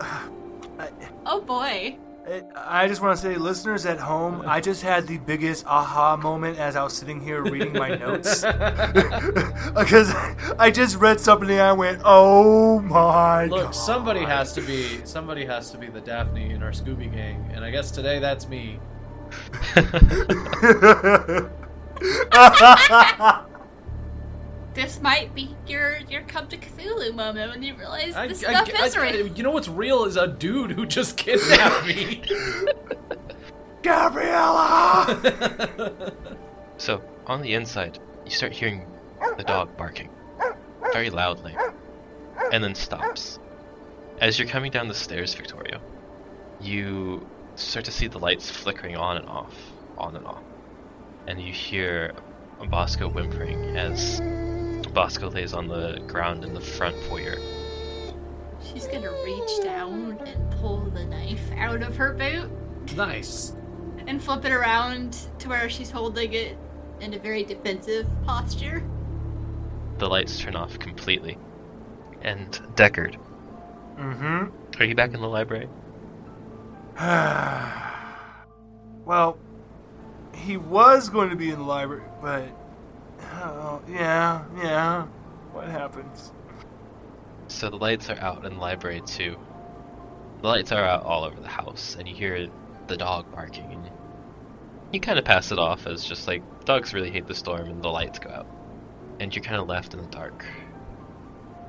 Mm. 0.00 0.92
oh 1.26 1.40
boy. 1.40 1.98
It- 2.28 2.46
I 2.54 2.86
just 2.88 3.00
want 3.00 3.16
to 3.16 3.22
say, 3.22 3.36
listeners 3.36 3.86
at 3.86 3.98
home, 3.98 4.42
I 4.46 4.60
just 4.60 4.82
had 4.82 5.06
the 5.06 5.16
biggest 5.16 5.64
aha 5.66 6.16
moment 6.16 6.58
as 6.58 6.76
I 6.76 6.84
was 6.84 6.92
sitting 6.92 7.20
here 7.20 7.42
reading 7.42 7.72
my 7.72 7.94
notes. 7.94 8.44
Because 9.74 10.12
I 10.58 10.70
just 10.70 10.96
read 10.96 11.20
something 11.20 11.50
and 11.50 11.60
I 11.60 11.72
went, 11.72 12.02
oh 12.04 12.80
my 12.80 13.46
god. 13.48 13.50
Look, 13.50 13.74
somebody 13.74 14.20
has 14.20 14.52
to 14.54 14.60
be 14.60 15.00
somebody 15.04 15.44
has 15.46 15.70
to 15.70 15.78
be 15.78 15.86
the 15.86 16.00
Daphne 16.00 16.50
in 16.50 16.62
our 16.62 16.72
Scooby 16.72 17.12
gang, 17.12 17.50
and 17.54 17.64
I 17.64 17.70
guess 17.70 17.90
today 17.90 18.18
that's 18.18 18.48
me. 18.48 18.78
This 24.78 25.02
might 25.02 25.34
be 25.34 25.56
your 25.66 25.96
your 26.08 26.22
come 26.22 26.46
to 26.46 26.56
Cthulhu 26.56 27.12
moment 27.12 27.50
when 27.50 27.64
you 27.64 27.74
realize 27.74 28.14
I, 28.14 28.28
this 28.28 28.44
I- 28.44 28.64
stuff 28.64 28.80
I- 28.80 28.86
is 28.86 28.96
I- 28.96 29.10
real. 29.10 29.26
you 29.26 29.42
know 29.42 29.50
what's 29.50 29.66
real 29.66 30.04
is 30.04 30.16
a 30.16 30.28
dude 30.28 30.70
who 30.70 30.86
just 30.86 31.16
kidnapped 31.16 31.84
me. 31.84 32.22
Gabriella! 33.82 36.12
so, 36.76 37.02
on 37.26 37.42
the 37.42 37.54
inside, 37.54 37.98
you 38.24 38.30
start 38.30 38.52
hearing 38.52 38.86
the 39.36 39.42
dog 39.42 39.76
barking 39.76 40.10
very 40.92 41.10
loudly 41.10 41.56
and 42.52 42.62
then 42.62 42.76
stops. 42.76 43.40
As 44.20 44.38
you're 44.38 44.46
coming 44.46 44.70
down 44.70 44.86
the 44.86 44.94
stairs, 44.94 45.34
Victoria, 45.34 45.80
you 46.60 47.26
start 47.56 47.84
to 47.86 47.90
see 47.90 48.06
the 48.06 48.20
lights 48.20 48.48
flickering 48.48 48.96
on 48.96 49.16
and 49.16 49.28
off, 49.28 49.56
on 49.96 50.14
and 50.14 50.24
off. 50.24 50.44
And 51.26 51.42
you 51.42 51.52
hear 51.52 52.14
Bosco 52.70 53.08
whimpering 53.08 53.76
as 53.76 54.20
Bosco 54.92 55.30
lays 55.30 55.52
on 55.54 55.68
the 55.68 56.00
ground 56.06 56.44
in 56.44 56.54
the 56.54 56.60
front 56.60 56.96
foyer. 57.04 57.36
She's 58.62 58.86
gonna 58.86 59.12
reach 59.24 59.62
down 59.62 60.18
and 60.26 60.50
pull 60.60 60.80
the 60.90 61.04
knife 61.04 61.50
out 61.56 61.82
of 61.82 61.96
her 61.96 62.12
boot 62.14 62.50
Nice. 62.96 63.54
and 64.06 64.22
flip 64.22 64.44
it 64.44 64.52
around 64.52 65.16
to 65.38 65.48
where 65.48 65.68
she's 65.70 65.90
holding 65.90 66.32
it 66.32 66.58
in 67.00 67.14
a 67.14 67.18
very 67.18 67.44
defensive 67.44 68.06
posture. 68.24 68.82
The 69.98 70.08
lights 70.08 70.38
turn 70.38 70.56
off 70.56 70.78
completely. 70.78 71.38
And 72.22 72.50
Deckard, 72.74 73.16
Mm-hmm. 73.96 74.80
are 74.80 74.84
you 74.84 74.94
back 74.94 75.14
in 75.14 75.20
the 75.20 75.28
library? 75.28 75.68
well, 79.04 79.38
he 80.34 80.56
was 80.56 81.08
going 81.08 81.30
to 81.30 81.36
be 81.36 81.50
in 81.50 81.58
the 81.58 81.64
library, 81.64 82.02
but 82.20 82.48
oh, 83.20 83.82
yeah, 83.88 84.44
yeah. 84.56 85.06
What 85.52 85.68
happens? 85.68 86.32
So 87.48 87.70
the 87.70 87.76
lights 87.76 88.10
are 88.10 88.18
out 88.18 88.44
in 88.44 88.54
the 88.54 88.60
library 88.60 89.00
too. 89.06 89.36
The 90.42 90.48
lights 90.48 90.70
are 90.70 90.84
out 90.84 91.04
all 91.04 91.24
over 91.24 91.40
the 91.40 91.48
house, 91.48 91.96
and 91.98 92.06
you 92.06 92.14
hear 92.14 92.48
the 92.86 92.96
dog 92.96 93.32
barking, 93.32 93.72
and 93.72 93.90
you, 94.92 95.00
kind 95.00 95.18
of 95.18 95.24
pass 95.24 95.50
it 95.50 95.58
off 95.58 95.86
as 95.86 96.04
just 96.04 96.28
like 96.28 96.42
dogs 96.64 96.94
really 96.94 97.10
hate 97.10 97.26
the 97.26 97.34
storm, 97.34 97.68
and 97.68 97.82
the 97.82 97.88
lights 97.88 98.18
go 98.18 98.30
out, 98.30 98.46
and 99.18 99.34
you're 99.34 99.44
kind 99.44 99.60
of 99.60 99.66
left 99.66 99.94
in 99.94 100.00
the 100.00 100.06
dark, 100.08 100.44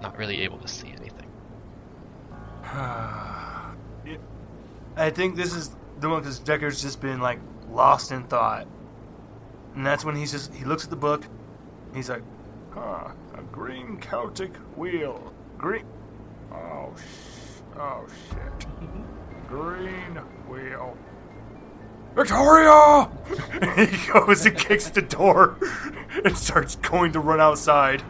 not 0.02 0.18
really 0.18 0.42
able 0.42 0.58
to 0.60 0.68
see 0.68 0.90
anything. 0.90 1.28
I 4.96 5.12
think 5.12 5.36
this 5.38 5.56
is 5.56 5.72
the 6.00 6.10
one 6.10 6.20
because 6.20 6.40
Decker's 6.40 6.82
just 6.82 7.00
been 7.00 7.22
like 7.22 7.40
lost 7.72 8.12
in 8.12 8.24
thought, 8.26 8.68
and 9.76 9.86
that's 9.86 10.04
when 10.04 10.16
he's 10.16 10.32
just 10.32 10.54
he 10.54 10.66
looks 10.66 10.84
at 10.84 10.90
the 10.90 10.96
book. 10.96 11.26
He's 11.94 12.10
like, 12.10 12.24
Huh, 12.72 13.12
a 13.34 13.42
green 13.52 13.98
Celtic 13.98 14.56
wheel. 14.78 15.34
Green. 15.58 15.86
Oh, 16.52 16.94
sh- 16.96 17.62
oh 17.78 18.06
shit. 18.30 18.68
green 19.48 20.16
wheel. 20.48 20.96
Victoria! 22.16 23.10
he 23.88 24.12
goes 24.12 24.46
and 24.46 24.58
kicks 24.58 24.90
the 24.90 25.02
door 25.02 25.58
and 26.24 26.38
starts 26.38 26.76
going 26.76 27.12
to 27.14 27.20
run 27.20 27.40
outside. 27.40 28.04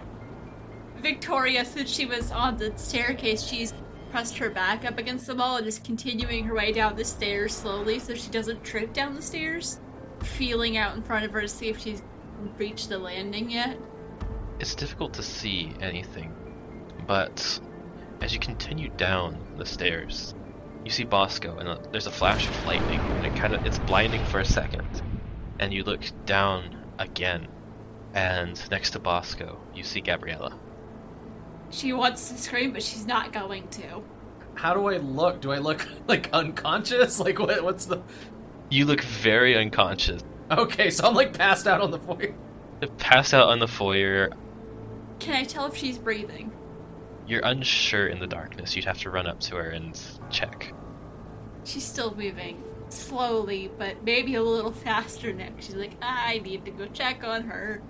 Victoria, 0.98 1.64
since 1.64 1.90
she 1.90 2.06
was 2.06 2.32
on 2.32 2.58
the 2.58 2.74
staircase, 2.76 3.42
she's 3.44 3.74
pressed 4.12 4.38
her 4.38 4.50
back 4.50 4.86
up 4.86 4.98
against 4.98 5.28
the 5.28 5.36
wall 5.36 5.58
and 5.58 5.68
is 5.68 5.80
continuing 5.80 6.44
her 6.46 6.56
way 6.56 6.72
down 6.72 6.96
the 6.96 7.06
stairs 7.06 7.56
slowly 7.56 8.00
so 8.00 8.14
she 8.14 8.30
doesn't 8.30 8.64
trip 8.64 8.92
down 8.94 9.16
the 9.16 9.22
stairs, 9.22 9.80
feeling 10.24 10.78
out 10.78 10.96
in 10.96 11.02
front 11.02 11.26
of 11.26 11.32
her 11.32 11.42
to 11.42 11.48
see 11.48 11.70
if 11.70 11.80
she's 11.80 12.02
reached 12.58 12.90
the 12.90 12.98
landing 12.98 13.50
yet. 13.50 13.78
It's 14.60 14.76
difficult 14.76 15.14
to 15.14 15.24
see 15.24 15.74
anything, 15.82 16.36
but 17.08 17.60
as 18.22 18.34
you 18.34 18.40
continue 18.40 18.90
down 18.90 19.38
the 19.58 19.66
stairs, 19.66 20.36
you 20.84 20.92
see 20.92 21.04
Bosco, 21.04 21.58
and 21.58 21.70
a, 21.70 21.80
there's 21.92 22.08
a 22.08 22.12
flash 22.12 22.48
of 22.48 22.66
lightning, 22.66 23.00
and 23.00 23.26
it 23.26 23.36
kind 23.36 23.54
of 23.54 23.66
it's 23.66 23.80
blinding 23.80 24.24
for 24.26 24.40
a 24.40 24.46
second, 24.46 25.02
and 25.60 25.74
you 25.74 25.84
look 25.84 26.02
down 26.26 26.78
again, 26.98 27.48
and 28.14 28.62
next 28.72 28.92
to 28.92 29.00
Bosco, 29.00 29.60
you 29.74 29.84
see 29.84 30.02
Gabriella. 30.02 30.58
She 31.70 31.94
wants 31.94 32.30
to 32.30 32.38
scream, 32.38 32.74
but 32.74 32.82
she's 32.82 33.06
not 33.06 33.32
going 33.32 33.68
to. 33.70 34.02
How 34.56 34.74
do 34.74 34.88
I 34.88 34.98
look? 34.98 35.42
Do 35.42 35.52
I 35.52 35.60
look 35.60 35.88
like 36.08 36.30
unconscious? 36.34 37.20
Like 37.20 37.40
what? 37.40 37.64
What's 37.64 37.86
the? 37.86 38.02
You 38.70 38.86
look 38.86 39.02
very 39.02 39.58
unconscious, 39.58 40.24
Okay, 40.58 40.90
so 40.90 41.08
I'm 41.08 41.14
like 41.14 41.38
passed 41.38 41.68
out 41.68 41.80
on 41.80 41.92
the 41.92 42.00
foyer. 42.00 42.34
passed 42.98 43.36
out 43.36 43.50
on 43.50 43.60
the 43.60 43.68
foyer. 43.68 44.32
Can 45.20 45.36
I 45.36 45.44
tell 45.44 45.68
if 45.68 45.76
she's 45.76 46.00
breathing? 46.00 46.52
You're 47.28 47.46
unsure 47.46 48.08
in 48.08 48.20
the 48.20 48.26
darkness. 48.26 48.76
You'd 48.76 48.86
have 48.86 48.98
to 49.00 49.12
run 49.12 49.28
up 49.28 49.40
to 49.42 49.56
her 49.58 49.70
and 49.70 50.00
check. 50.32 50.74
She's 51.66 51.84
still 51.84 52.16
moving. 52.16 52.64
Slowly, 52.90 53.70
but 53.78 54.04
maybe 54.04 54.34
a 54.36 54.42
little 54.42 54.72
faster 54.72 55.32
now. 55.32 55.50
She's 55.60 55.76
like, 55.76 55.96
I 56.02 56.40
need 56.40 56.66
to 56.66 56.72
go 56.72 56.88
check 56.88 57.24
on 57.24 57.44
her. 57.44 57.84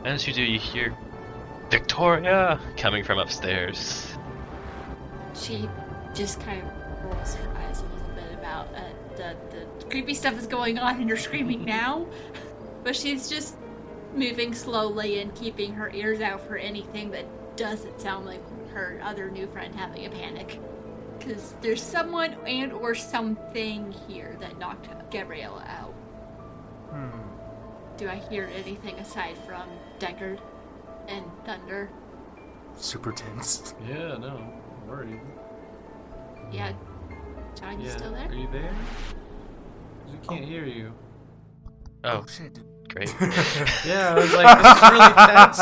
And 0.00 0.08
as 0.08 0.26
you 0.26 0.34
do, 0.34 0.42
you 0.42 0.58
hear 0.58 0.94
Victoria 1.70 2.60
coming 2.76 3.02
from 3.02 3.18
upstairs. 3.18 4.14
She 5.34 5.68
just 6.14 6.40
kind 6.40 6.62
of 6.62 7.04
rolls 7.04 7.34
her 7.36 7.56
eyes 7.56 7.80
a 7.80 7.84
little 7.84 8.14
bit 8.14 8.38
about 8.38 8.68
uh, 8.74 8.82
the, 9.16 9.36
the 9.50 9.66
creepy 9.90 10.14
stuff 10.14 10.38
is 10.38 10.46
going 10.46 10.78
on 10.78 10.96
and 11.00 11.08
you're 11.08 11.18
screaming 11.18 11.64
now. 11.64 12.06
But 12.82 12.96
she's 12.96 13.28
just 13.28 13.58
moving 14.14 14.54
slowly 14.54 15.20
and 15.20 15.34
keeping 15.34 15.74
her 15.74 15.90
ears 15.90 16.22
out 16.22 16.40
for 16.40 16.56
anything 16.56 17.10
that 17.10 17.26
doesn't 17.58 18.00
sound 18.00 18.24
like 18.24 18.40
her 18.70 18.98
other 19.02 19.30
new 19.30 19.46
friend 19.48 19.74
having 19.74 20.06
a 20.06 20.08
panic. 20.08 20.58
Because 21.18 21.54
there's 21.60 21.82
someone 21.82 22.32
and 22.46 22.72
or 22.72 22.94
something 22.94 23.94
here 24.08 24.34
that 24.40 24.58
knocked 24.58 24.88
Gabriella 25.10 25.62
out. 25.68 25.92
Hmm. 26.90 27.20
Do 27.98 28.08
I 28.08 28.14
hear 28.14 28.50
anything 28.56 28.94
aside 28.98 29.36
from 29.46 29.68
Deckard 29.98 30.40
and 31.06 31.26
Thunder? 31.44 31.90
Super 32.78 33.12
tense. 33.12 33.74
Yeah, 33.86 34.16
no, 34.16 34.50
I'm 34.82 34.88
worried. 34.88 35.20
Yeah, 36.50 36.72
John, 37.60 37.78
you 37.78 37.88
yeah, 37.88 37.96
still 37.96 38.12
there? 38.12 38.28
are 38.28 38.34
you 38.34 38.48
there? 38.50 38.74
'Cause 40.10 40.28
We 40.28 40.36
can't 40.36 40.44
hear 40.48 40.64
you. 40.64 40.92
Oh, 42.04 42.24
shit. 42.26 42.58
great. 42.88 43.14
Yeah, 43.86 44.10
I 44.10 44.14
was 44.14 44.32
like, 44.34 44.58
this 44.58 44.76
is 44.76 44.90
really 44.90 45.14
tense. 45.26 45.60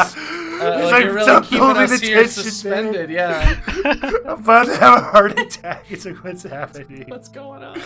Uh, 0.61 0.79
It's 0.83 0.93
like, 0.93 1.05
you're 1.05 1.13
really 1.13 1.23
stop 1.25 1.45
keeping 1.45 1.59
building 1.59 1.83
us 1.83 2.01
here 2.01 2.27
suspended. 2.29 3.11
man. 3.11 3.17
Yeah. 3.17 3.61
I'm 4.27 4.41
about 4.41 4.67
to 4.67 4.77
have 4.77 4.99
a 4.99 5.03
heart 5.03 5.39
attack. 5.39 5.85
It's 5.91 6.05
like, 6.05 6.23
what's 6.25 6.43
happening? 6.45 7.05
What's 7.09 7.29
going 7.29 7.63
on? 7.63 7.81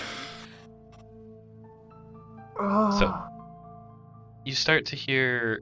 So- 2.99 3.15
you 4.45 4.55
start 4.55 4.87
to 4.87 4.97
hear 4.97 5.61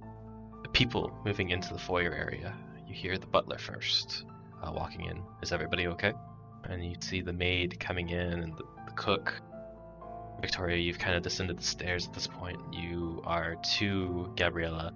people 0.72 1.12
moving 1.24 1.50
into 1.50 1.72
the 1.72 1.78
foyer 1.78 2.12
area. 2.12 2.54
You 2.86 2.94
hear 2.94 3.18
the 3.18 3.26
butler 3.26 3.58
first 3.58 4.24
uh, 4.62 4.70
walking 4.74 5.04
in. 5.06 5.22
Is 5.42 5.52
everybody 5.52 5.86
okay? 5.88 6.12
And 6.64 6.84
you 6.84 6.94
see 7.00 7.20
the 7.22 7.32
maid 7.32 7.78
coming 7.80 8.10
in 8.10 8.40
and 8.42 8.52
the, 8.56 8.64
the 8.86 8.92
cook. 8.94 9.34
Victoria, 10.40 10.76
you've 10.76 10.98
kind 10.98 11.16
of 11.16 11.22
descended 11.22 11.58
the 11.58 11.62
stairs 11.62 12.06
at 12.06 12.14
this 12.14 12.26
point. 12.26 12.58
You 12.72 13.22
are 13.24 13.56
to 13.78 14.32
Gabriella. 14.36 14.92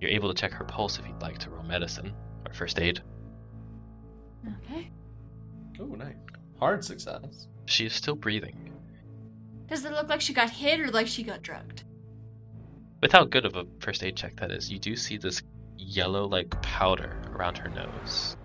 You're 0.00 0.10
able 0.10 0.32
to 0.32 0.40
check 0.40 0.52
her 0.52 0.64
pulse 0.64 0.98
if 0.98 1.06
you'd 1.06 1.22
like 1.22 1.38
to 1.38 1.50
roll 1.50 1.62
medicine 1.62 2.14
or 2.46 2.52
first 2.52 2.80
aid. 2.80 3.00
Okay. 4.64 4.90
Oh, 5.78 5.86
nice. 5.86 6.16
Hard 6.58 6.84
success. 6.84 7.48
She 7.66 7.86
is 7.86 7.92
still 7.92 8.14
breathing. 8.16 8.72
Does 9.68 9.84
it 9.84 9.92
look 9.92 10.08
like 10.08 10.20
she 10.20 10.32
got 10.32 10.50
hit 10.50 10.80
or 10.80 10.90
like 10.90 11.06
she 11.06 11.22
got 11.22 11.42
drugged? 11.42 11.84
With 13.00 13.12
how 13.12 13.24
good 13.24 13.46
of 13.46 13.56
a 13.56 13.64
first 13.78 14.02
aid 14.02 14.16
check 14.16 14.36
that 14.40 14.50
is, 14.50 14.70
you 14.70 14.78
do 14.78 14.96
see 14.96 15.16
this 15.16 15.42
yellow 15.78 16.26
like 16.26 16.50
powder 16.62 17.22
around 17.34 17.56
her 17.58 17.68
nose. 17.68 18.36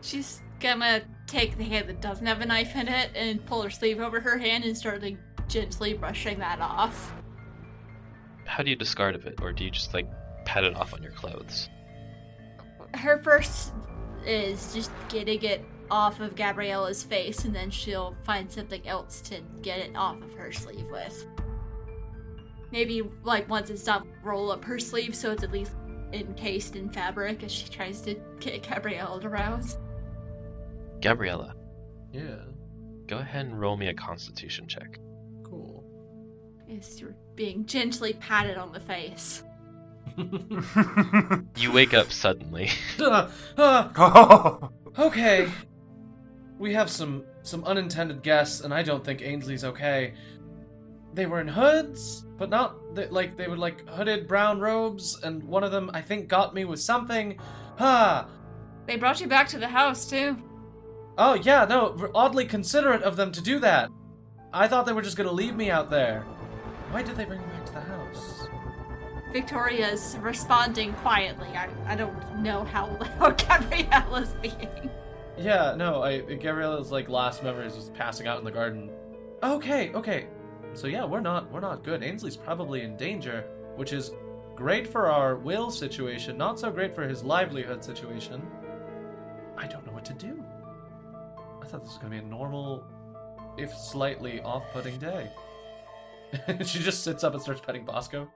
She's 0.00 0.42
gonna 0.60 1.02
take 1.26 1.56
the 1.56 1.64
hand 1.64 1.88
that 1.88 2.00
doesn't 2.00 2.26
have 2.26 2.40
a 2.40 2.46
knife 2.46 2.74
in 2.74 2.88
it 2.88 3.10
and 3.14 3.44
pull 3.44 3.62
her 3.62 3.70
sleeve 3.70 4.00
over 4.00 4.20
her 4.20 4.38
hand 4.38 4.64
and 4.64 4.76
start 4.76 5.02
like 5.02 5.18
gently 5.48 5.94
brushing 5.94 6.38
that 6.38 6.60
off. 6.60 7.14
How 8.44 8.62
do 8.62 8.70
you 8.70 8.76
discard 8.76 9.14
of 9.14 9.26
it, 9.26 9.40
or 9.42 9.52
do 9.52 9.64
you 9.64 9.70
just 9.70 9.92
like 9.94 10.08
pat 10.44 10.64
it 10.64 10.74
off 10.76 10.94
on 10.94 11.02
your 11.02 11.12
clothes? 11.12 11.68
Her 12.94 13.18
first 13.22 13.72
is 14.24 14.72
just 14.72 14.90
getting 15.08 15.42
it 15.42 15.64
off 15.90 16.20
of 16.20 16.34
Gabriella's 16.34 17.02
face 17.02 17.44
and 17.44 17.54
then 17.54 17.70
she'll 17.70 18.16
find 18.24 18.50
something 18.50 18.86
else 18.88 19.20
to 19.22 19.40
get 19.62 19.78
it 19.78 19.94
off 19.96 20.20
of 20.22 20.32
her 20.34 20.50
sleeve 20.52 20.86
with. 20.90 21.26
Maybe 22.72 23.02
like 23.22 23.48
once 23.48 23.70
it's 23.70 23.84
done, 23.84 24.08
roll 24.24 24.50
up 24.50 24.64
her 24.64 24.78
sleeve 24.80 25.14
so 25.14 25.30
it's 25.30 25.44
at 25.44 25.52
least 25.52 25.72
encased 26.12 26.74
in 26.74 26.88
fabric 26.90 27.42
as 27.44 27.52
she 27.52 27.68
tries 27.68 28.00
to 28.02 28.16
get 28.40 28.66
Gabriella 28.68 29.20
to 29.20 29.28
rouse. 29.28 29.78
Gabriella, 31.00 31.54
Yeah. 32.12 32.38
go 33.06 33.18
ahead 33.18 33.46
and 33.46 33.60
roll 33.60 33.76
me 33.76 33.88
a 33.88 33.94
constitution 33.94 34.66
check. 34.66 34.98
Cool. 36.76 36.90
As 36.90 37.00
you're 37.00 37.14
being 37.34 37.66
gently 37.66 38.14
patted 38.14 38.56
on 38.56 38.72
the 38.72 38.80
face. 38.80 39.42
You 41.56 41.72
wake 41.72 41.94
up 41.94 42.12
suddenly. 42.12 42.70
Uh, 43.00 43.30
uh, 43.58 44.58
okay. 44.98 45.48
We 46.58 46.72
have 46.72 46.90
some 46.90 47.24
some 47.42 47.64
unintended 47.64 48.22
guests, 48.22 48.62
and 48.62 48.72
I 48.72 48.82
don't 48.82 49.04
think 49.04 49.20
Aimsly's 49.20 49.64
okay. 49.64 50.14
they 51.12 51.26
were 51.26 51.40
in 51.40 51.48
hoods, 51.48 52.24
but 52.38 52.48
not 52.48 52.94
they, 52.94 53.06
like 53.08 53.36
they 53.36 53.46
were 53.46 53.56
like 53.56 53.86
hooded 53.88 54.26
brown 54.26 54.58
robes, 54.58 55.20
and 55.22 55.42
one 55.44 55.64
of 55.64 55.70
them 55.70 55.90
I 55.92 56.00
think 56.00 56.28
got 56.28 56.54
me 56.54 56.64
with 56.64 56.80
something. 56.80 57.38
Ha! 57.78 58.28
They 58.86 58.96
brought 58.96 59.20
you 59.20 59.26
back 59.26 59.48
to 59.48 59.58
the 59.58 59.68
house 59.68 60.08
too. 60.08 60.36
Oh 61.18 61.34
yeah, 61.34 61.66
no, 61.66 62.10
oddly 62.14 62.46
considerate 62.46 63.02
of 63.02 63.16
them 63.16 63.32
to 63.32 63.42
do 63.42 63.58
that. 63.60 63.90
I 64.52 64.68
thought 64.68 64.86
they 64.86 64.92
were 64.92 65.02
just 65.02 65.16
gonna 65.16 65.32
leave 65.32 65.56
me 65.56 65.70
out 65.70 65.90
there. 65.90 66.24
Why 66.90 67.02
did 67.02 67.16
they 67.16 67.24
bring 67.24 67.40
me 67.40 67.46
back 67.46 67.66
to 67.66 67.72
the 67.72 67.80
house? 67.80 68.48
Victoria's 69.32 70.16
responding 70.20 70.92
quietly. 70.94 71.48
I, 71.48 71.68
I 71.86 71.94
don't 71.94 72.38
know 72.38 72.64
how 72.64 72.86
loud 73.20 73.38
Gabriella's 73.38 74.34
being. 74.40 74.90
Yeah, 75.36 75.74
no, 75.76 76.02
I 76.02 76.20
Gabriella's 76.20 76.90
like 76.90 77.08
last 77.08 77.42
memories 77.42 77.76
was 77.76 77.90
passing 77.90 78.26
out 78.26 78.38
in 78.38 78.44
the 78.44 78.50
garden. 78.50 78.90
Okay, 79.42 79.92
okay. 79.92 80.26
So 80.72 80.86
yeah, 80.86 81.04
we're 81.04 81.20
not 81.20 81.50
we're 81.52 81.60
not 81.60 81.84
good. 81.84 82.02
Aimsly's 82.02 82.36
probably 82.36 82.82
in 82.82 82.96
danger, 82.96 83.44
which 83.76 83.92
is 83.92 84.12
great 84.54 84.86
for 84.86 85.10
our 85.10 85.36
will 85.36 85.70
situation, 85.70 86.38
not 86.38 86.58
so 86.58 86.70
great 86.70 86.94
for 86.94 87.06
his 87.06 87.22
livelihood 87.22 87.84
situation. 87.84 88.40
I 89.58 89.66
don't 89.66 89.86
know 89.86 89.92
what 89.92 90.04
to 90.06 90.14
do. 90.14 90.42
I 91.62 91.66
thought 91.66 91.82
this 91.82 91.90
was 91.90 91.98
gonna 91.98 92.10
be 92.10 92.18
a 92.18 92.22
normal, 92.22 92.84
if 93.58 93.74
slightly 93.74 94.40
off-putting 94.40 94.98
day. 94.98 95.30
she 96.64 96.78
just 96.78 97.04
sits 97.04 97.24
up 97.24 97.34
and 97.34 97.42
starts 97.42 97.60
petting 97.60 97.84
Bosco. 97.84 98.28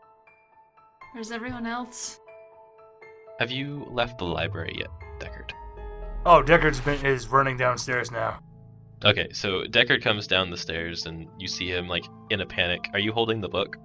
Where's 1.13 1.31
everyone 1.31 1.67
else? 1.67 2.21
Have 3.39 3.51
you 3.51 3.87
left 3.91 4.19
the 4.19 4.25
library 4.25 4.77
yet, 4.77 4.91
Deckard? 5.19 5.53
Oh, 6.27 6.43
Deckard's 6.43 6.81
been 6.81 7.05
is 7.05 7.29
running 7.29 7.57
downstairs 7.57 8.11
now. 8.11 8.41
Okay, 9.05 9.29
so 9.33 9.63
Deckard 9.63 10.03
comes 10.03 10.27
down 10.27 10.51
the 10.51 10.57
stairs 10.57 11.07
and 11.07 11.27
you 11.39 11.49
see 11.49 11.69
him 11.69 11.89
like 11.89 12.05
in 12.29 12.43
a 12.43 12.47
panic. 12.47 12.87
Are 12.93 12.99
you 12.99 13.13
holding 13.13 13.41
the 13.41 13.49
book? 13.49 13.77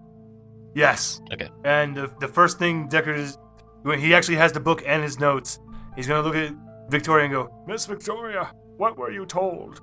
Yes. 0.75 1.21
Okay. 1.31 1.49
And 1.63 1.95
the, 1.95 2.13
the 2.19 2.27
first 2.27 2.59
thing 2.59 2.89
Deckard 2.89 3.17
is 3.17 3.37
when 3.83 3.99
he 3.99 4.13
actually 4.13 4.35
has 4.35 4.51
the 4.51 4.59
book 4.59 4.83
and 4.85 5.01
his 5.01 5.19
notes, 5.19 5.59
he's 5.95 6.07
gonna 6.07 6.21
look 6.21 6.35
at 6.35 6.53
Victoria 6.89 7.25
and 7.25 7.33
go, 7.33 7.63
Miss 7.65 7.85
Victoria, 7.85 8.51
what 8.75 8.97
were 8.97 9.11
you 9.11 9.25
told? 9.25 9.81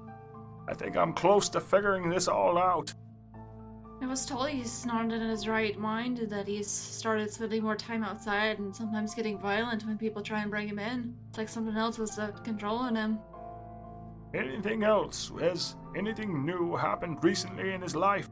I 0.68 0.75
think 0.75 0.97
I'm 0.97 1.14
close 1.14 1.49
to 1.51 1.61
figuring 1.61 2.11
this 2.11 2.29
all 2.29 2.59
out. 2.59 2.93
I 4.03 4.07
was 4.07 4.26
told 4.26 4.48
he's 4.48 4.84
not 4.84 5.12
in 5.12 5.20
his 5.20 5.46
right 5.46 5.78
mind, 5.78 6.18
that 6.18 6.48
he's 6.48 6.68
started 6.68 7.32
spending 7.32 7.62
more 7.62 7.76
time 7.76 8.03
outside 8.03 8.59
and 8.59 8.74
sometimes 8.74 9.14
getting 9.14 9.38
violent 9.38 9.86
when 9.86 9.96
people 9.96 10.20
try 10.20 10.42
and 10.42 10.50
bring 10.50 10.66
him 10.66 10.80
in. 10.80 11.14
It's 11.28 11.38
like 11.38 11.48
something 11.48 11.76
else 11.76 11.98
was 11.98 12.18
uh, 12.18 12.32
controlling 12.42 12.96
him. 12.96 13.20
Anything 14.34 14.82
else? 14.82 15.30
Has 15.40 15.76
anything 15.96 16.44
new 16.44 16.74
happened 16.74 17.22
recently 17.22 17.72
in 17.72 17.80
his 17.80 17.94
life? 17.94 18.28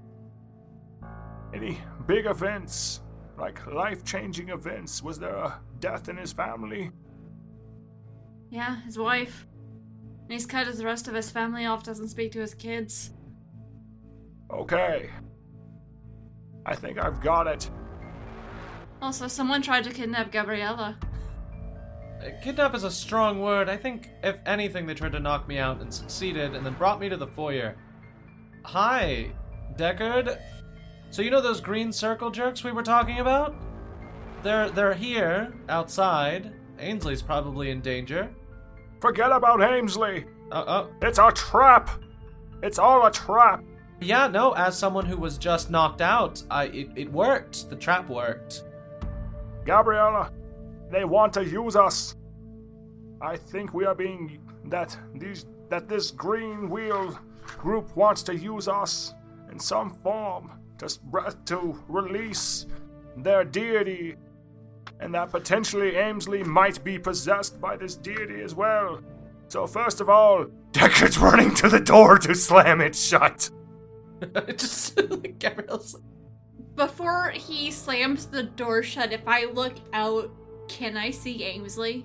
Any 1.54 1.78
big 2.04 2.26
events? 2.26 3.02
Like 3.38 3.64
life 3.72 4.04
changing 4.04 4.48
events? 4.48 5.04
Was 5.04 5.20
there 5.20 5.36
a 5.36 5.60
death 5.78 6.08
in 6.08 6.16
his 6.16 6.32
family? 6.32 6.90
Yeah, 8.50 8.82
his 8.82 8.98
wife. 8.98 9.46
And 10.24 10.32
he's 10.32 10.46
cut 10.46 10.66
the 10.76 10.84
rest 10.84 11.06
of 11.06 11.14
his 11.14 11.30
family 11.30 11.64
off, 11.64 11.84
doesn't 11.84 12.08
speak 12.08 12.32
to 12.32 12.40
his 12.40 12.54
kids. 12.54 13.12
Okay. 14.50 15.10
I 16.70 16.76
think 16.76 16.98
I've 16.98 17.20
got 17.20 17.46
it. 17.46 17.68
Also, 19.02 19.26
someone 19.28 19.60
tried 19.60 19.84
to 19.84 19.90
kidnap 19.90 20.30
Gabriella. 20.30 20.96
Uh, 22.24 22.30
Kidnap 22.42 22.74
is 22.74 22.84
a 22.84 22.90
strong 22.90 23.40
word. 23.40 23.68
I 23.68 23.76
think, 23.76 24.10
if 24.22 24.38
anything, 24.46 24.86
they 24.86 24.94
tried 24.94 25.12
to 25.12 25.20
knock 25.20 25.48
me 25.48 25.58
out 25.58 25.80
and 25.80 25.92
succeeded, 25.92 26.54
and 26.54 26.64
then 26.64 26.74
brought 26.74 27.00
me 27.00 27.08
to 27.08 27.16
the 27.16 27.26
foyer. 27.26 27.76
Hi, 28.64 29.32
Deckard. 29.76 30.38
So 31.10 31.22
you 31.22 31.30
know 31.30 31.40
those 31.40 31.60
green 31.60 31.92
circle 31.92 32.30
jerks 32.30 32.62
we 32.62 32.72
were 32.72 32.82
talking 32.82 33.18
about? 33.18 33.54
They're 34.42 34.70
they're 34.70 34.94
here 34.94 35.52
outside. 35.68 36.52
Aimsly's 36.78 37.22
probably 37.22 37.70
in 37.70 37.80
danger. 37.80 38.30
Forget 39.00 39.32
about 39.32 39.60
Aimsly. 39.60 40.24
Uh 40.52 40.64
oh. 40.66 40.90
It's 41.02 41.18
a 41.18 41.32
trap. 41.32 41.90
It's 42.62 42.78
all 42.78 43.06
a 43.06 43.10
trap. 43.10 43.64
Yeah, 44.00 44.28
no. 44.28 44.52
As 44.52 44.78
someone 44.78 45.04
who 45.04 45.16
was 45.16 45.36
just 45.36 45.70
knocked 45.70 46.00
out, 46.00 46.42
I 46.50 46.64
it, 46.64 46.88
it 46.96 47.12
worked. 47.12 47.68
The 47.68 47.76
trap 47.76 48.08
worked. 48.08 48.64
Gabriella, 49.64 50.30
they 50.90 51.04
want 51.04 51.34
to 51.34 51.44
use 51.44 51.76
us. 51.76 52.16
I 53.20 53.36
think 53.36 53.74
we 53.74 53.84
are 53.84 53.94
being 53.94 54.40
that 54.66 54.98
these 55.14 55.46
that 55.68 55.88
this 55.88 56.10
green 56.10 56.70
wheel 56.70 57.18
group 57.58 57.94
wants 57.94 58.22
to 58.24 58.36
use 58.36 58.68
us 58.68 59.14
in 59.52 59.58
some 59.58 59.90
form 60.02 60.52
to 60.78 60.88
to 61.44 61.78
release 61.88 62.66
their 63.16 63.44
deity, 63.44 64.16
and 65.00 65.14
that 65.14 65.30
potentially 65.30 65.92
Aimsly 65.92 66.44
might 66.46 66.82
be 66.82 66.98
possessed 66.98 67.60
by 67.60 67.76
this 67.76 67.96
deity 67.96 68.40
as 68.40 68.54
well. 68.54 69.00
So 69.48 69.66
first 69.66 70.00
of 70.00 70.08
all, 70.08 70.46
Deckard's 70.72 71.18
running 71.18 71.54
to 71.56 71.68
the 71.68 71.80
door 71.80 72.18
to 72.18 72.34
slam 72.34 72.80
it 72.80 72.94
shut. 72.96 73.50
just 74.56 74.98
like 75.10 75.38
Gabrielle's. 75.38 75.96
Before 76.76 77.30
he 77.30 77.70
slams 77.70 78.26
the 78.26 78.42
door 78.44 78.82
shut, 78.82 79.12
if 79.12 79.26
I 79.26 79.46
look 79.46 79.74
out, 79.92 80.30
can 80.68 80.96
I 80.96 81.10
see 81.10 81.38
Aimsly? 81.42 82.04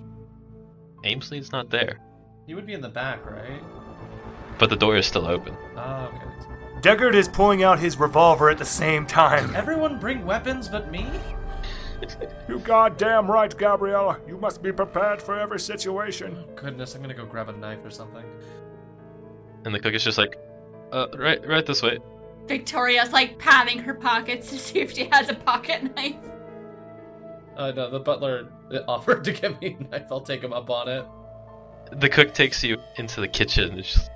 Aimsly's 1.04 1.52
not 1.52 1.70
there, 1.70 2.00
He 2.46 2.54
would 2.54 2.66
be 2.66 2.72
in 2.74 2.80
the 2.80 2.88
back, 2.88 3.24
right? 3.30 3.62
but 4.58 4.70
the 4.70 4.76
door 4.76 4.96
is 4.96 5.06
still 5.06 5.26
open. 5.26 5.54
Oh, 5.76 6.10
okay. 6.14 6.80
Deckard 6.80 7.14
is 7.14 7.28
pulling 7.28 7.62
out 7.62 7.78
his 7.78 7.98
revolver 7.98 8.48
at 8.48 8.56
the 8.58 8.64
same 8.64 9.06
time. 9.06 9.54
Everyone 9.54 9.98
bring 9.98 10.24
weapons 10.24 10.66
but 10.68 10.90
me? 10.90 11.06
you 12.48 12.58
goddamn 12.60 13.30
right, 13.30 13.54
Gabriella. 13.56 14.18
You 14.26 14.38
must 14.38 14.62
be 14.62 14.72
prepared 14.72 15.20
for 15.20 15.38
every 15.38 15.60
situation. 15.60 16.44
Goodness, 16.54 16.94
I'm 16.94 17.02
gonna 17.02 17.14
go 17.14 17.26
grab 17.26 17.48
a 17.50 17.52
knife 17.52 17.84
or 17.84 17.90
something. 17.90 18.24
And 19.64 19.74
the 19.74 19.80
cook 19.80 19.94
is 19.94 20.04
just 20.04 20.16
like, 20.18 20.38
uh, 20.96 21.08
right, 21.18 21.46
right 21.46 21.66
this 21.66 21.82
way. 21.82 21.98
Victoria's 22.46 23.12
like 23.12 23.38
patting 23.38 23.78
her 23.80 23.92
pockets 23.92 24.48
to 24.50 24.58
see 24.58 24.80
if 24.80 24.92
she 24.92 25.08
has 25.12 25.28
a 25.28 25.34
pocket 25.34 25.94
knife. 25.94 26.16
Uh, 27.56 27.72
no, 27.72 27.90
the 27.90 28.00
butler 28.00 28.48
offered 28.88 29.24
to 29.24 29.32
give 29.32 29.60
me 29.60 29.76
a 29.78 29.82
knife. 29.84 30.06
I'll 30.10 30.20
take 30.20 30.42
him 30.42 30.52
up 30.52 30.70
on 30.70 30.88
it. 30.88 31.04
The 31.92 32.08
cook 32.08 32.32
takes 32.34 32.64
you 32.64 32.78
into 32.96 33.20
the 33.20 33.28
kitchen. 33.28 33.78
It's 33.78 33.92
just, 33.92 34.10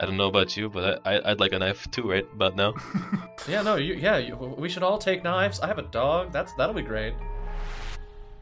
I 0.00 0.06
don't 0.06 0.16
know 0.16 0.28
about 0.28 0.56
you, 0.56 0.68
but 0.68 1.00
I, 1.04 1.16
I, 1.16 1.30
I'd 1.30 1.40
like 1.40 1.52
a 1.52 1.58
knife 1.58 1.88
too, 1.90 2.10
right 2.10 2.26
about 2.34 2.56
now. 2.56 2.74
Yeah, 3.46 3.60
no, 3.60 3.76
you, 3.76 3.92
yeah, 3.94 4.16
you, 4.16 4.36
we 4.36 4.70
should 4.70 4.82
all 4.82 4.96
take 4.96 5.22
knives. 5.22 5.60
I 5.60 5.66
have 5.66 5.76
a 5.78 5.82
dog. 5.82 6.32
That's 6.32 6.54
that'll 6.54 6.74
be 6.74 6.80
great. 6.80 7.12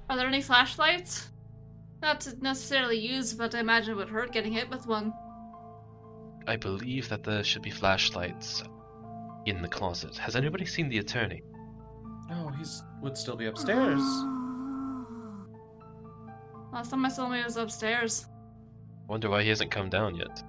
Are 0.09 0.17
there 0.17 0.29
any 0.29 0.41
flashlights? 0.41 1.29
Not 2.01 2.21
to 2.21 2.37
necessarily 2.41 2.99
use, 2.99 3.33
but 3.33 3.53
I 3.55 3.61
imagine 3.61 3.95
it 3.95 3.97
would 3.97 4.11
hurt 4.11 4.33
getting 4.33 4.53
hit 4.53 4.71
with 4.71 4.87
one. 4.87 5.13
I 6.47 6.57
believe 6.57 7.09
that 7.09 7.23
there 7.23 7.45
should 7.45 7.63
be 7.63 7.71
flashlights 7.71 8.63
in 9.47 9.63
the 9.63 9.69
closet. 9.69 10.17
Has 10.17 10.37
anybody 10.37 10.65
seen 10.65 10.89
the 10.89 10.99
attorney? 10.99 11.43
Oh, 12.31 12.49
he's 12.49 12.83
would 13.01 13.17
still 13.17 13.37
be 13.37 13.47
upstairs. 13.47 14.03
Last 16.73 16.91
time 16.91 17.05
I 17.05 17.09
saw 17.09 17.27
him, 17.27 17.39
he 17.39 17.45
was 17.45 17.57
upstairs. 17.57 18.27
Wonder 19.09 19.29
why 19.29 19.43
he 19.43 19.49
hasn't 19.49 19.71
come 19.71 19.91
down 19.91 20.15
yet. 20.15 20.43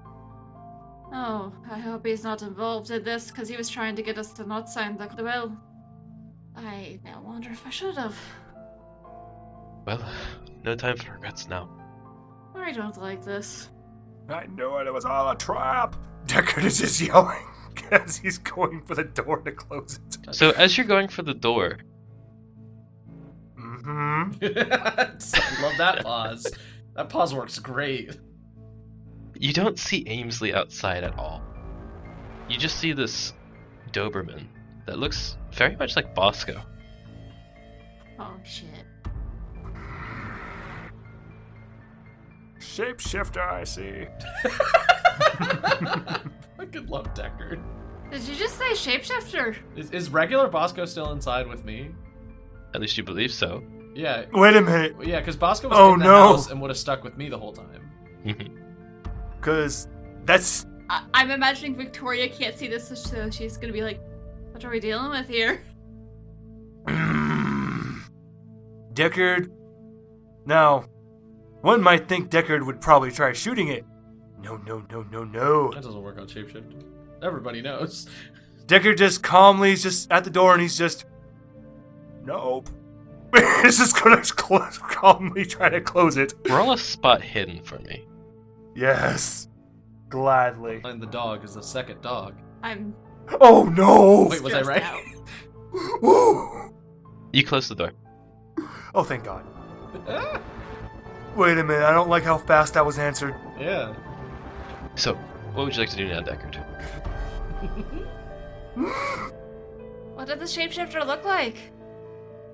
Oh, 1.11 1.53
I 1.69 1.77
hope 1.77 2.05
he's 2.05 2.23
not 2.23 2.41
involved 2.41 2.89
in 2.91 3.03
this, 3.03 3.29
because 3.29 3.49
he 3.49 3.57
was 3.57 3.69
trying 3.69 3.95
to 3.95 4.01
get 4.01 4.17
us 4.17 4.31
to 4.33 4.45
not 4.47 4.69
sign 4.69 4.97
the 4.97 5.23
will. 5.23 5.57
I 6.55 6.99
now 7.03 7.21
wonder 7.23 7.51
if 7.51 7.65
I 7.67 7.69
should 7.69 7.97
have. 7.97 8.17
Well, 9.85 10.03
no 10.63 10.75
time 10.75 10.97
for 10.97 11.11
regrets 11.11 11.47
now. 11.47 11.69
I 12.55 12.71
don't 12.71 12.97
like 12.97 13.23
this. 13.23 13.69
I 14.29 14.45
knew 14.47 14.77
it. 14.77 14.87
It 14.87 14.93
was 14.93 15.05
all 15.05 15.29
a 15.29 15.35
trap. 15.35 15.95
Deckard 16.25 16.63
is 16.63 16.77
just 16.79 17.01
yelling 17.01 17.45
as 17.91 18.17
he's 18.17 18.37
going 18.37 18.81
for 18.83 18.95
the 18.95 19.03
door 19.03 19.39
to 19.41 19.51
close 19.51 19.99
it. 20.23 20.33
So 20.35 20.51
as 20.51 20.77
you're 20.77 20.87
going 20.87 21.07
for 21.09 21.21
the 21.23 21.33
door, 21.33 21.77
Mm-hmm. 23.59 24.37
I 24.43 25.61
love 25.61 25.77
that 25.77 26.03
pause. 26.03 26.47
That 26.95 27.09
pause 27.09 27.33
works 27.33 27.59
great. 27.59 28.17
you 29.37 29.51
don't 29.51 29.77
see 29.77 30.05
Aimsly 30.05 30.53
outside 30.53 31.03
at 31.03 31.17
all. 31.17 31.41
You 32.49 32.57
just 32.57 32.77
see 32.77 32.93
this 32.93 33.33
Doberman 33.91 34.47
that 34.85 34.99
looks 34.99 35.37
very 35.51 35.75
much 35.75 35.95
like 35.95 36.15
Bosco. 36.15 36.61
Oh 38.19 38.35
shit. 38.45 38.69
Shapeshifter, 42.63 43.41
I 43.51 43.63
see. 43.65 44.07
I 46.59 46.65
could 46.71 46.89
love 46.89 47.13
Deckard. 47.13 47.61
Did 48.09 48.21
you 48.23 48.35
just 48.35 48.57
say 48.57 48.71
shapeshifter? 48.71 49.57
Is, 49.75 49.91
is 49.91 50.09
regular 50.09 50.47
Bosco 50.47 50.85
still 50.85 51.11
inside 51.11 51.47
with 51.47 51.65
me? 51.65 51.89
At 52.73 52.81
least 52.81 52.97
you 52.97 53.03
believe 53.03 53.31
so. 53.31 53.61
Yeah, 53.95 54.25
Wait 54.33 54.55
a 54.55 54.61
minute, 54.61 54.95
yeah, 55.03 55.19
because 55.19 55.35
Bosco 55.35 55.69
was 55.69 55.77
Oh, 55.77 55.93
in 55.93 55.99
the 55.99 56.05
no. 56.05 56.29
house 56.29 56.49
and 56.49 56.59
would 56.61 56.69
have 56.71 56.77
stuck 56.77 57.03
with 57.03 57.15
me 57.17 57.29
the 57.29 57.37
whole 57.37 57.53
time. 57.53 57.91
because 59.39 59.87
that's 60.25 60.65
I- 60.89 61.05
I'm 61.13 61.29
imagining 61.29 61.75
Victoria 61.75 62.27
can't 62.27 62.57
see 62.57 62.67
this, 62.67 62.87
so 62.87 63.29
she's 63.29 63.57
gonna 63.57 63.73
be 63.73 63.83
like, 63.83 63.99
What 64.51 64.63
are 64.65 64.69
we 64.71 64.79
dealing 64.79 65.11
with 65.11 65.27
here? 65.27 65.61
Deckard. 68.93 69.49
Now, 70.45 70.85
one 71.63 71.81
might 71.81 72.09
think 72.09 72.29
Deckard 72.29 72.65
would 72.65 72.81
probably 72.81 73.09
try 73.09 73.31
shooting 73.31 73.69
it. 73.69 73.85
No, 74.41 74.57
no, 74.57 74.83
no, 74.91 75.03
no, 75.03 75.23
no. 75.23 75.71
That 75.71 75.83
doesn't 75.83 76.03
work 76.03 76.19
on 76.19 76.27
shapeshift. 76.27 76.83
Everybody 77.21 77.61
knows. 77.61 78.09
Deckard 78.65 78.97
just 78.97 79.23
calmly 79.23 79.71
is 79.71 79.81
just 79.81 80.11
at 80.11 80.25
the 80.25 80.29
door 80.29 80.51
and 80.51 80.61
he's 80.61 80.77
just. 80.77 81.05
Nope. 82.25 82.69
he's 83.63 83.77
just 83.77 84.03
gonna 84.03 84.21
close, 84.21 84.77
calmly 84.77 85.45
try 85.45 85.69
to 85.69 85.79
close 85.79 86.17
it. 86.17 86.33
Roll 86.49 86.73
a 86.73 86.77
spot 86.77 87.21
hidden 87.21 87.63
for 87.63 87.79
me. 87.79 88.05
Yes. 88.75 89.47
Gladly. 90.09 90.81
And 90.83 91.01
the 91.01 91.07
dog 91.07 91.45
is 91.45 91.55
the 91.55 91.63
second 91.63 92.01
dog. 92.01 92.35
I'm 92.61 92.93
Oh 93.39 93.63
no! 93.63 94.27
Wait, 94.29 94.41
was 94.41 94.53
I 94.53 94.61
right? 94.63 94.83
out. 94.83 96.69
You 97.31 97.43
close 97.43 97.67
the 97.67 97.73
door. 97.73 97.93
Oh, 98.93 99.03
thank 99.03 99.23
God. 99.23 99.43
Wait 101.35 101.57
a 101.57 101.63
minute, 101.63 101.83
I 101.83 101.91
don't 101.91 102.09
like 102.09 102.23
how 102.23 102.37
fast 102.37 102.73
that 102.75 102.85
was 102.85 102.99
answered. 102.99 103.35
yeah. 103.59 103.93
So, 104.95 105.15
what 105.53 105.65
would 105.65 105.73
you 105.75 105.79
like 105.81 105.89
to 105.89 105.95
do 105.97 106.07
now, 106.07 106.21
Deckard? 106.21 106.63
What 110.15 110.27
did 110.27 110.39
the 110.39 110.45
shapeshifter 110.45 111.05
look 111.05 111.25
like? 111.25 111.57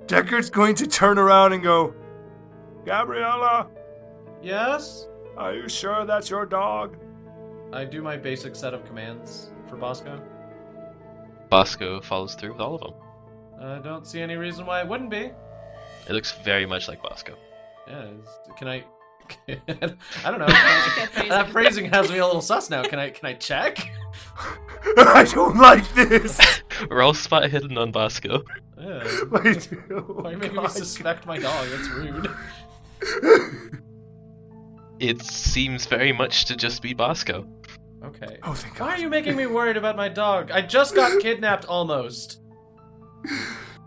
Deckard's 0.08 0.50
going 0.50 0.76
to 0.76 0.88
turn 0.88 1.18
around 1.20 1.54
and 1.54 1.62
go, 1.62 1.94
Gabriella, 2.86 3.68
Yes? 4.42 5.08
are 5.38 5.54
you 5.54 5.68
sure 5.70 6.06
that's 6.06 6.30
your 6.30 6.46
dog? 6.46 6.98
I 7.74 7.84
do 7.86 8.02
my 8.02 8.18
basic 8.18 8.56
set 8.56 8.74
of 8.74 8.86
commands 8.86 9.52
for 9.68 9.76
Bosco. 9.76 10.22
Bosco 11.50 12.02
follows 12.02 12.36
through 12.36 12.54
with 12.54 12.62
all 12.62 12.76
of 12.76 12.82
them. 12.82 12.94
I 13.62 13.80
don't 13.80 14.08
see 14.08 14.22
any 14.22 14.36
reason 14.36 14.66
why 14.66 14.82
it 14.82 14.88
wouldn't 14.88 15.10
be. 15.10 15.32
It 16.08 16.14
looks 16.14 16.32
very 16.32 16.66
much 16.66 16.88
like 16.88 17.02
Bosco. 17.04 17.36
Yeah, 17.90 18.08
can 18.58 18.68
I? 18.68 18.84
I 19.48 20.32
don't 20.32 20.40
know. 20.40 20.48
that 21.30 21.50
phrasing 21.52 21.86
has 21.92 22.10
me 22.10 22.18
a 22.18 22.26
little 22.26 22.42
sus 22.42 22.70
now. 22.70 22.84
Can 22.84 23.00
I? 23.00 23.10
Can 23.12 23.28
I 23.28 23.34
check? 23.34 23.78
I 24.98 25.24
don't 25.32 25.58
like 25.58 25.92
this. 25.94 26.40
Roll 26.90 27.14
spot 27.14 27.50
hidden 27.50 27.78
on 27.78 27.92
Bosco. 27.92 28.44
Yeah. 28.80 29.04
I 29.34 29.54
do. 29.54 29.76
Why 30.08 30.30
are 30.30 30.32
you 30.34 30.38
making 30.38 30.56
me 30.56 30.62
God. 30.62 30.72
suspect 30.72 31.26
my 31.26 31.38
dog? 31.38 31.68
That's 31.70 31.90
rude. 31.90 32.32
It 35.00 35.22
seems 35.22 35.86
very 35.86 36.12
much 36.12 36.46
to 36.46 36.56
just 36.56 36.82
be 36.82 36.94
Bosco. 36.94 37.48
Okay. 38.04 38.38
Oh, 38.44 38.54
thank 38.54 38.80
Why 38.80 38.88
God. 38.92 39.00
are 39.00 39.02
you 39.02 39.10
making 39.10 39.36
me 39.36 39.46
worried 39.46 39.78
about 39.78 39.96
my 39.96 40.10
dog? 40.10 40.52
I 40.52 40.62
just 40.62 40.96
got 40.96 41.22
kidnapped 41.22 41.66
almost. 41.66 42.42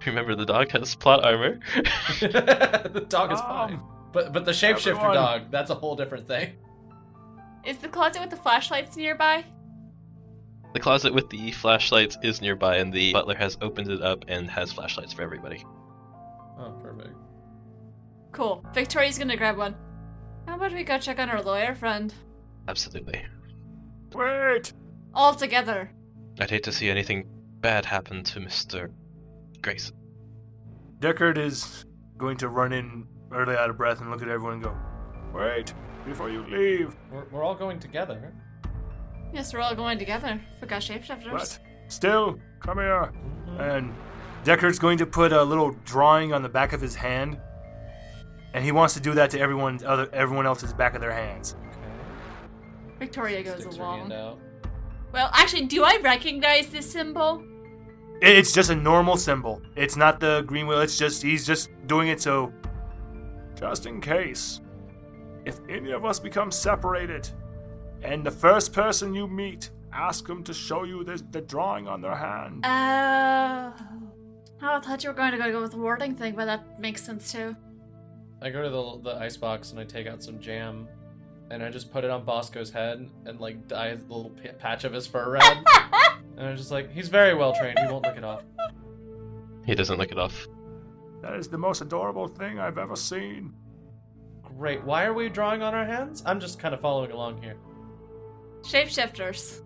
Remember, 0.07 0.34
the 0.34 0.46
dog 0.46 0.70
has 0.72 0.94
plot 0.94 1.24
armor. 1.24 1.59
the 2.20 3.05
dog 3.09 3.32
is 3.32 3.40
Um, 3.40 3.46
fine. 3.46 3.82
But 4.12 4.32
but 4.32 4.44
the 4.44 4.52
shapeshifter 4.52 4.88
everyone- 4.88 5.14
dog, 5.14 5.42
that's 5.50 5.70
a 5.70 5.74
whole 5.74 5.96
different 5.96 6.26
thing. 6.26 6.54
Is 7.64 7.78
the 7.78 7.88
closet 7.88 8.20
with 8.20 8.30
the 8.30 8.36
flashlights 8.36 8.96
nearby? 8.96 9.44
the 10.74 10.80
closet 10.80 11.12
with 11.12 11.28
the 11.28 11.50
flashlights 11.52 12.16
is 12.22 12.40
nearby, 12.40 12.76
and 12.78 12.92
the 12.92 13.12
butler 13.12 13.34
has 13.34 13.58
opened 13.60 13.90
it 13.90 14.00
up 14.00 14.24
and 14.28 14.50
has 14.50 14.72
flashlights 14.72 15.12
for 15.12 15.20
everybody. 15.22 15.62
Oh, 16.58 16.72
perfect. 16.82 17.14
Cool. 18.32 18.64
Victoria's 18.72 19.18
gonna 19.18 19.36
grab 19.36 19.58
one. 19.58 19.74
How 20.46 20.56
about 20.56 20.72
we 20.72 20.82
go 20.82 20.98
check 20.98 21.18
on 21.18 21.28
our 21.28 21.42
lawyer 21.42 21.74
friend? 21.74 22.12
Absolutely. 22.68 23.22
Wait! 24.14 24.72
All 25.14 25.34
together. 25.34 25.90
I'd 26.40 26.50
hate 26.50 26.64
to 26.64 26.72
see 26.72 26.88
anything 26.88 27.26
bad 27.60 27.84
happen 27.84 28.24
to 28.24 28.40
Mr. 28.40 28.90
Grayson. 29.60 29.94
Deckard 31.00 31.36
is 31.36 31.84
going 32.16 32.38
to 32.38 32.48
run 32.48 32.72
in 32.72 33.06
early 33.32 33.56
out 33.56 33.70
of 33.70 33.76
breath 33.76 34.00
and 34.00 34.10
look 34.10 34.22
at 34.22 34.28
everyone 34.28 34.54
and 34.54 34.62
go, 34.62 34.76
Wait! 35.34 35.72
Before 36.04 36.28
you 36.28 36.44
leave. 36.46 36.96
We're, 37.12 37.24
we're 37.30 37.42
all 37.44 37.54
going 37.54 37.78
together. 37.78 38.32
Yes, 39.32 39.54
we're 39.54 39.60
all 39.60 39.74
going 39.74 39.98
together. 39.98 40.40
Forgot 40.60 40.82
shapeshifters. 40.82 41.30
But 41.30 41.58
still, 41.88 42.38
come 42.60 42.78
here. 42.78 43.12
Mm-hmm. 43.46 43.60
and 43.60 43.94
Deckard's 44.44 44.78
going 44.78 44.98
to 44.98 45.06
put 45.06 45.32
a 45.32 45.42
little 45.42 45.70
drawing 45.84 46.32
on 46.32 46.42
the 46.42 46.48
back 46.48 46.72
of 46.72 46.80
his 46.80 46.94
hand, 46.94 47.38
and 48.52 48.64
he 48.64 48.72
wants 48.72 48.94
to 48.94 49.00
do 49.00 49.14
that 49.14 49.30
to 49.30 49.38
everyone 49.40 49.78
other 49.86 50.08
everyone 50.12 50.46
else's 50.46 50.72
back 50.72 50.94
of 50.94 51.00
their 51.00 51.12
hands. 51.12 51.54
Okay. 51.68 52.98
Victoria 52.98 53.42
goes 53.42 53.60
Sticks 53.60 53.76
along. 53.76 54.12
out. 54.12 54.38
Well, 55.12 55.30
actually, 55.32 55.66
do 55.66 55.84
I 55.84 55.98
recognize 56.02 56.68
this 56.68 56.90
symbol? 56.90 57.44
It's 58.20 58.52
just 58.52 58.70
a 58.70 58.76
normal 58.76 59.16
symbol. 59.16 59.62
It's 59.76 59.96
not 59.96 60.20
the 60.20 60.42
green 60.46 60.66
wheel. 60.66 60.80
It's 60.80 60.98
just 60.98 61.22
he's 61.22 61.46
just 61.46 61.70
doing 61.86 62.08
it 62.08 62.20
so. 62.20 62.52
Just 63.55 63.86
in 63.86 64.00
case. 64.00 64.61
If 65.44 65.59
any 65.68 65.90
of 65.92 66.05
us 66.05 66.18
become 66.18 66.50
separated, 66.50 67.28
and 68.03 68.24
the 68.24 68.30
first 68.30 68.72
person 68.72 69.14
you 69.14 69.26
meet, 69.26 69.70
ask 69.92 70.26
them 70.26 70.42
to 70.44 70.55
show 70.55 70.84
you 70.84 71.05
this, 71.05 71.22
the 71.30 71.40
drawing 71.40 71.88
on 71.88 72.00
their 72.00 72.14
hand. 72.14 72.64
Uh. 72.64 73.72
Oh, 74.64 74.76
I 74.76 74.80
thought 74.80 75.03
you 75.03 75.11
were 75.11 75.14
going 75.14 75.32
to 75.32 75.38
go 75.38 75.61
with 75.61 75.72
the 75.72 75.76
warding 75.78 76.14
thing, 76.14 76.34
but 76.36 76.44
that 76.44 76.78
makes 76.78 77.03
sense 77.03 77.32
too. 77.32 77.57
I 78.40 78.50
go 78.50 78.62
to 78.62 78.70
the 78.70 79.11
the 79.12 79.20
ice 79.20 79.36
box 79.36 79.70
and 79.72 79.80
I 79.80 79.84
take 79.84 80.07
out 80.07 80.22
some 80.22 80.40
jam, 80.40 80.88
and 81.50 81.62
I 81.62 81.70
just 81.70 81.92
put 81.92 82.05
it 82.05 82.11
on 82.11 82.24
Bosco's 82.24 82.70
head 82.70 83.09
and 83.26 83.40
like 83.40 83.66
dye 83.68 83.94
the 83.94 84.03
little 84.03 84.30
p- 84.30 84.48
patch 84.50 84.84
of 84.84 84.92
his 84.92 85.07
fur 85.07 85.30
red. 85.32 85.42
and 86.36 86.46
I'm 86.48 86.57
just 86.57 86.70
like, 86.70 86.92
he's 86.92 87.09
very 87.09 87.34
well 87.34 87.55
trained. 87.55 87.78
He 87.78 87.86
won't 87.86 88.05
lick 88.05 88.16
it 88.16 88.24
off. 88.24 88.42
He 89.66 89.74
doesn't 89.74 89.98
lick 89.98 90.11
it 90.12 90.18
off. 90.18 90.46
That 91.22 91.34
is 91.34 91.48
the 91.48 91.58
most 91.58 91.80
adorable 91.80 92.26
thing 92.28 92.58
I've 92.58 92.78
ever 92.78 92.96
seen. 92.96 93.54
Great. 94.42 94.82
Why 94.84 95.04
are 95.04 95.14
we 95.14 95.28
drawing 95.28 95.62
on 95.62 95.72
our 95.74 95.86
hands? 95.86 96.22
I'm 96.26 96.40
just 96.40 96.58
kind 96.58 96.74
of 96.74 96.80
following 96.80 97.10
along 97.12 97.40
here. 97.42 97.56
Shapeshifters. 98.62 99.62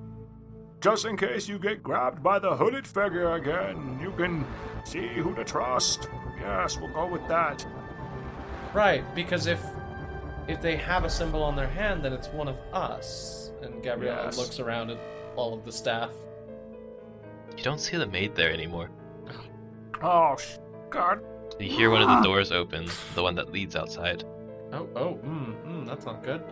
Just 0.81 1.07
in 1.07 1.17
case 1.17 1.49
you 1.49 1.59
get 1.59 1.83
grabbed 1.83 2.23
by 2.23 2.39
the 2.39 2.55
hooded 2.55 2.87
figure 2.87 3.33
again, 3.33 3.99
you 4.01 4.13
can 4.13 4.45
see 4.85 5.09
who 5.09 5.35
to 5.35 5.45
trust. 5.45 6.09
Yes, 6.39 6.79
we'll 6.79 6.93
go 6.93 7.07
with 7.07 7.27
that. 7.29 7.67
Right, 8.75 9.03
because 9.15 9.47
if 9.47 9.61
if 10.49 10.61
they 10.63 10.77
have 10.77 11.05
a 11.05 11.11
symbol 11.11 11.43
on 11.43 11.57
their 11.57 11.67
hand, 11.67 12.05
then 12.05 12.13
it's 12.13 12.29
one 12.29 12.47
of 12.47 12.57
us. 12.73 13.51
And 13.63 13.83
Gabriella 13.83 14.27
Yes. 14.27 14.39
looks 14.39 14.61
around 14.61 14.91
at 14.91 14.99
all 15.35 15.53
of 15.55 15.65
the 15.65 15.73
staff. 15.73 16.13
You 17.57 17.65
don't 17.65 17.81
see 17.81 17.97
the 17.97 18.07
maid 18.07 18.37
there 18.37 18.53
anymore. 18.53 18.91
Oh, 20.03 20.37
sh- 20.37 20.59
God. 20.91 21.21
You 21.59 21.71
hear 21.71 21.91
one 21.91 22.03
of 22.03 22.09
the 22.09 22.21
doors 22.29 22.53
open, 22.53 22.89
the 23.15 23.23
one 23.23 23.35
that 23.37 23.51
leads 23.51 23.77
outside. 23.77 24.25
Oh, 24.73 24.89
oh, 24.97 25.15
mm, 25.25 25.55
mm, 25.65 25.87
that's 25.87 26.05
not 26.05 26.23
good. 26.23 26.43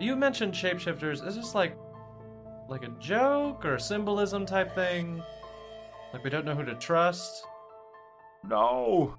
You 0.00 0.16
mentioned 0.16 0.54
shapeshifters. 0.54 1.26
Is 1.26 1.36
this 1.36 1.54
like 1.54 1.76
like 2.68 2.82
a 2.84 2.92
joke 2.98 3.64
or 3.64 3.74
a 3.74 3.80
symbolism 3.80 4.46
type 4.46 4.74
thing? 4.74 5.22
Like 6.12 6.24
we 6.24 6.30
don't 6.30 6.44
know 6.44 6.54
who 6.54 6.64
to 6.64 6.74
trust? 6.74 7.46
No. 8.44 9.14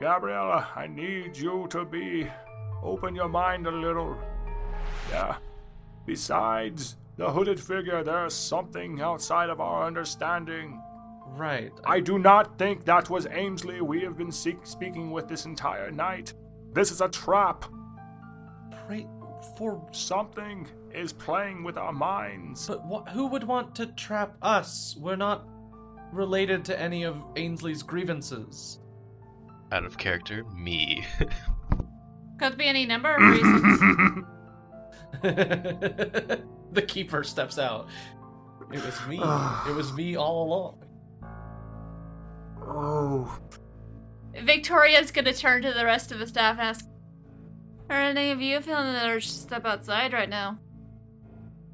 Gabriella, 0.00 0.68
I 0.74 0.86
need 0.86 1.36
you 1.36 1.66
to 1.70 1.84
be. 1.84 2.30
Open 2.82 3.14
your 3.14 3.28
mind 3.28 3.66
a 3.66 3.70
little. 3.70 4.16
Yeah. 5.10 5.36
Besides 6.06 6.96
the 7.16 7.30
hooded 7.30 7.60
figure, 7.60 8.02
there's 8.02 8.34
something 8.34 9.00
outside 9.00 9.50
of 9.50 9.60
our 9.60 9.86
understanding. 9.86 10.80
Right. 11.36 11.72
I 11.84 12.00
do 12.00 12.18
not 12.18 12.58
think 12.58 12.84
that 12.84 13.08
was 13.08 13.26
Aimsly 13.26 13.80
we 13.80 14.02
have 14.02 14.16
been 14.18 14.32
seek- 14.32 14.66
speaking 14.66 15.10
with 15.10 15.28
this 15.28 15.44
entire 15.46 15.90
night. 15.90 16.34
This 16.72 16.90
is 16.90 17.00
a 17.00 17.08
trap. 17.08 17.64
pray 18.86 19.06
for 19.56 19.86
Something 19.92 20.66
is 20.92 21.12
playing 21.12 21.62
with 21.62 21.78
our 21.78 21.92
minds. 21.92 22.66
but 22.66 22.80
wh- 22.90 23.08
who 23.12 23.26
would 23.28 23.44
want 23.44 23.74
to 23.76 23.86
trap 23.86 24.36
us? 24.42 24.96
We're 24.98 25.16
not 25.16 25.46
related 26.12 26.64
to 26.66 26.78
any 26.80 27.04
of 27.04 27.16
Aimsly's 27.36 27.82
grievances. 27.82 28.80
Out 29.72 29.84
of 29.84 29.96
character, 29.96 30.44
me. 30.56 31.06
Could 32.38 32.58
be 32.58 32.66
any 32.66 32.86
number 32.86 33.14
of 33.14 33.22
reasons. 33.22 33.80
the 36.72 36.82
keeper 36.86 37.22
steps 37.24 37.58
out. 37.58 37.88
It 38.72 38.84
was 38.84 39.06
me. 39.08 39.16
it 39.68 39.74
was 39.74 39.92
me 39.92 40.16
all 40.16 40.44
along. 40.44 40.82
Oh, 42.62 43.38
Victoria's 44.44 45.10
gonna 45.10 45.32
turn 45.32 45.62
to 45.62 45.72
the 45.72 45.84
rest 45.84 46.12
of 46.12 46.18
the 46.18 46.26
staff 46.26 46.52
and 46.58 46.60
ask, 46.68 46.86
Are 47.88 47.96
any 47.96 48.30
of 48.30 48.40
you 48.40 48.60
feeling 48.60 48.92
the 48.92 49.06
urge 49.06 49.26
to 49.26 49.32
step 49.32 49.64
outside 49.66 50.12
right 50.12 50.28
now? 50.28 50.58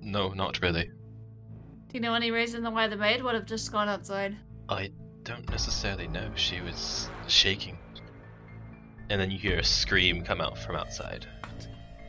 no, 0.01 0.29
not 0.33 0.61
really. 0.63 0.85
Do 0.85 1.95
you 1.95 2.01
know 2.01 2.15
any 2.15 2.31
reason 2.31 2.63
why 2.73 2.87
the 2.89 2.97
maid 2.97 3.23
would 3.23 3.35
have 3.35 3.47
just 3.47 3.73
gone 3.73 3.89
outside? 3.89 4.37
I 4.69 4.91
don't 5.25 5.49
necessarily 5.51 6.07
know. 6.09 6.31
She 6.37 6.61
was 6.61 7.11
shaking. 7.27 7.77
And 9.11 9.21
then 9.21 9.31
you 9.31 9.39
hear 9.39 9.59
a 9.59 9.65
scream 9.65 10.23
come 10.23 10.41
out 10.41 10.57
from 10.59 10.77
outside. 10.77 11.27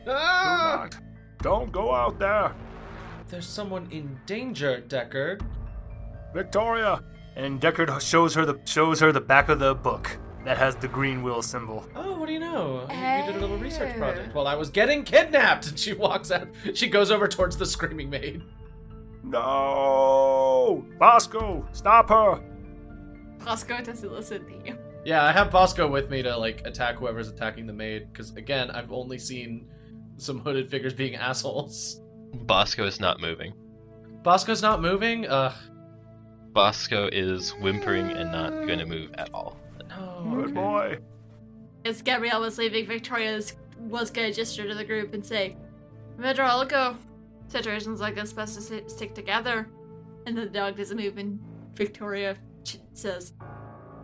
Do 0.04 0.12
Ah! 0.12 0.88
not. 0.90 0.96
Don't 1.42 1.70
go 1.72 1.92
out 1.94 2.18
there. 2.18 2.52
There's 3.28 3.46
someone 3.46 3.88
in 3.90 4.18
danger, 4.26 4.82
Deckard. 4.86 5.42
Victoria! 6.32 7.02
And 7.38 7.60
Deckard 7.60 8.00
shows 8.00 8.34
her 8.34 8.44
the 8.44 8.58
shows 8.64 8.98
her 8.98 9.12
the 9.12 9.20
back 9.20 9.48
of 9.48 9.60
the 9.60 9.72
book 9.72 10.18
that 10.44 10.58
has 10.58 10.74
the 10.74 10.88
green 10.88 11.22
wheel 11.22 11.40
symbol. 11.40 11.86
Oh, 11.94 12.18
what 12.18 12.26
do 12.26 12.32
you 12.32 12.40
know? 12.40 12.84
You 12.90 12.96
you 12.96 13.32
did 13.32 13.36
a 13.36 13.40
little 13.40 13.58
research 13.58 13.96
project 13.96 14.34
while 14.34 14.48
I 14.48 14.56
was 14.56 14.70
getting 14.70 15.04
kidnapped. 15.04 15.68
And 15.68 15.78
she 15.78 15.92
walks 15.92 16.32
out. 16.32 16.48
She 16.74 16.88
goes 16.88 17.12
over 17.12 17.28
towards 17.28 17.56
the 17.56 17.64
screaming 17.64 18.10
maid. 18.10 18.42
No! 19.22 20.84
Bosco, 20.98 21.64
stop 21.70 22.08
her! 22.08 22.42
Bosco 23.44 23.82
doesn't 23.82 24.12
listen 24.12 24.44
to 24.44 24.66
you. 24.66 24.78
Yeah, 25.04 25.24
I 25.24 25.30
have 25.30 25.52
Bosco 25.52 25.86
with 25.88 26.10
me 26.10 26.22
to 26.22 26.36
like 26.36 26.66
attack 26.66 26.96
whoever's 26.96 27.28
attacking 27.28 27.68
the 27.68 27.72
maid. 27.72 28.12
Because 28.12 28.34
again, 28.34 28.72
I've 28.72 28.90
only 28.90 29.18
seen 29.18 29.68
some 30.16 30.40
hooded 30.40 30.68
figures 30.68 30.92
being 30.92 31.14
assholes. 31.14 32.00
Bosco 32.34 32.84
is 32.84 32.98
not 32.98 33.20
moving. 33.20 33.52
Bosco's 34.24 34.60
not 34.60 34.82
moving. 34.82 35.26
Ugh. 35.28 35.54
Bosco 36.52 37.08
is 37.12 37.50
whimpering 37.54 38.10
and 38.10 38.32
not 38.32 38.50
going 38.66 38.78
to 38.78 38.86
move 38.86 39.10
at 39.14 39.32
all. 39.32 39.56
No. 39.88 40.30
Good 40.34 40.44
okay. 40.44 40.52
boy. 40.52 40.98
As 41.84 42.02
Gabrielle 42.02 42.40
was 42.40 42.58
leaving, 42.58 42.86
Victoria 42.86 43.40
was 43.78 44.10
gonna 44.10 44.32
gesture 44.32 44.66
to 44.68 44.74
the 44.74 44.84
group 44.84 45.14
and 45.14 45.24
say, 45.24 45.56
Remember, 46.16 46.42
I'll 46.42 46.64
go. 46.66 46.96
Situations 47.46 48.00
like 48.00 48.14
this 48.14 48.32
best 48.32 48.56
to 48.56 48.60
si- 48.60 48.82
stick 48.88 49.14
together. 49.14 49.68
And 50.26 50.36
the 50.36 50.46
dog 50.46 50.76
doesn't 50.76 50.96
move, 50.96 51.16
and 51.16 51.38
Victoria 51.74 52.36
ch- 52.64 52.78
says, 52.92 53.32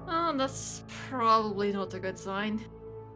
Oh, 0.09 0.35
that's 0.37 0.85
probably 1.11 1.73
not 1.73 1.93
a 1.93 1.99
good 1.99 2.19
sign. 2.19 2.65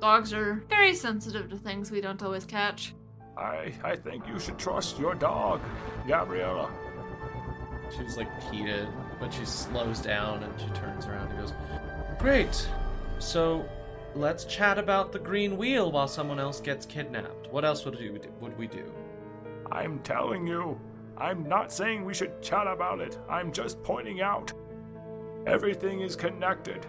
Dogs 0.01 0.33
are 0.33 0.65
very 0.69 0.95
sensitive 0.95 1.49
to 1.51 1.57
things 1.57 1.91
we 1.91 2.01
don't 2.01 2.23
always 2.23 2.45
catch. 2.45 2.95
I, 3.37 3.73
I 3.85 3.97
think 3.97 4.27
you 4.27 4.39
should 4.39 4.59
trust 4.59 4.99
your 4.99 5.15
dog, 5.15 5.61
Gabriella. 6.07 6.71
She's 7.97 8.17
like 8.17 8.29
heated, 8.51 8.89
but 9.21 9.33
she 9.33 9.45
slows 9.45 10.01
down 10.01 10.43
and 10.43 10.61
she 10.61 10.69
turns 10.69 11.07
around 11.07 11.31
and 11.31 11.41
goes, 11.41 11.53
Great. 12.19 12.69
So 13.19 13.69
let's 14.15 14.45
chat 14.45 14.79
about 14.79 15.13
the 15.13 15.19
green 15.19 15.57
wheel 15.57 15.93
while 15.93 16.09
someone 16.09 16.41
else 16.41 16.61
gets 16.61 16.87
kidnapped. 16.87 17.53
What 17.53 17.65
else 17.65 17.85
would 17.85 17.99
we 17.99 18.09
do? 18.09 18.33
Would 18.41 18.59
we 18.59 18.67
do? 18.67 18.93
I'm 19.71 19.99
telling 20.01 20.47
you, 20.47 20.81
I'm 21.17 21.49
not 21.49 21.73
saying 21.73 22.05
we 22.05 22.15
should 22.15 22.41
chat 22.43 22.67
about 22.67 23.01
it. 23.01 23.19
I'm 23.29 23.53
just 23.53 23.83
pointing 23.83 24.21
out. 24.21 24.53
Everything 25.47 26.01
is 26.01 26.15
connected, 26.15 26.87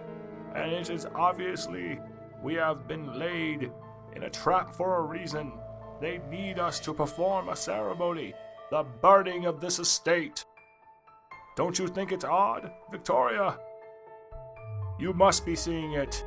and 0.54 0.72
it 0.72 0.90
is 0.90 1.06
obviously 1.14 1.98
we 2.42 2.54
have 2.54 2.86
been 2.86 3.18
laid 3.18 3.70
in 4.14 4.24
a 4.24 4.30
trap 4.30 4.74
for 4.74 4.98
a 4.98 5.02
reason. 5.02 5.52
They 6.00 6.20
need 6.30 6.58
us 6.58 6.80
to 6.80 6.94
perform 6.94 7.48
a 7.48 7.56
ceremony, 7.56 8.34
the 8.70 8.84
burning 9.00 9.46
of 9.46 9.60
this 9.60 9.78
estate. 9.78 10.44
Don't 11.56 11.78
you 11.78 11.88
think 11.88 12.12
it's 12.12 12.24
odd, 12.24 12.70
Victoria? 12.90 13.58
You 14.98 15.12
must 15.12 15.44
be 15.44 15.56
seeing 15.56 15.94
it. 15.94 16.24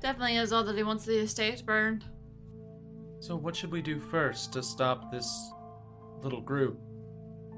Definitely 0.00 0.36
is 0.36 0.52
odd 0.52 0.66
that 0.66 0.76
he 0.76 0.82
wants 0.82 1.04
the 1.04 1.18
estate 1.18 1.64
burned. 1.64 2.04
So 3.20 3.36
what 3.36 3.54
should 3.54 3.70
we 3.70 3.82
do 3.82 3.98
first 3.98 4.52
to 4.54 4.62
stop 4.62 5.12
this 5.12 5.52
little 6.22 6.40
group 6.40 6.80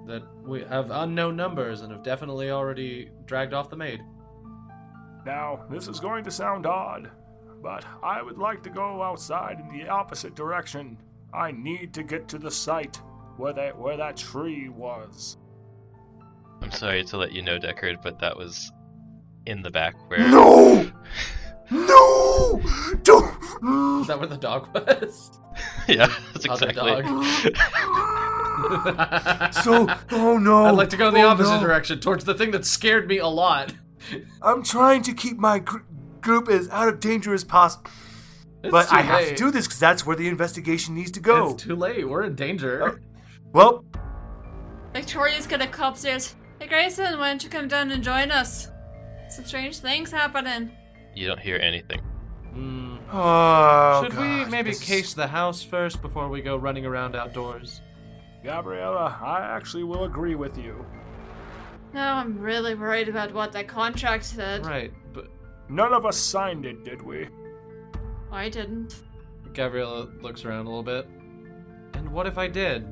that 0.07 0.23
we 0.43 0.63
have 0.63 0.91
unknown 0.91 1.37
numbers 1.37 1.83
and 1.83 1.93
have 1.93 2.03
definitely 2.03 2.51
already 2.51 3.11
dragged 3.27 3.55
off 3.55 3.71
the 3.71 3.77
maid? 3.77 4.01
Now, 5.25 5.65
this 5.71 5.87
is 5.87 6.01
going 6.01 6.25
to 6.25 6.31
sound 6.33 6.67
odd, 6.67 7.11
but 7.63 7.85
I 8.03 8.23
would 8.23 8.39
like 8.39 8.65
to 8.65 8.71
go 8.71 9.03
outside 9.03 9.61
in 9.61 9.79
the 9.79 9.89
opposite 9.89 10.35
direction. 10.35 10.99
I 11.33 11.53
need 11.53 11.95
to 11.95 12.03
get 12.03 12.27
to 12.29 12.39
the 12.39 12.51
site 12.51 13.01
where 13.37 13.53
that 13.53 13.79
where 13.79 13.97
that 13.97 14.17
tree 14.17 14.69
was. 14.69 15.37
I'm 16.63 16.71
sorry 16.71 17.03
to 17.05 17.17
let 17.17 17.33
you 17.33 17.43
know, 17.43 17.59
Deckard, 17.59 18.03
but 18.03 18.19
that 18.21 18.37
was 18.37 18.71
in 19.47 19.63
the 19.63 19.71
back 19.71 19.95
where. 20.09 20.21
No! 20.29 20.91
No! 21.71 22.61
Don't! 23.03 23.25
Is 24.03 24.07
that 24.09 24.19
where 24.19 24.27
the 24.27 24.37
dog 24.37 24.69
was? 24.75 25.31
yeah, 25.89 26.07
that's 26.35 26.45
oh, 26.47 26.53
Other 26.53 26.69
exactly. 26.69 27.03
dog. 27.03 27.15
So, 29.55 29.87
oh 30.11 30.37
no! 30.37 30.67
I'd 30.67 30.73
like 30.73 30.91
to 30.91 30.99
go 30.99 31.09
in 31.09 31.15
the 31.15 31.23
Oh, 31.23 31.29
opposite 31.29 31.61
no. 31.61 31.63
direction, 31.63 31.99
towards 31.99 32.27
the 32.27 32.35
thing 32.35 32.51
that 32.51 32.67
scared 32.67 33.09
me 33.09 33.17
a 33.19 33.27
lot. 33.27 33.73
I'm 34.43 34.63
trying 34.63 35.01
to 35.05 35.15
keep 35.15 35.39
my 35.39 35.61
gr- 35.61 35.79
group 36.21 36.51
as 36.51 36.69
out 36.69 36.89
of 36.89 37.01
danger 37.01 37.33
as 37.33 37.43
possible, 37.43 37.91
It's 38.63 38.71
but 38.71 38.91
too 38.91 38.97
I 38.97 39.01
have 39.01 39.29
to 39.29 39.35
do 39.35 39.51
this 39.51 39.67
because 39.67 39.81
that's 39.81 40.05
where 40.05 40.15
the 40.17 40.29
investigation 40.29 40.95
needs 40.95 41.11
to 41.13 41.21
go. 41.21 41.53
It's 41.55 41.63
too 41.63 41.75
late. 41.75 42.07
We're 42.07 42.25
in 42.25 42.35
danger. 42.35 42.87
Oh, 42.87 42.99
well, 43.55 43.83
Victoria's 44.93 45.47
gonna 45.47 45.69
come 45.69 45.93
upstairs. 45.93 46.35
Hey 46.63 46.69
Grayson, 46.69 47.19
why 47.19 47.27
don't 47.27 47.43
you 47.43 47.51
come 47.51 47.67
down 47.67 47.91
and 47.91 48.05
join 48.05 48.31
us? 48.31 48.69
Some 49.29 49.45
strange 49.45 49.79
things 49.79 50.13
happening. 50.13 50.71
You 51.13 51.27
don't 51.27 51.41
hear 51.41 51.57
anything. 51.57 51.99
Hmm. 52.53 52.99
oh, 53.13 54.05
Should 54.05 54.17
we 54.17 54.45
maybe 54.45 54.71
this 54.71 54.79
case 54.79 55.13
the 55.13 55.27
house 55.27 55.65
first 55.65 56.01
before 56.01 56.29
we 56.29 56.41
go 56.41 56.55
running 56.55 56.87
around 56.87 57.17
outdoors? 57.17 57.81
Gabriella, 58.45 59.19
I 59.21 59.41
actually 59.41 59.83
will 59.83 60.05
agree 60.05 60.37
with 60.37 60.57
you. 60.57 60.87
Now 61.93 62.19
I'm 62.19 62.39
really 62.39 62.77
worried 62.77 63.09
about 63.09 63.35
what 63.35 63.51
that 63.55 63.67
contract 63.67 64.23
said. 64.25 64.65
Right, 64.65 64.93
but 65.13 65.27
None 65.69 65.93
of 65.93 66.07
us 66.07 66.17
signed 66.17 66.65
it, 66.65 66.85
did 66.85 67.03
we? 67.03 67.27
I 68.31 68.49
didn't. 68.49 69.03
Gabriella 69.53 70.09
looks 70.21 70.45
around 70.45 70.67
a 70.67 70.69
little 70.69 70.85
bit. 70.85 71.09
And 71.95 72.13
what 72.13 72.29
if 72.29 72.39
I 72.39 72.47
did? 72.47 72.87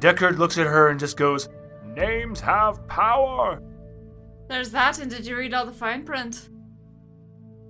Deckard 0.00 0.36
looks 0.36 0.58
at 0.58 0.66
her 0.66 0.88
and 0.88 1.00
just 1.00 1.16
goes, 1.16 1.48
Names 1.98 2.38
have 2.38 2.86
power. 2.86 3.60
There's 4.48 4.70
that, 4.70 5.00
and 5.00 5.10
did 5.10 5.26
you 5.26 5.36
read 5.36 5.52
all 5.52 5.66
the 5.66 5.72
fine 5.72 6.04
print? 6.04 6.48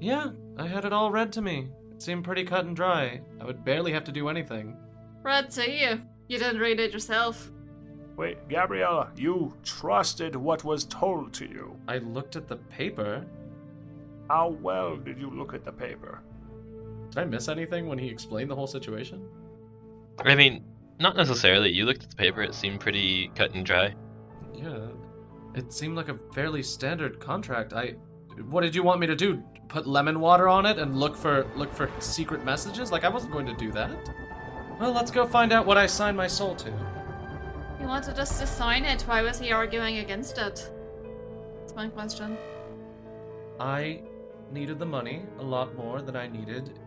Yeah, 0.00 0.32
I 0.58 0.66
had 0.66 0.84
it 0.84 0.92
all 0.92 1.10
read 1.10 1.32
to 1.32 1.40
me. 1.40 1.68
It 1.90 2.02
seemed 2.02 2.24
pretty 2.24 2.44
cut 2.44 2.66
and 2.66 2.76
dry. 2.76 3.22
I 3.40 3.44
would 3.46 3.64
barely 3.64 3.90
have 3.92 4.04
to 4.04 4.12
do 4.12 4.28
anything. 4.28 4.76
Read 5.22 5.50
to 5.52 5.70
you. 5.70 6.02
You 6.28 6.38
didn't 6.38 6.60
read 6.60 6.78
it 6.78 6.92
yourself. 6.92 7.50
Wait, 8.18 8.46
Gabriella, 8.50 9.12
you 9.16 9.54
trusted 9.64 10.36
what 10.36 10.62
was 10.62 10.84
told 10.84 11.32
to 11.32 11.46
you. 11.46 11.78
I 11.88 11.96
looked 11.96 12.36
at 12.36 12.48
the 12.48 12.56
paper. 12.56 13.24
How 14.28 14.50
well 14.60 14.98
did 14.98 15.18
you 15.18 15.30
look 15.30 15.54
at 15.54 15.64
the 15.64 15.72
paper? 15.72 16.20
Did 17.08 17.18
I 17.18 17.24
miss 17.24 17.48
anything 17.48 17.88
when 17.88 17.98
he 17.98 18.08
explained 18.08 18.50
the 18.50 18.56
whole 18.56 18.66
situation? 18.66 19.26
I 20.18 20.34
mean, 20.34 20.64
not 21.00 21.16
necessarily. 21.16 21.70
You 21.70 21.86
looked 21.86 22.02
at 22.02 22.10
the 22.10 22.16
paper; 22.16 22.42
it 22.42 22.54
seemed 22.54 22.80
pretty 22.80 23.30
cut 23.34 23.54
and 23.54 23.64
dry. 23.64 23.94
Yeah. 24.54 24.88
It 25.54 25.72
seemed 25.72 25.96
like 25.96 26.08
a 26.08 26.18
fairly 26.32 26.62
standard 26.62 27.20
contract. 27.20 27.72
I 27.72 27.94
what 28.50 28.62
did 28.62 28.74
you 28.74 28.82
want 28.82 29.00
me 29.00 29.06
to 29.06 29.16
do? 29.16 29.42
Put 29.68 29.86
lemon 29.86 30.20
water 30.20 30.48
on 30.48 30.64
it 30.66 30.78
and 30.78 30.98
look 30.98 31.16
for 31.16 31.46
look 31.56 31.72
for 31.72 31.90
secret 31.98 32.44
messages? 32.44 32.92
Like 32.92 33.04
I 33.04 33.08
wasn't 33.08 33.32
going 33.32 33.46
to 33.46 33.54
do 33.54 33.72
that. 33.72 33.90
Well, 34.80 34.92
let's 34.92 35.10
go 35.10 35.26
find 35.26 35.52
out 35.52 35.66
what 35.66 35.76
I 35.76 35.86
signed 35.86 36.16
my 36.16 36.28
soul 36.28 36.54
to. 36.56 36.72
He 37.78 37.84
wanted 37.84 38.18
us 38.18 38.38
to 38.40 38.46
sign 38.46 38.84
it. 38.84 39.02
Why 39.02 39.22
was 39.22 39.38
he 39.38 39.52
arguing 39.52 39.98
against 39.98 40.38
it? 40.38 40.70
That's 41.60 41.74
my 41.74 41.88
question. 41.88 42.36
I 43.58 44.02
needed 44.52 44.78
the 44.78 44.86
money 44.86 45.22
a 45.38 45.42
lot 45.42 45.74
more 45.76 46.00
than 46.00 46.16
I 46.16 46.28
needed 46.28 46.78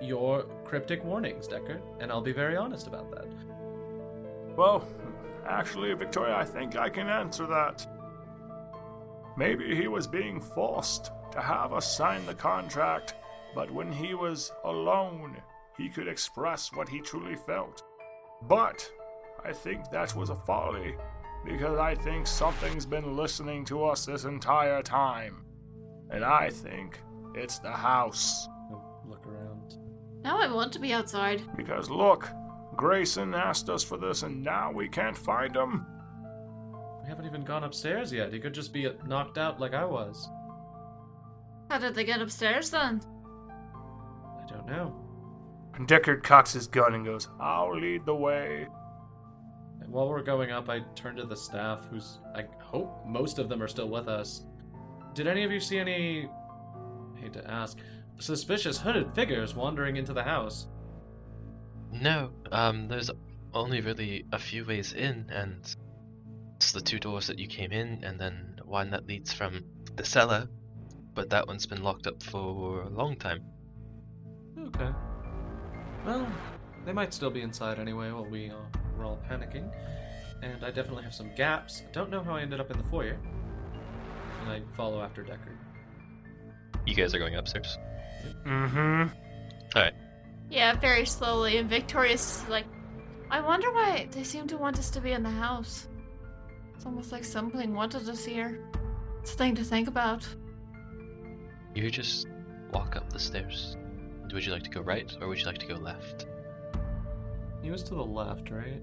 your 0.00 0.44
cryptic 0.64 1.04
warnings, 1.04 1.46
Decker, 1.46 1.80
and 2.00 2.10
I'll 2.10 2.20
be 2.20 2.32
very 2.32 2.56
honest 2.56 2.86
about 2.88 3.10
that. 3.12 3.26
Well, 4.56 4.86
actually, 5.46 5.92
Victoria, 5.94 6.36
I 6.36 6.44
think 6.44 6.76
I 6.76 6.88
can 6.88 7.08
answer 7.08 7.46
that. 7.46 7.86
Maybe 9.36 9.74
he 9.74 9.88
was 9.88 10.06
being 10.06 10.40
forced 10.40 11.10
to 11.32 11.40
have 11.40 11.72
us 11.72 11.96
sign 11.96 12.24
the 12.26 12.34
contract, 12.34 13.14
but 13.54 13.70
when 13.70 13.90
he 13.90 14.14
was 14.14 14.52
alone, 14.64 15.40
he 15.76 15.88
could 15.88 16.08
express 16.08 16.72
what 16.72 16.88
he 16.88 17.00
truly 17.00 17.36
felt. 17.36 17.82
But 18.42 18.88
I 19.44 19.52
think 19.52 19.90
that 19.90 20.14
was 20.14 20.30
a 20.30 20.34
folly, 20.34 20.96
because 21.44 21.78
I 21.78 21.94
think 21.94 22.26
something's 22.26 22.86
been 22.86 23.16
listening 23.16 23.64
to 23.66 23.84
us 23.84 24.04
this 24.04 24.24
entire 24.24 24.82
time. 24.82 25.44
And 26.10 26.24
I 26.24 26.50
think 26.50 27.00
it's 27.34 27.58
the 27.58 27.70
house. 27.70 28.48
Look 29.06 29.26
around. 29.26 29.78
Now 30.22 30.38
I 30.38 30.52
want 30.52 30.72
to 30.74 30.78
be 30.78 30.92
outside. 30.92 31.42
Because 31.56 31.88
look, 31.88 32.28
Grayson 32.82 33.32
asked 33.32 33.70
us 33.70 33.84
for 33.84 33.96
this, 33.96 34.24
and 34.24 34.42
now 34.42 34.72
we 34.72 34.88
can't 34.88 35.16
find 35.16 35.54
him. 35.54 35.86
We 37.00 37.08
haven't 37.08 37.26
even 37.26 37.44
gone 37.44 37.62
upstairs 37.62 38.12
yet. 38.12 38.32
He 38.32 38.40
could 38.40 38.54
just 38.54 38.72
be 38.72 38.90
knocked 39.06 39.38
out 39.38 39.60
like 39.60 39.72
I 39.72 39.84
was. 39.84 40.28
How 41.70 41.78
did 41.78 41.94
they 41.94 42.02
get 42.02 42.20
upstairs 42.20 42.70
then? 42.70 43.00
I 44.36 44.44
don't 44.48 44.66
know. 44.66 44.96
and 45.74 45.86
Deckard 45.86 46.24
cocks 46.24 46.54
his 46.54 46.66
gun 46.66 46.94
and 46.94 47.04
goes, 47.04 47.28
I'll 47.38 47.78
lead 47.78 48.04
the 48.04 48.16
way. 48.16 48.66
And 49.80 49.92
while 49.92 50.08
we're 50.08 50.20
going 50.24 50.50
up, 50.50 50.68
I 50.68 50.80
turn 50.96 51.14
to 51.16 51.24
the 51.24 51.36
staff, 51.36 51.86
who's 51.88 52.18
I 52.34 52.46
hope 52.58 53.06
most 53.06 53.38
of 53.38 53.48
them 53.48 53.62
are 53.62 53.68
still 53.68 53.90
with 53.90 54.08
us. 54.08 54.44
Did 55.14 55.28
any 55.28 55.44
of 55.44 55.52
you 55.52 55.60
see 55.60 55.78
any? 55.78 56.28
I 57.16 57.20
hate 57.20 57.32
to 57.34 57.48
ask, 57.48 57.78
suspicious 58.18 58.78
hooded 58.78 59.14
figures 59.14 59.54
wandering 59.54 59.94
into 59.94 60.12
the 60.12 60.24
house? 60.24 60.66
No, 61.92 62.30
um, 62.50 62.88
there's 62.88 63.10
only 63.54 63.80
really 63.80 64.24
a 64.32 64.38
few 64.38 64.64
ways 64.64 64.92
in, 64.92 65.26
and 65.30 65.76
It's 66.56 66.72
the 66.72 66.80
two 66.80 66.98
doors 66.98 67.26
that 67.26 67.38
you 67.38 67.48
came 67.48 67.72
in, 67.72 68.04
and 68.04 68.20
then 68.20 68.60
one 68.64 68.90
that 68.90 69.06
leads 69.06 69.32
from 69.32 69.64
the 69.96 70.04
cellar, 70.04 70.48
but 71.14 71.30
that 71.30 71.46
one's 71.46 71.66
been 71.66 71.82
locked 71.82 72.06
up 72.06 72.22
for 72.22 72.82
a 72.82 72.88
long 72.88 73.16
time. 73.16 73.42
Okay. 74.58 74.90
Well, 76.06 76.26
they 76.84 76.92
might 76.92 77.12
still 77.12 77.30
be 77.30 77.42
inside 77.42 77.78
anyway 77.78 78.10
while 78.12 78.24
we 78.24 78.50
uh, 78.50 78.54
were 78.96 79.04
all 79.04 79.18
panicking. 79.28 79.72
And 80.42 80.64
I 80.64 80.70
definitely 80.70 81.04
have 81.04 81.14
some 81.14 81.34
gaps. 81.34 81.82
I 81.86 81.90
Don't 81.92 82.10
know 82.10 82.22
how 82.22 82.34
I 82.36 82.42
ended 82.42 82.60
up 82.60 82.70
in 82.70 82.78
the 82.78 82.84
foyer. 82.84 83.18
And 84.40 84.50
I 84.50 84.62
follow 84.76 85.02
after 85.02 85.22
Deckard. 85.22 85.56
You 86.86 86.94
guys 86.94 87.14
are 87.14 87.18
going 87.18 87.36
upstairs. 87.36 87.78
Mm-hmm. 88.44 89.08
Yeah, 90.52 90.78
very 90.78 91.06
slowly. 91.06 91.56
And 91.56 91.68
Victoria's 91.68 92.44
like, 92.46 92.66
I 93.30 93.40
wonder 93.40 93.72
why 93.72 94.06
they 94.10 94.22
seem 94.22 94.46
to 94.48 94.58
want 94.58 94.78
us 94.78 94.90
to 94.90 95.00
be 95.00 95.12
in 95.12 95.22
the 95.22 95.30
house. 95.30 95.88
It's 96.74 96.84
almost 96.84 97.10
like 97.10 97.24
something 97.24 97.72
wanted 97.72 98.06
us 98.06 98.22
here. 98.22 98.60
It's 99.22 99.32
a 99.32 99.36
thing 99.36 99.54
to 99.54 99.64
think 99.64 99.88
about. 99.88 100.28
You 101.74 101.90
just 101.90 102.28
walk 102.70 102.96
up 102.96 103.10
the 103.10 103.18
stairs. 103.18 103.78
Would 104.30 104.44
you 104.44 104.52
like 104.52 104.64
to 104.64 104.70
go 104.70 104.82
right, 104.82 105.10
or 105.22 105.28
would 105.28 105.38
you 105.38 105.46
like 105.46 105.58
to 105.58 105.66
go 105.66 105.74
left? 105.74 106.26
He 107.62 107.70
was 107.70 107.82
to 107.84 107.94
the 107.94 108.04
left, 108.04 108.50
right? 108.50 108.82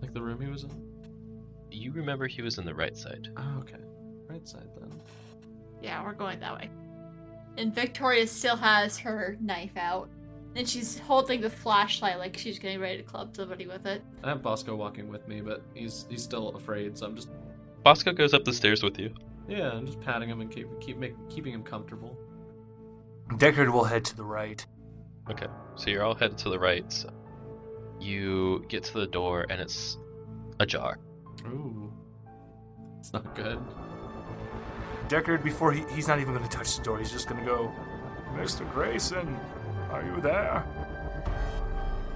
Like 0.00 0.14
the 0.14 0.22
room 0.22 0.40
he 0.40 0.48
was 0.48 0.64
in? 0.64 0.70
You 1.70 1.92
remember 1.92 2.26
he 2.26 2.40
was 2.40 2.56
in 2.56 2.64
the 2.64 2.74
right 2.74 2.96
side. 2.96 3.28
Oh, 3.36 3.58
okay. 3.60 3.82
Right 4.26 4.46
side 4.48 4.70
then. 4.80 4.90
Yeah, 5.82 6.02
we're 6.02 6.14
going 6.14 6.40
that 6.40 6.54
way. 6.54 6.70
And 7.58 7.74
Victoria 7.74 8.26
still 8.26 8.56
has 8.56 8.96
her 8.98 9.36
knife 9.40 9.76
out. 9.76 10.08
And 10.56 10.68
she's 10.68 10.98
holding 11.00 11.40
the 11.40 11.50
flashlight 11.50 12.18
like 12.18 12.36
she's 12.36 12.58
getting 12.58 12.78
ready 12.80 12.98
to 12.98 13.02
club 13.02 13.34
somebody 13.34 13.66
with 13.66 13.86
it. 13.86 14.02
I 14.22 14.28
have 14.28 14.42
Bosco 14.42 14.76
walking 14.76 15.08
with 15.08 15.26
me, 15.26 15.40
but 15.40 15.62
he's 15.74 16.06
he's 16.08 16.22
still 16.22 16.50
afraid, 16.50 16.96
so 16.96 17.06
I'm 17.06 17.16
just 17.16 17.28
Bosco 17.82 18.12
goes 18.12 18.32
up 18.34 18.44
the 18.44 18.52
stairs 18.52 18.82
with 18.82 18.98
you. 18.98 19.12
yeah, 19.48 19.70
I'm 19.72 19.84
just 19.86 20.00
patting 20.00 20.28
him 20.28 20.40
and 20.40 20.50
keep 20.50 20.68
keep 20.80 20.96
make, 20.96 21.14
keeping 21.28 21.52
him 21.52 21.62
comfortable. 21.62 22.16
Deckard 23.32 23.72
will 23.72 23.84
head 23.84 24.04
to 24.06 24.16
the 24.16 24.24
right. 24.24 24.64
Okay, 25.30 25.46
so 25.76 25.90
you're 25.90 26.02
all 26.04 26.14
headed 26.14 26.38
to 26.38 26.50
the 26.50 26.58
right. 26.58 26.90
So 26.92 27.10
you 28.00 28.64
get 28.68 28.84
to 28.84 28.94
the 28.94 29.06
door, 29.06 29.46
and 29.50 29.60
it's 29.60 29.98
ajar. 30.60 30.98
Ooh, 31.46 31.92
it's 33.00 33.12
not 33.12 33.34
good. 33.34 33.58
Deckard, 35.08 35.42
before 35.42 35.72
he, 35.72 35.84
he's 35.94 36.08
not 36.08 36.20
even 36.20 36.34
going 36.34 36.46
to 36.48 36.56
touch 36.56 36.76
the 36.76 36.82
door, 36.82 36.98
he's 36.98 37.10
just 37.10 37.28
going 37.28 37.40
to 37.40 37.46
go. 37.46 37.72
Mr. 38.34 38.70
Grayson, 38.72 39.38
are 39.94 40.04
you 40.04 40.20
there? 40.20 40.64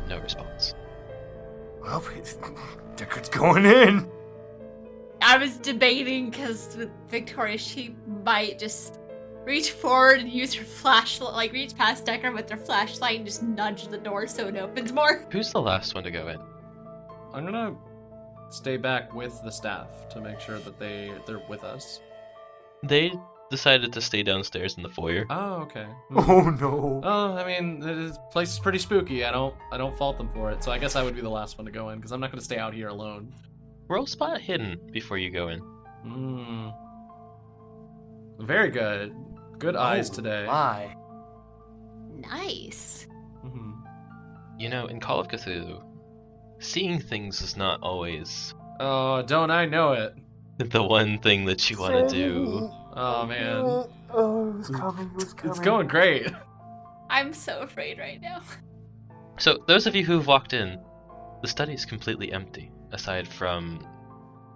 No 0.08 0.18
response. 0.18 0.74
Well, 1.82 2.00
Deckard's 2.96 3.28
going 3.28 3.64
in. 3.64 4.10
I 5.22 5.38
was 5.38 5.56
debating 5.56 6.30
because 6.30 6.76
with 6.76 6.90
Victoria, 7.08 7.58
she 7.58 7.94
might 8.24 8.58
just 8.58 8.98
reach 9.44 9.72
forward 9.72 10.20
and 10.20 10.28
use 10.30 10.54
her 10.54 10.64
flashlight, 10.64 11.34
like 11.34 11.52
reach 11.52 11.74
past 11.76 12.04
Decker 12.04 12.32
with 12.32 12.50
her 12.50 12.56
flashlight 12.56 13.16
and 13.16 13.26
just 13.26 13.42
nudge 13.42 13.88
the 13.88 13.98
door 13.98 14.26
so 14.26 14.48
it 14.48 14.56
opens 14.56 14.92
more. 14.92 15.24
Who's 15.30 15.52
the 15.52 15.60
last 15.60 15.94
one 15.94 16.04
to 16.04 16.10
go 16.10 16.28
in? 16.28 16.38
I'm 17.32 17.44
gonna 17.44 17.76
stay 18.50 18.76
back 18.76 19.14
with 19.14 19.40
the 19.42 19.50
staff 19.50 20.08
to 20.10 20.20
make 20.20 20.40
sure 20.40 20.58
that 20.58 20.78
they 20.78 21.12
they're 21.26 21.42
with 21.48 21.64
us. 21.64 22.00
They 22.82 23.12
decided 23.50 23.92
to 23.92 24.00
stay 24.00 24.22
downstairs 24.22 24.76
in 24.76 24.82
the 24.82 24.88
foyer. 24.88 25.24
Oh, 25.30 25.62
okay. 25.62 25.86
Hmm. 26.10 26.18
Oh 26.30 26.50
no. 26.50 27.00
Oh, 27.04 27.32
I 27.34 27.46
mean, 27.46 27.80
this 27.80 28.18
place 28.30 28.52
is 28.52 28.58
pretty 28.58 28.78
spooky. 28.78 29.24
I 29.24 29.30
don't, 29.32 29.54
I 29.72 29.78
don't 29.78 29.96
fault 29.96 30.18
them 30.18 30.28
for 30.30 30.50
it. 30.50 30.62
So 30.62 30.70
I 30.72 30.78
guess 30.78 30.96
I 30.96 31.02
would 31.02 31.14
be 31.14 31.20
the 31.22 31.28
last 31.30 31.58
one 31.58 31.64
to 31.64 31.70
go 31.72 31.88
in 31.90 31.96
because 31.98 32.12
I'm 32.12 32.20
not 32.20 32.30
going 32.30 32.38
to 32.38 32.44
stay 32.44 32.58
out 32.58 32.74
here 32.74 32.88
alone. 32.88 33.34
Roll 33.88 34.06
spot 34.06 34.40
hidden 34.40 34.78
before 34.92 35.16
you 35.18 35.30
go 35.30 35.48
in. 35.48 35.60
Hmm. 36.04 36.68
Very 38.40 38.70
good. 38.70 39.14
Good 39.58 39.76
eyes 39.76 40.10
Oh, 40.10 40.14
today. 40.14 40.46
My. 40.46 40.94
Nice. 42.10 43.06
hmm 43.42 43.72
You 44.58 44.68
know, 44.68 44.86
in 44.86 45.00
Call 45.00 45.20
of 45.20 45.28
Cthulhu, 45.28 45.82
seeing 46.60 47.00
things 47.00 47.40
is 47.42 47.56
not 47.56 47.80
always 47.82 48.54
Oh, 48.80 49.22
don't 49.22 49.50
I 49.50 49.66
know 49.66 49.92
it? 49.92 50.14
the 50.70 50.82
one 50.82 51.18
thing 51.18 51.44
that 51.46 51.68
you 51.70 51.78
want 51.78 52.08
to 52.08 52.14
do. 52.14 52.70
Oh 53.00 53.26
man, 53.26 53.84
Oh, 54.10 54.50
it 54.50 54.56
was 54.56 54.70
coming. 54.70 55.06
It 55.06 55.14
was 55.14 55.32
coming. 55.32 55.50
it's 55.50 55.60
going 55.60 55.86
great. 55.86 56.26
I'm 57.08 57.32
so 57.32 57.60
afraid 57.60 57.98
right 57.98 58.20
now. 58.20 58.40
So, 59.38 59.58
those 59.68 59.86
of 59.86 59.94
you 59.94 60.04
who've 60.04 60.26
walked 60.26 60.52
in, 60.52 60.80
the 61.40 61.46
study 61.46 61.74
is 61.74 61.84
completely 61.84 62.32
empty, 62.32 62.72
aside 62.90 63.28
from 63.28 63.86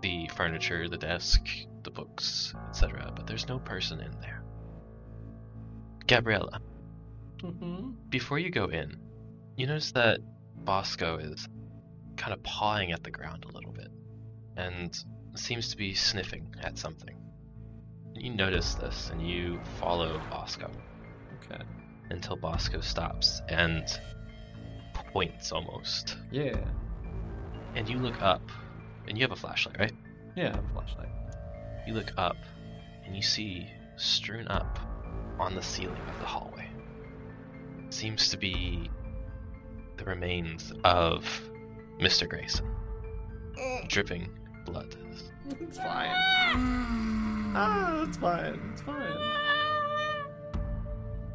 the 0.02 0.28
furniture, 0.34 0.88
the 0.88 0.98
desk, 0.98 1.46
the 1.84 1.90
books, 1.92 2.52
etc. 2.68 3.12
But 3.14 3.28
there's 3.28 3.46
no 3.46 3.60
person 3.60 4.00
in 4.00 4.10
there. 4.20 4.42
Gabriella, 6.08 6.60
mm-hmm. 7.38 7.92
before 8.08 8.40
you 8.40 8.50
go 8.50 8.66
in, 8.66 8.96
you 9.56 9.68
notice 9.68 9.92
that 9.92 10.18
Bosco 10.56 11.18
is 11.18 11.48
kind 12.16 12.32
of 12.32 12.42
pawing 12.42 12.90
at 12.90 13.04
the 13.04 13.10
ground 13.12 13.44
a 13.48 13.52
little 13.54 13.72
bit 13.72 13.88
and 14.56 14.98
seems 15.36 15.70
to 15.70 15.76
be 15.76 15.94
sniffing 15.94 16.52
at 16.60 16.76
something. 16.76 17.16
You 18.22 18.30
notice 18.30 18.74
this 18.74 19.10
and 19.10 19.20
you 19.20 19.58
follow 19.80 20.20
Bosco 20.30 20.70
Okay. 21.44 21.60
until 22.10 22.36
Bosco 22.36 22.80
stops 22.80 23.42
and 23.48 23.84
points 25.12 25.50
almost. 25.50 26.16
Yeah. 26.30 26.56
And 27.74 27.88
you 27.88 27.98
look 27.98 28.22
up 28.22 28.48
and 29.08 29.18
you 29.18 29.24
have 29.24 29.32
a 29.32 29.36
flashlight, 29.36 29.76
right? 29.76 29.92
Yeah, 30.36 30.52
I 30.52 30.56
have 30.56 30.64
a 30.64 30.68
flashlight. 30.72 31.08
You 31.84 31.94
look 31.94 32.12
up 32.16 32.36
and 33.04 33.16
you 33.16 33.22
see 33.22 33.68
strewn 33.96 34.46
up 34.46 34.78
on 35.40 35.56
the 35.56 35.62
ceiling 35.62 36.00
of 36.08 36.18
the 36.20 36.26
hallway 36.26 36.68
seems 37.90 38.28
to 38.30 38.36
be 38.36 38.88
the 39.96 40.04
remains 40.04 40.72
of 40.84 41.24
Mr. 42.00 42.28
Grayson, 42.28 42.66
uh. 43.60 43.80
dripping 43.88 44.30
blood. 44.64 44.94
It's 45.60 45.76
fine. 45.76 47.18
Ah, 47.54 48.04
it's 48.04 48.16
fine. 48.16 48.70
It's 48.72 48.82
fine. 48.82 49.18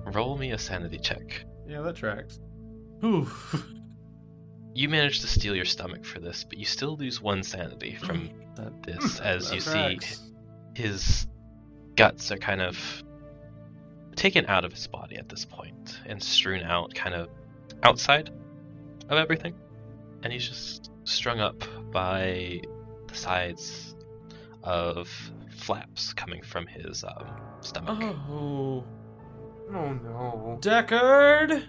Roll 0.06 0.38
me 0.38 0.52
a 0.52 0.58
sanity 0.58 0.98
check. 0.98 1.46
Yeah, 1.68 1.82
that 1.82 1.96
tracks. 1.96 2.40
Ooh. 3.04 3.30
You 4.74 4.90
manage 4.90 5.22
to 5.22 5.28
steal 5.28 5.56
your 5.56 5.66
stomach 5.66 6.06
for 6.06 6.20
this, 6.20 6.44
but 6.44 6.58
you 6.58 6.66
still 6.66 6.96
lose 6.98 7.22
one 7.22 7.44
sanity 7.44 7.96
from 7.96 8.30
That, 8.58 8.82
this 8.82 9.20
as 9.20 9.54
you 9.54 9.60
see 9.60 10.00
his 10.74 11.28
guts 11.96 12.32
are 12.32 12.38
kind 12.38 12.62
of 12.62 12.78
taken 14.16 14.48
out 14.48 14.66
of 14.66 14.72
his 14.72 14.88
body 14.88 15.18
at 15.18 15.30
this 15.30 15.46
point 15.46 16.00
and 16.08 16.22
strewn 16.22 16.64
out 16.64 16.96
kind 16.96 17.14
of 17.14 17.30
outside 17.84 18.32
of 19.10 19.18
everything. 19.18 19.54
And 20.24 20.34
he's 20.34 20.48
just 20.48 20.90
strung 21.04 21.40
up 21.40 21.64
by 21.92 22.62
the 23.08 23.16
sides 23.16 23.96
of 24.64 25.10
flaps 25.58 26.14
coming 26.14 26.42
from 26.44 26.68
his 26.68 27.04
um, 27.04 27.26
stomach. 27.62 27.98
Oh. 28.30 28.84
Oh 29.74 29.94
no. 29.94 30.58
Deckard! 30.62 31.68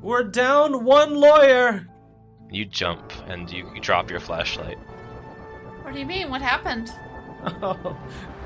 We're 0.00 0.24
down 0.24 0.84
one 0.84 1.14
lawyer! 1.14 1.86
You 2.50 2.64
jump 2.64 3.12
and 3.26 3.50
you, 3.50 3.68
you 3.74 3.80
drop 3.80 4.10
your 4.10 4.20
flashlight. 4.20 4.78
What 5.82 5.92
do 5.94 6.00
you 6.00 6.06
mean? 6.06 6.30
What 6.30 6.40
happened? 6.42 6.90
Oh. 7.62 7.96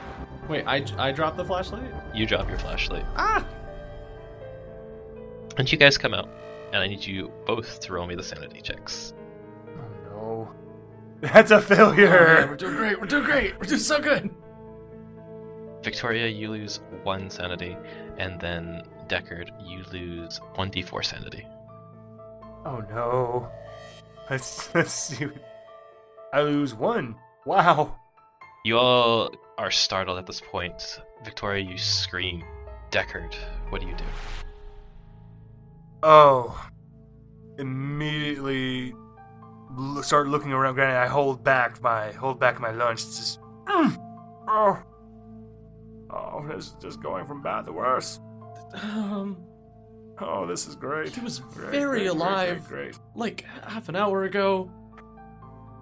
Wait, 0.48 0.64
I, 0.66 0.84
I 0.98 1.12
dropped 1.12 1.36
the 1.36 1.44
flashlight? 1.44 1.92
You 2.14 2.26
drop 2.26 2.48
your 2.48 2.58
flashlight. 2.58 3.04
Ah! 3.16 3.46
And 5.56 5.70
you 5.70 5.78
guys 5.78 5.96
come 5.98 6.14
out. 6.14 6.28
And 6.72 6.76
I 6.82 6.86
need 6.86 7.04
you 7.04 7.30
both 7.46 7.80
to 7.80 7.92
roll 7.92 8.06
me 8.06 8.14
the 8.14 8.22
sanity 8.22 8.60
checks. 8.60 9.12
Oh 9.68 10.04
no. 10.04 10.54
That's 11.20 11.50
a 11.50 11.56
Oh, 11.56 11.58
man, 11.58 11.66
failure. 11.68 12.46
we're 12.48 12.56
doing 12.56 12.76
great, 12.76 13.00
we're 13.00 13.06
doing 13.06 13.24
great, 13.24 13.58
we're 13.58 13.66
doing 13.66 13.80
so 13.80 14.00
good! 14.00 14.30
Victoria, 15.82 16.26
you 16.26 16.50
lose 16.50 16.80
one 17.02 17.30
sanity, 17.30 17.76
and 18.18 18.38
then 18.40 18.82
Deckard, 19.08 19.50
you 19.64 19.82
lose 19.92 20.40
1d4 20.56 21.04
sanity. 21.04 21.46
Oh 22.64 22.84
no. 22.90 23.50
Let's 24.28 24.74
let's 24.74 24.92
see. 24.92 25.26
I 26.32 26.42
lose 26.42 26.74
one. 26.74 27.16
Wow. 27.46 27.96
You 28.64 28.76
all 28.76 29.30
are 29.58 29.70
startled 29.70 30.18
at 30.18 30.26
this 30.26 30.40
point. 30.40 31.00
Victoria, 31.24 31.64
you 31.64 31.78
scream. 31.78 32.44
Deckard, 32.90 33.34
what 33.70 33.80
do 33.80 33.88
you 33.88 33.96
do? 33.96 34.04
Oh. 36.02 36.68
Immediately 37.58 38.94
start 40.02 40.28
looking 40.28 40.52
around. 40.52 40.74
Granted, 40.74 40.98
I 40.98 41.06
hold 41.06 41.42
back 41.42 41.82
my 41.82 42.12
hold 42.12 42.38
back 42.38 42.60
my 42.60 42.70
lunch. 42.70 43.02
It's 43.02 43.18
just. 43.18 43.40
Mm. 43.66 43.96
Oh. 44.48 44.82
Oh, 46.12 46.44
it's 46.50 46.70
just 46.82 47.02
going 47.02 47.26
from 47.26 47.42
bad 47.42 47.66
to 47.66 47.72
worse. 47.72 48.20
Um, 48.74 49.36
Oh, 50.22 50.46
this 50.46 50.66
is 50.68 50.74
great. 50.76 51.14
he 51.14 51.20
was 51.22 51.38
Great, 51.40 51.70
very 51.70 51.84
great, 51.84 51.98
great, 52.02 52.06
alive 52.08 52.68
Great, 52.68 52.92
great. 52.92 52.98
like 53.14 53.44
half 53.66 53.88
an 53.88 53.96
hour 53.96 54.24
ago. 54.24 54.70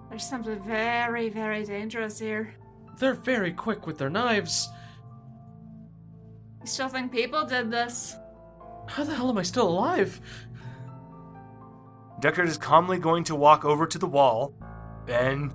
There's 0.09 0.23
something 0.27 0.63
very, 0.63 1.27
very 1.29 1.65
dangerous 1.65 2.17
here. 2.19 2.55
They're 2.99 3.13
very 3.13 3.51
quick 3.51 3.85
with 3.85 3.97
their 3.97 4.09
knives. 4.09 4.69
You 6.61 6.67
still 6.67 6.87
think 6.87 7.11
people 7.11 7.45
did 7.45 7.69
this? 7.69 8.15
How 8.87 9.03
the 9.03 9.13
hell 9.13 9.29
am 9.29 9.37
I 9.37 9.43
still 9.43 9.67
alive? 9.67 10.19
Deckard 12.21 12.47
is 12.47 12.57
calmly 12.57 12.97
going 12.97 13.23
to 13.25 13.35
walk 13.35 13.65
over 13.65 13.85
to 13.87 13.97
the 13.97 14.07
wall 14.07 14.53
and 15.07 15.53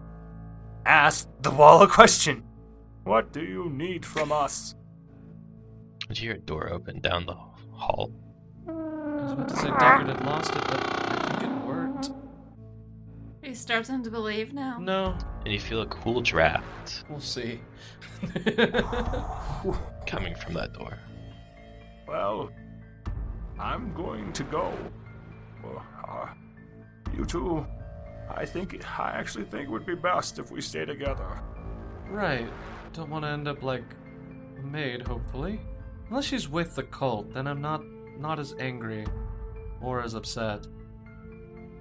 ask 0.87 1.29
the 1.43 1.51
wall 1.51 1.83
a 1.83 1.89
question. 1.89 2.43
What 3.05 3.33
do 3.33 3.43
you 3.43 3.69
need 3.71 4.05
from 4.05 4.33
us? 4.33 4.75
Did 6.09 6.19
you 6.21 6.29
hear 6.31 6.37
a 6.37 6.41
door 6.41 6.73
open 6.73 7.01
down 7.01 7.27
the 7.27 7.35
hall? 7.73 8.11
I 8.67 8.73
was 8.73 9.33
about 9.33 9.49
to 9.51 9.57
say 9.57 9.69
Deckard 9.69 10.09
had 10.09 10.25
lost 10.25 10.51
it, 10.55 10.63
but 10.67 10.81
I 11.13 11.39
think 11.39 11.43
it 11.53 11.67
worked. 11.67 12.11
Are 13.43 13.49
you 13.49 13.55
starting 13.55 14.03
to 14.03 14.11
believe 14.11 14.55
now? 14.55 14.79
No, 14.79 15.17
And 15.45 15.53
you 15.53 15.61
feel 15.61 15.83
a 15.83 15.87
cool 15.87 16.21
draft 16.23 17.05
we'll 17.11 17.21
see. 17.21 17.61
coming 20.07 20.35
from 20.35 20.55
that 20.55 20.73
door. 20.73 20.99
Well, 22.09 22.51
I'm 23.59 23.93
going 23.95 24.33
to 24.33 24.45
go. 24.45 24.73
Uh, 26.07 26.29
you 27.17 27.25
two, 27.27 27.67
I 28.35 28.45
think 28.47 28.83
I 28.99 29.11
actually 29.11 29.45
think 29.45 29.65
it 29.65 29.71
would 29.71 29.87
be 29.87 29.95
best 29.95 30.39
if 30.39 30.51
we 30.51 30.61
stay 30.63 30.85
together. 30.87 31.41
right. 32.09 32.49
Don't 32.95 33.11
want 33.11 33.25
to 33.25 33.29
end 33.29 33.49
up 33.49 33.65
like 33.65 33.83
a 34.57 34.63
maid, 34.63 35.07
hopefully. 35.07 35.61
Unless 36.09 36.27
she's 36.27 36.49
with 36.49 36.77
the 36.77 36.85
cult, 36.85 37.35
then 37.35 37.49
I'm 37.49 37.61
not 37.61 37.83
not 38.19 38.39
as 38.39 38.55
angry 38.61 39.05
or 39.81 40.01
as 40.01 40.15
upset. 40.15 40.69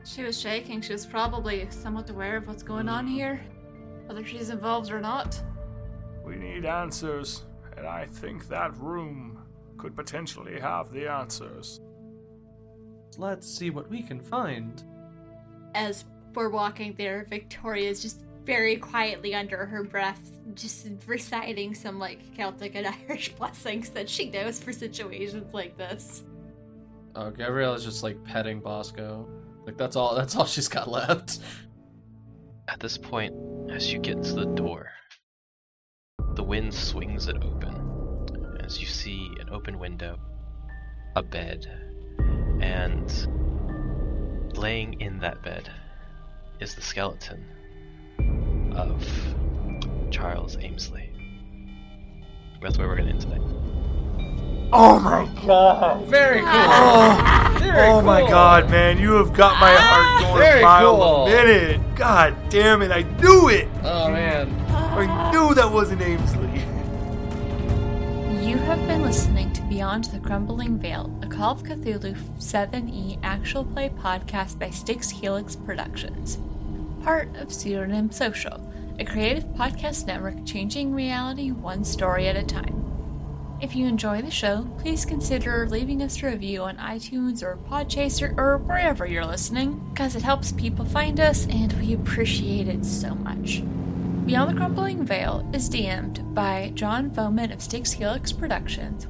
She 0.03 0.23
was 0.23 0.39
shaking. 0.41 0.81
She 0.81 0.91
was 0.91 1.05
probably 1.05 1.67
somewhat 1.69 2.09
aware 2.09 2.37
of 2.37 2.47
what's 2.47 2.63
going 2.63 2.89
on 2.89 3.05
mm-hmm. 3.05 3.13
here, 3.13 3.45
whether 4.07 4.25
she's 4.25 4.49
involved 4.49 4.91
or 4.91 4.99
not. 4.99 5.39
We 6.25 6.35
need 6.35 6.65
answers, 6.65 7.43
and 7.77 7.85
I 7.85 8.07
think 8.07 8.47
that 8.47 8.75
room 8.77 9.39
could 9.77 9.95
potentially 9.95 10.59
have 10.59 10.91
the 10.91 11.07
answers. 11.07 11.79
Let's 13.19 13.47
see 13.47 13.69
what 13.69 13.87
we 13.87 14.01
can 14.01 14.19
find. 14.19 14.83
As 15.75 16.05
we're 16.33 16.49
walking 16.49 16.95
there, 16.97 17.27
Victoria's 17.29 18.01
just 18.01 18.23
very 18.45 18.75
quietly 18.75 19.33
under 19.33 19.65
her 19.65 19.83
breath, 19.83 20.37
just 20.53 20.87
reciting 21.07 21.73
some 21.73 21.99
like 21.99 22.19
Celtic 22.35 22.75
and 22.75 22.87
Irish 23.09 23.33
blessings 23.35 23.89
that 23.91 24.09
she 24.09 24.29
knows 24.29 24.59
for 24.59 24.73
situations 24.73 25.53
like 25.53 25.77
this. 25.77 26.23
Oh, 27.15 27.29
Gabrielle's 27.29 27.83
just 27.83 28.03
like 28.03 28.21
petting 28.23 28.59
Bosco. 28.59 29.27
Like 29.65 29.77
that's 29.77 29.95
all. 29.95 30.15
That's 30.15 30.35
all 30.35 30.45
she's 30.45 30.67
got 30.67 30.87
left. 30.89 31.39
At 32.67 32.79
this 32.79 32.97
point, 32.97 33.33
as 33.69 33.91
you 33.91 33.99
get 33.99 34.23
to 34.23 34.33
the 34.33 34.45
door, 34.45 34.89
the 36.35 36.43
wind 36.43 36.73
swings 36.73 37.27
it 37.27 37.37
open 37.43 38.59
as 38.63 38.79
you 38.79 38.87
see 38.87 39.29
an 39.39 39.49
open 39.49 39.77
window, 39.77 40.17
a 41.15 41.21
bed, 41.21 41.67
and 42.61 43.27
laying 44.57 44.99
in 45.01 45.19
that 45.19 45.41
bed 45.43 45.69
is 46.59 46.73
the 46.73 46.81
skeleton 46.81 47.45
of 48.75 49.05
Charles 50.11 50.57
Aimsly. 50.57 51.09
That's 52.61 52.77
where 52.77 52.87
we're 52.87 52.95
going 52.95 53.07
to 53.07 53.13
end 53.13 53.21
today. 53.21 53.39
Oh 54.75 54.99
my 54.99 55.29
god! 55.45 56.05
Very 56.07 56.39
cool. 56.39 56.49
Oh, 56.49 57.57
Very 57.59 57.87
oh 57.89 58.01
my 58.01 58.21
god, 58.21 58.71
man, 58.71 58.97
you 58.97 59.11
have 59.13 59.31
got 59.33 59.59
my 59.59 59.75
ah, 59.77 60.17
heart 60.17 60.21
going 60.23 60.39
Very 60.39 60.59
a 60.61 60.63
mile 60.63 60.95
cool. 60.95 61.25
a 61.25 61.29
minute. 61.29 61.95
God 61.95 62.35
damn 62.49 62.81
it, 62.81 62.89
I 62.89 63.03
knew 63.21 63.49
it! 63.49 63.67
Oh 63.83 64.09
man. 64.09 64.49
I 64.69 65.31
knew 65.31 65.53
that 65.53 65.71
wasn't 65.71 66.01
Aimsly. 66.01 66.53
You 68.43 68.57
have 68.57 68.79
been 68.87 69.03
listening 69.03 69.53
to 69.53 69.61
Beyond 69.63 70.05
the 70.05 70.19
Crumbling 70.19 70.79
Veil, 70.79 71.15
a 71.21 71.27
Call 71.27 71.51
of 71.51 71.63
Cthulhu 71.63 72.15
7e 72.39 73.19
actual 73.21 73.65
play 73.65 73.89
podcast 73.89 74.57
by 74.57 74.69
Styx 74.71 75.09
Helix 75.09 75.55
Productions. 75.55 76.39
Part 77.03 77.35
of 77.35 77.51
Pseudonym 77.51 78.11
Social, 78.11 78.65
a 78.97 79.03
creative 79.03 79.43
podcast 79.55 80.07
network 80.07 80.45
changing 80.45 80.93
reality 80.93 81.51
one 81.51 81.83
story 81.83 82.29
at 82.29 82.37
a 82.37 82.43
time. 82.43 82.79
If 83.61 83.75
you 83.75 83.87
enjoy 83.87 84.21
the 84.21 84.31
show, 84.31 84.69
please 84.77 85.03
consider 85.03 85.67
leaving 85.67 86.01
us 86.01 86.23
a 86.23 86.27
review 86.27 86.61
on 86.61 86.77
iTunes 86.77 87.43
or 87.43 87.59
Podchaser 87.69 88.37
or 88.37 88.57
wherever 88.57 89.05
you're 89.05 89.25
listening, 89.25 89.85
because 89.89 90.15
it 90.15 90.21
helps 90.21 90.53
people 90.53 90.85
find 90.85 91.19
us 91.19 91.45
and 91.47 91.73
we 91.73 91.93
appreciate 91.93 92.69
it 92.69 92.85
so 92.85 93.13
much. 93.15 93.63
Beyond 94.25 94.51
the 94.51 94.57
Crumbling 94.57 95.05
Veil 95.05 95.45
is 95.53 95.69
DM'd 95.69 96.33
by 96.33 96.71
John 96.73 97.11
Foman 97.11 97.53
of 97.53 97.61
Styx 97.61 97.91
Helix 97.91 98.31
Productions. 98.31 99.07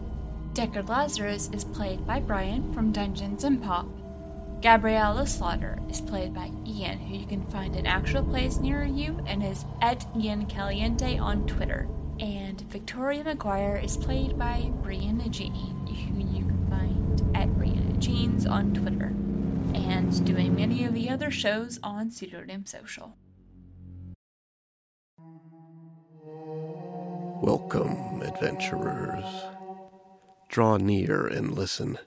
Deckard 0.54 0.90
Lazarus 0.90 1.52
is 1.54 1.64
played 1.64 2.08
by 2.08 2.20
Brian 2.20 2.74
from 2.74 2.92
Dungeons 2.92 3.44
and 3.44 3.62
Pop. 3.62 3.86
Gabriella 4.64 5.28
Slaughter 5.28 5.78
is 5.90 6.00
played 6.00 6.34
by 6.34 6.50
Ian, 6.66 6.98
who 6.98 7.18
you 7.18 7.26
can 7.26 7.46
find 7.48 7.76
in 7.76 7.86
actual 7.86 8.24
plays 8.24 8.62
near 8.62 8.86
you 8.86 9.22
and 9.28 9.44
is 9.44 9.66
at 9.82 10.08
Ian 10.18 10.46
Caliente 10.46 11.18
on 11.18 11.46
Twitter. 11.46 11.86
And 12.22 12.62
Victoria 12.72 13.26
McGuire 13.26 13.84
is 13.84 13.98
played 13.98 14.40
by 14.40 14.72
Brianna 14.82 15.30
Jean, 15.30 15.86
who 15.86 16.22
you 16.22 16.46
can 16.46 16.66
find 16.70 17.36
at 17.36 17.50
Brianna 17.50 18.00
Jeans 18.00 18.46
on 18.46 18.74
Twitter, 18.74 19.08
and 19.78 20.26
doing 20.26 20.56
many 20.56 20.86
of 20.86 20.94
the 20.94 21.10
other 21.10 21.30
shows 21.30 21.78
on 21.84 22.10
Pseudonym 22.10 22.66
Social. 22.66 23.18
Welcome, 27.42 28.22
adventurers. 28.22 29.26
Draw 30.48 30.78
near 30.78 31.28
and 31.28 31.52
listen 31.52 31.98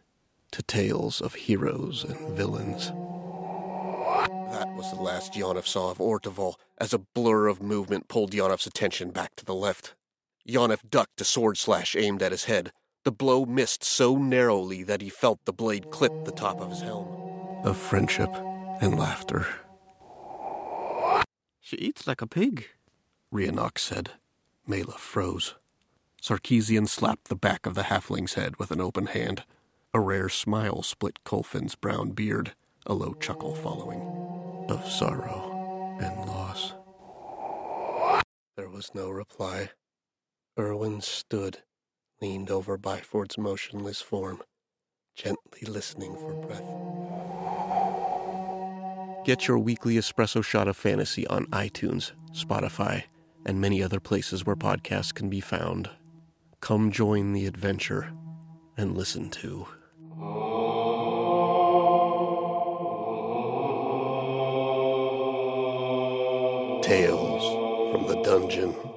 to 0.57 0.63
tales 0.63 1.21
of 1.21 1.35
heroes 1.35 2.03
and 2.03 2.35
villains. 2.35 2.87
That 4.53 4.75
was 4.75 4.91
the 4.91 5.03
last 5.03 5.35
Yonif 5.35 5.67
saw 5.67 5.91
of 5.91 5.99
Orteval 5.99 6.55
as 6.79 6.95
a 6.95 6.99
blur 6.99 7.47
of 7.49 7.61
movement 7.63 8.09
pulled 8.09 8.33
Yonif's 8.33 8.67
attention 8.67 9.11
back 9.11 9.37
to 9.37 9.45
the 9.45 9.55
left. 9.55 9.95
Yonif 10.49 10.79
ducked 10.89 11.21
a 11.21 11.25
sword 11.25 11.59
slash 11.59 11.95
aimed 11.95 12.23
at 12.23 12.33
his 12.33 12.45
head. 12.45 12.73
The 13.05 13.13
blow 13.13 13.45
missed 13.45 13.85
so 13.85 14.17
narrowly 14.17 14.83
that 14.83 15.03
he 15.03 15.11
felt 15.11 15.45
the 15.45 15.53
blade 15.53 15.91
clip 15.91 16.25
the 16.25 16.33
top 16.33 16.63
of 16.63 16.71
his 16.71 16.81
helm. 16.81 17.07
Of 17.63 17.77
friendship 17.77 18.31
and 18.81 18.99
laughter. 18.99 19.47
She 21.61 21.77
eats 21.77 22.07
like 22.07 22.23
a 22.23 22.27
pig, 22.27 22.67
Rhiannox 23.31 23.81
said. 23.81 24.13
Mela 24.67 24.97
froze. 24.97 25.55
Sarkeesian 26.23 26.89
slapped 26.89 27.29
the 27.29 27.37
back 27.37 27.67
of 27.67 27.75
the 27.75 27.85
halfling's 27.85 28.35
head 28.35 28.59
with 28.59 28.71
an 28.71 28.81
open 28.81 29.09
hand. 29.09 29.45
A 29.97 29.99
rare 29.99 30.29
smile 30.29 30.83
split 30.83 31.25
Colfin's 31.25 31.75
brown 31.75 32.11
beard, 32.11 32.53
a 32.85 32.93
low 32.93 33.15
chuckle 33.15 33.55
following. 33.55 34.03
Of 34.69 34.87
sorrow 34.87 35.97
and 35.99 36.27
loss. 36.27 36.75
There 38.59 38.69
was 38.69 38.91
no 38.95 39.09
reply. 39.09 39.71
Erwin 40.59 41.01
stood, 41.01 41.61
leaned 42.21 42.51
over 42.51 42.77
Byford's 42.77 43.39
motionless 43.39 44.03
form, 44.03 44.43
gently 45.15 45.63
listening 45.63 46.15
for 46.17 46.35
breath. 46.35 46.61
Get 49.25 49.49
your 49.49 49.59
weekly 49.59 49.95
espresso 49.95 50.45
shot 50.45 50.69
of 50.69 50.77
fantasy 50.77 51.27
on 51.29 51.47
iTunes, 51.47 52.13
Spotify, 52.35 53.05
and 53.47 53.63
many 53.63 53.83
other 53.83 54.01
places 54.01 54.45
where 54.45 54.57
podcasts 54.57 55.15
can 55.15 55.31
be 55.31 55.41
found. 55.41 55.89
Come 56.61 56.91
join 56.93 57.33
the 57.33 57.47
adventure 57.47 58.13
and 58.77 58.95
listen 58.95 59.31
to. 59.31 59.67
Tales 66.87 67.43
from 67.91 68.07
the 68.07 68.23
Dungeon. 68.23 68.96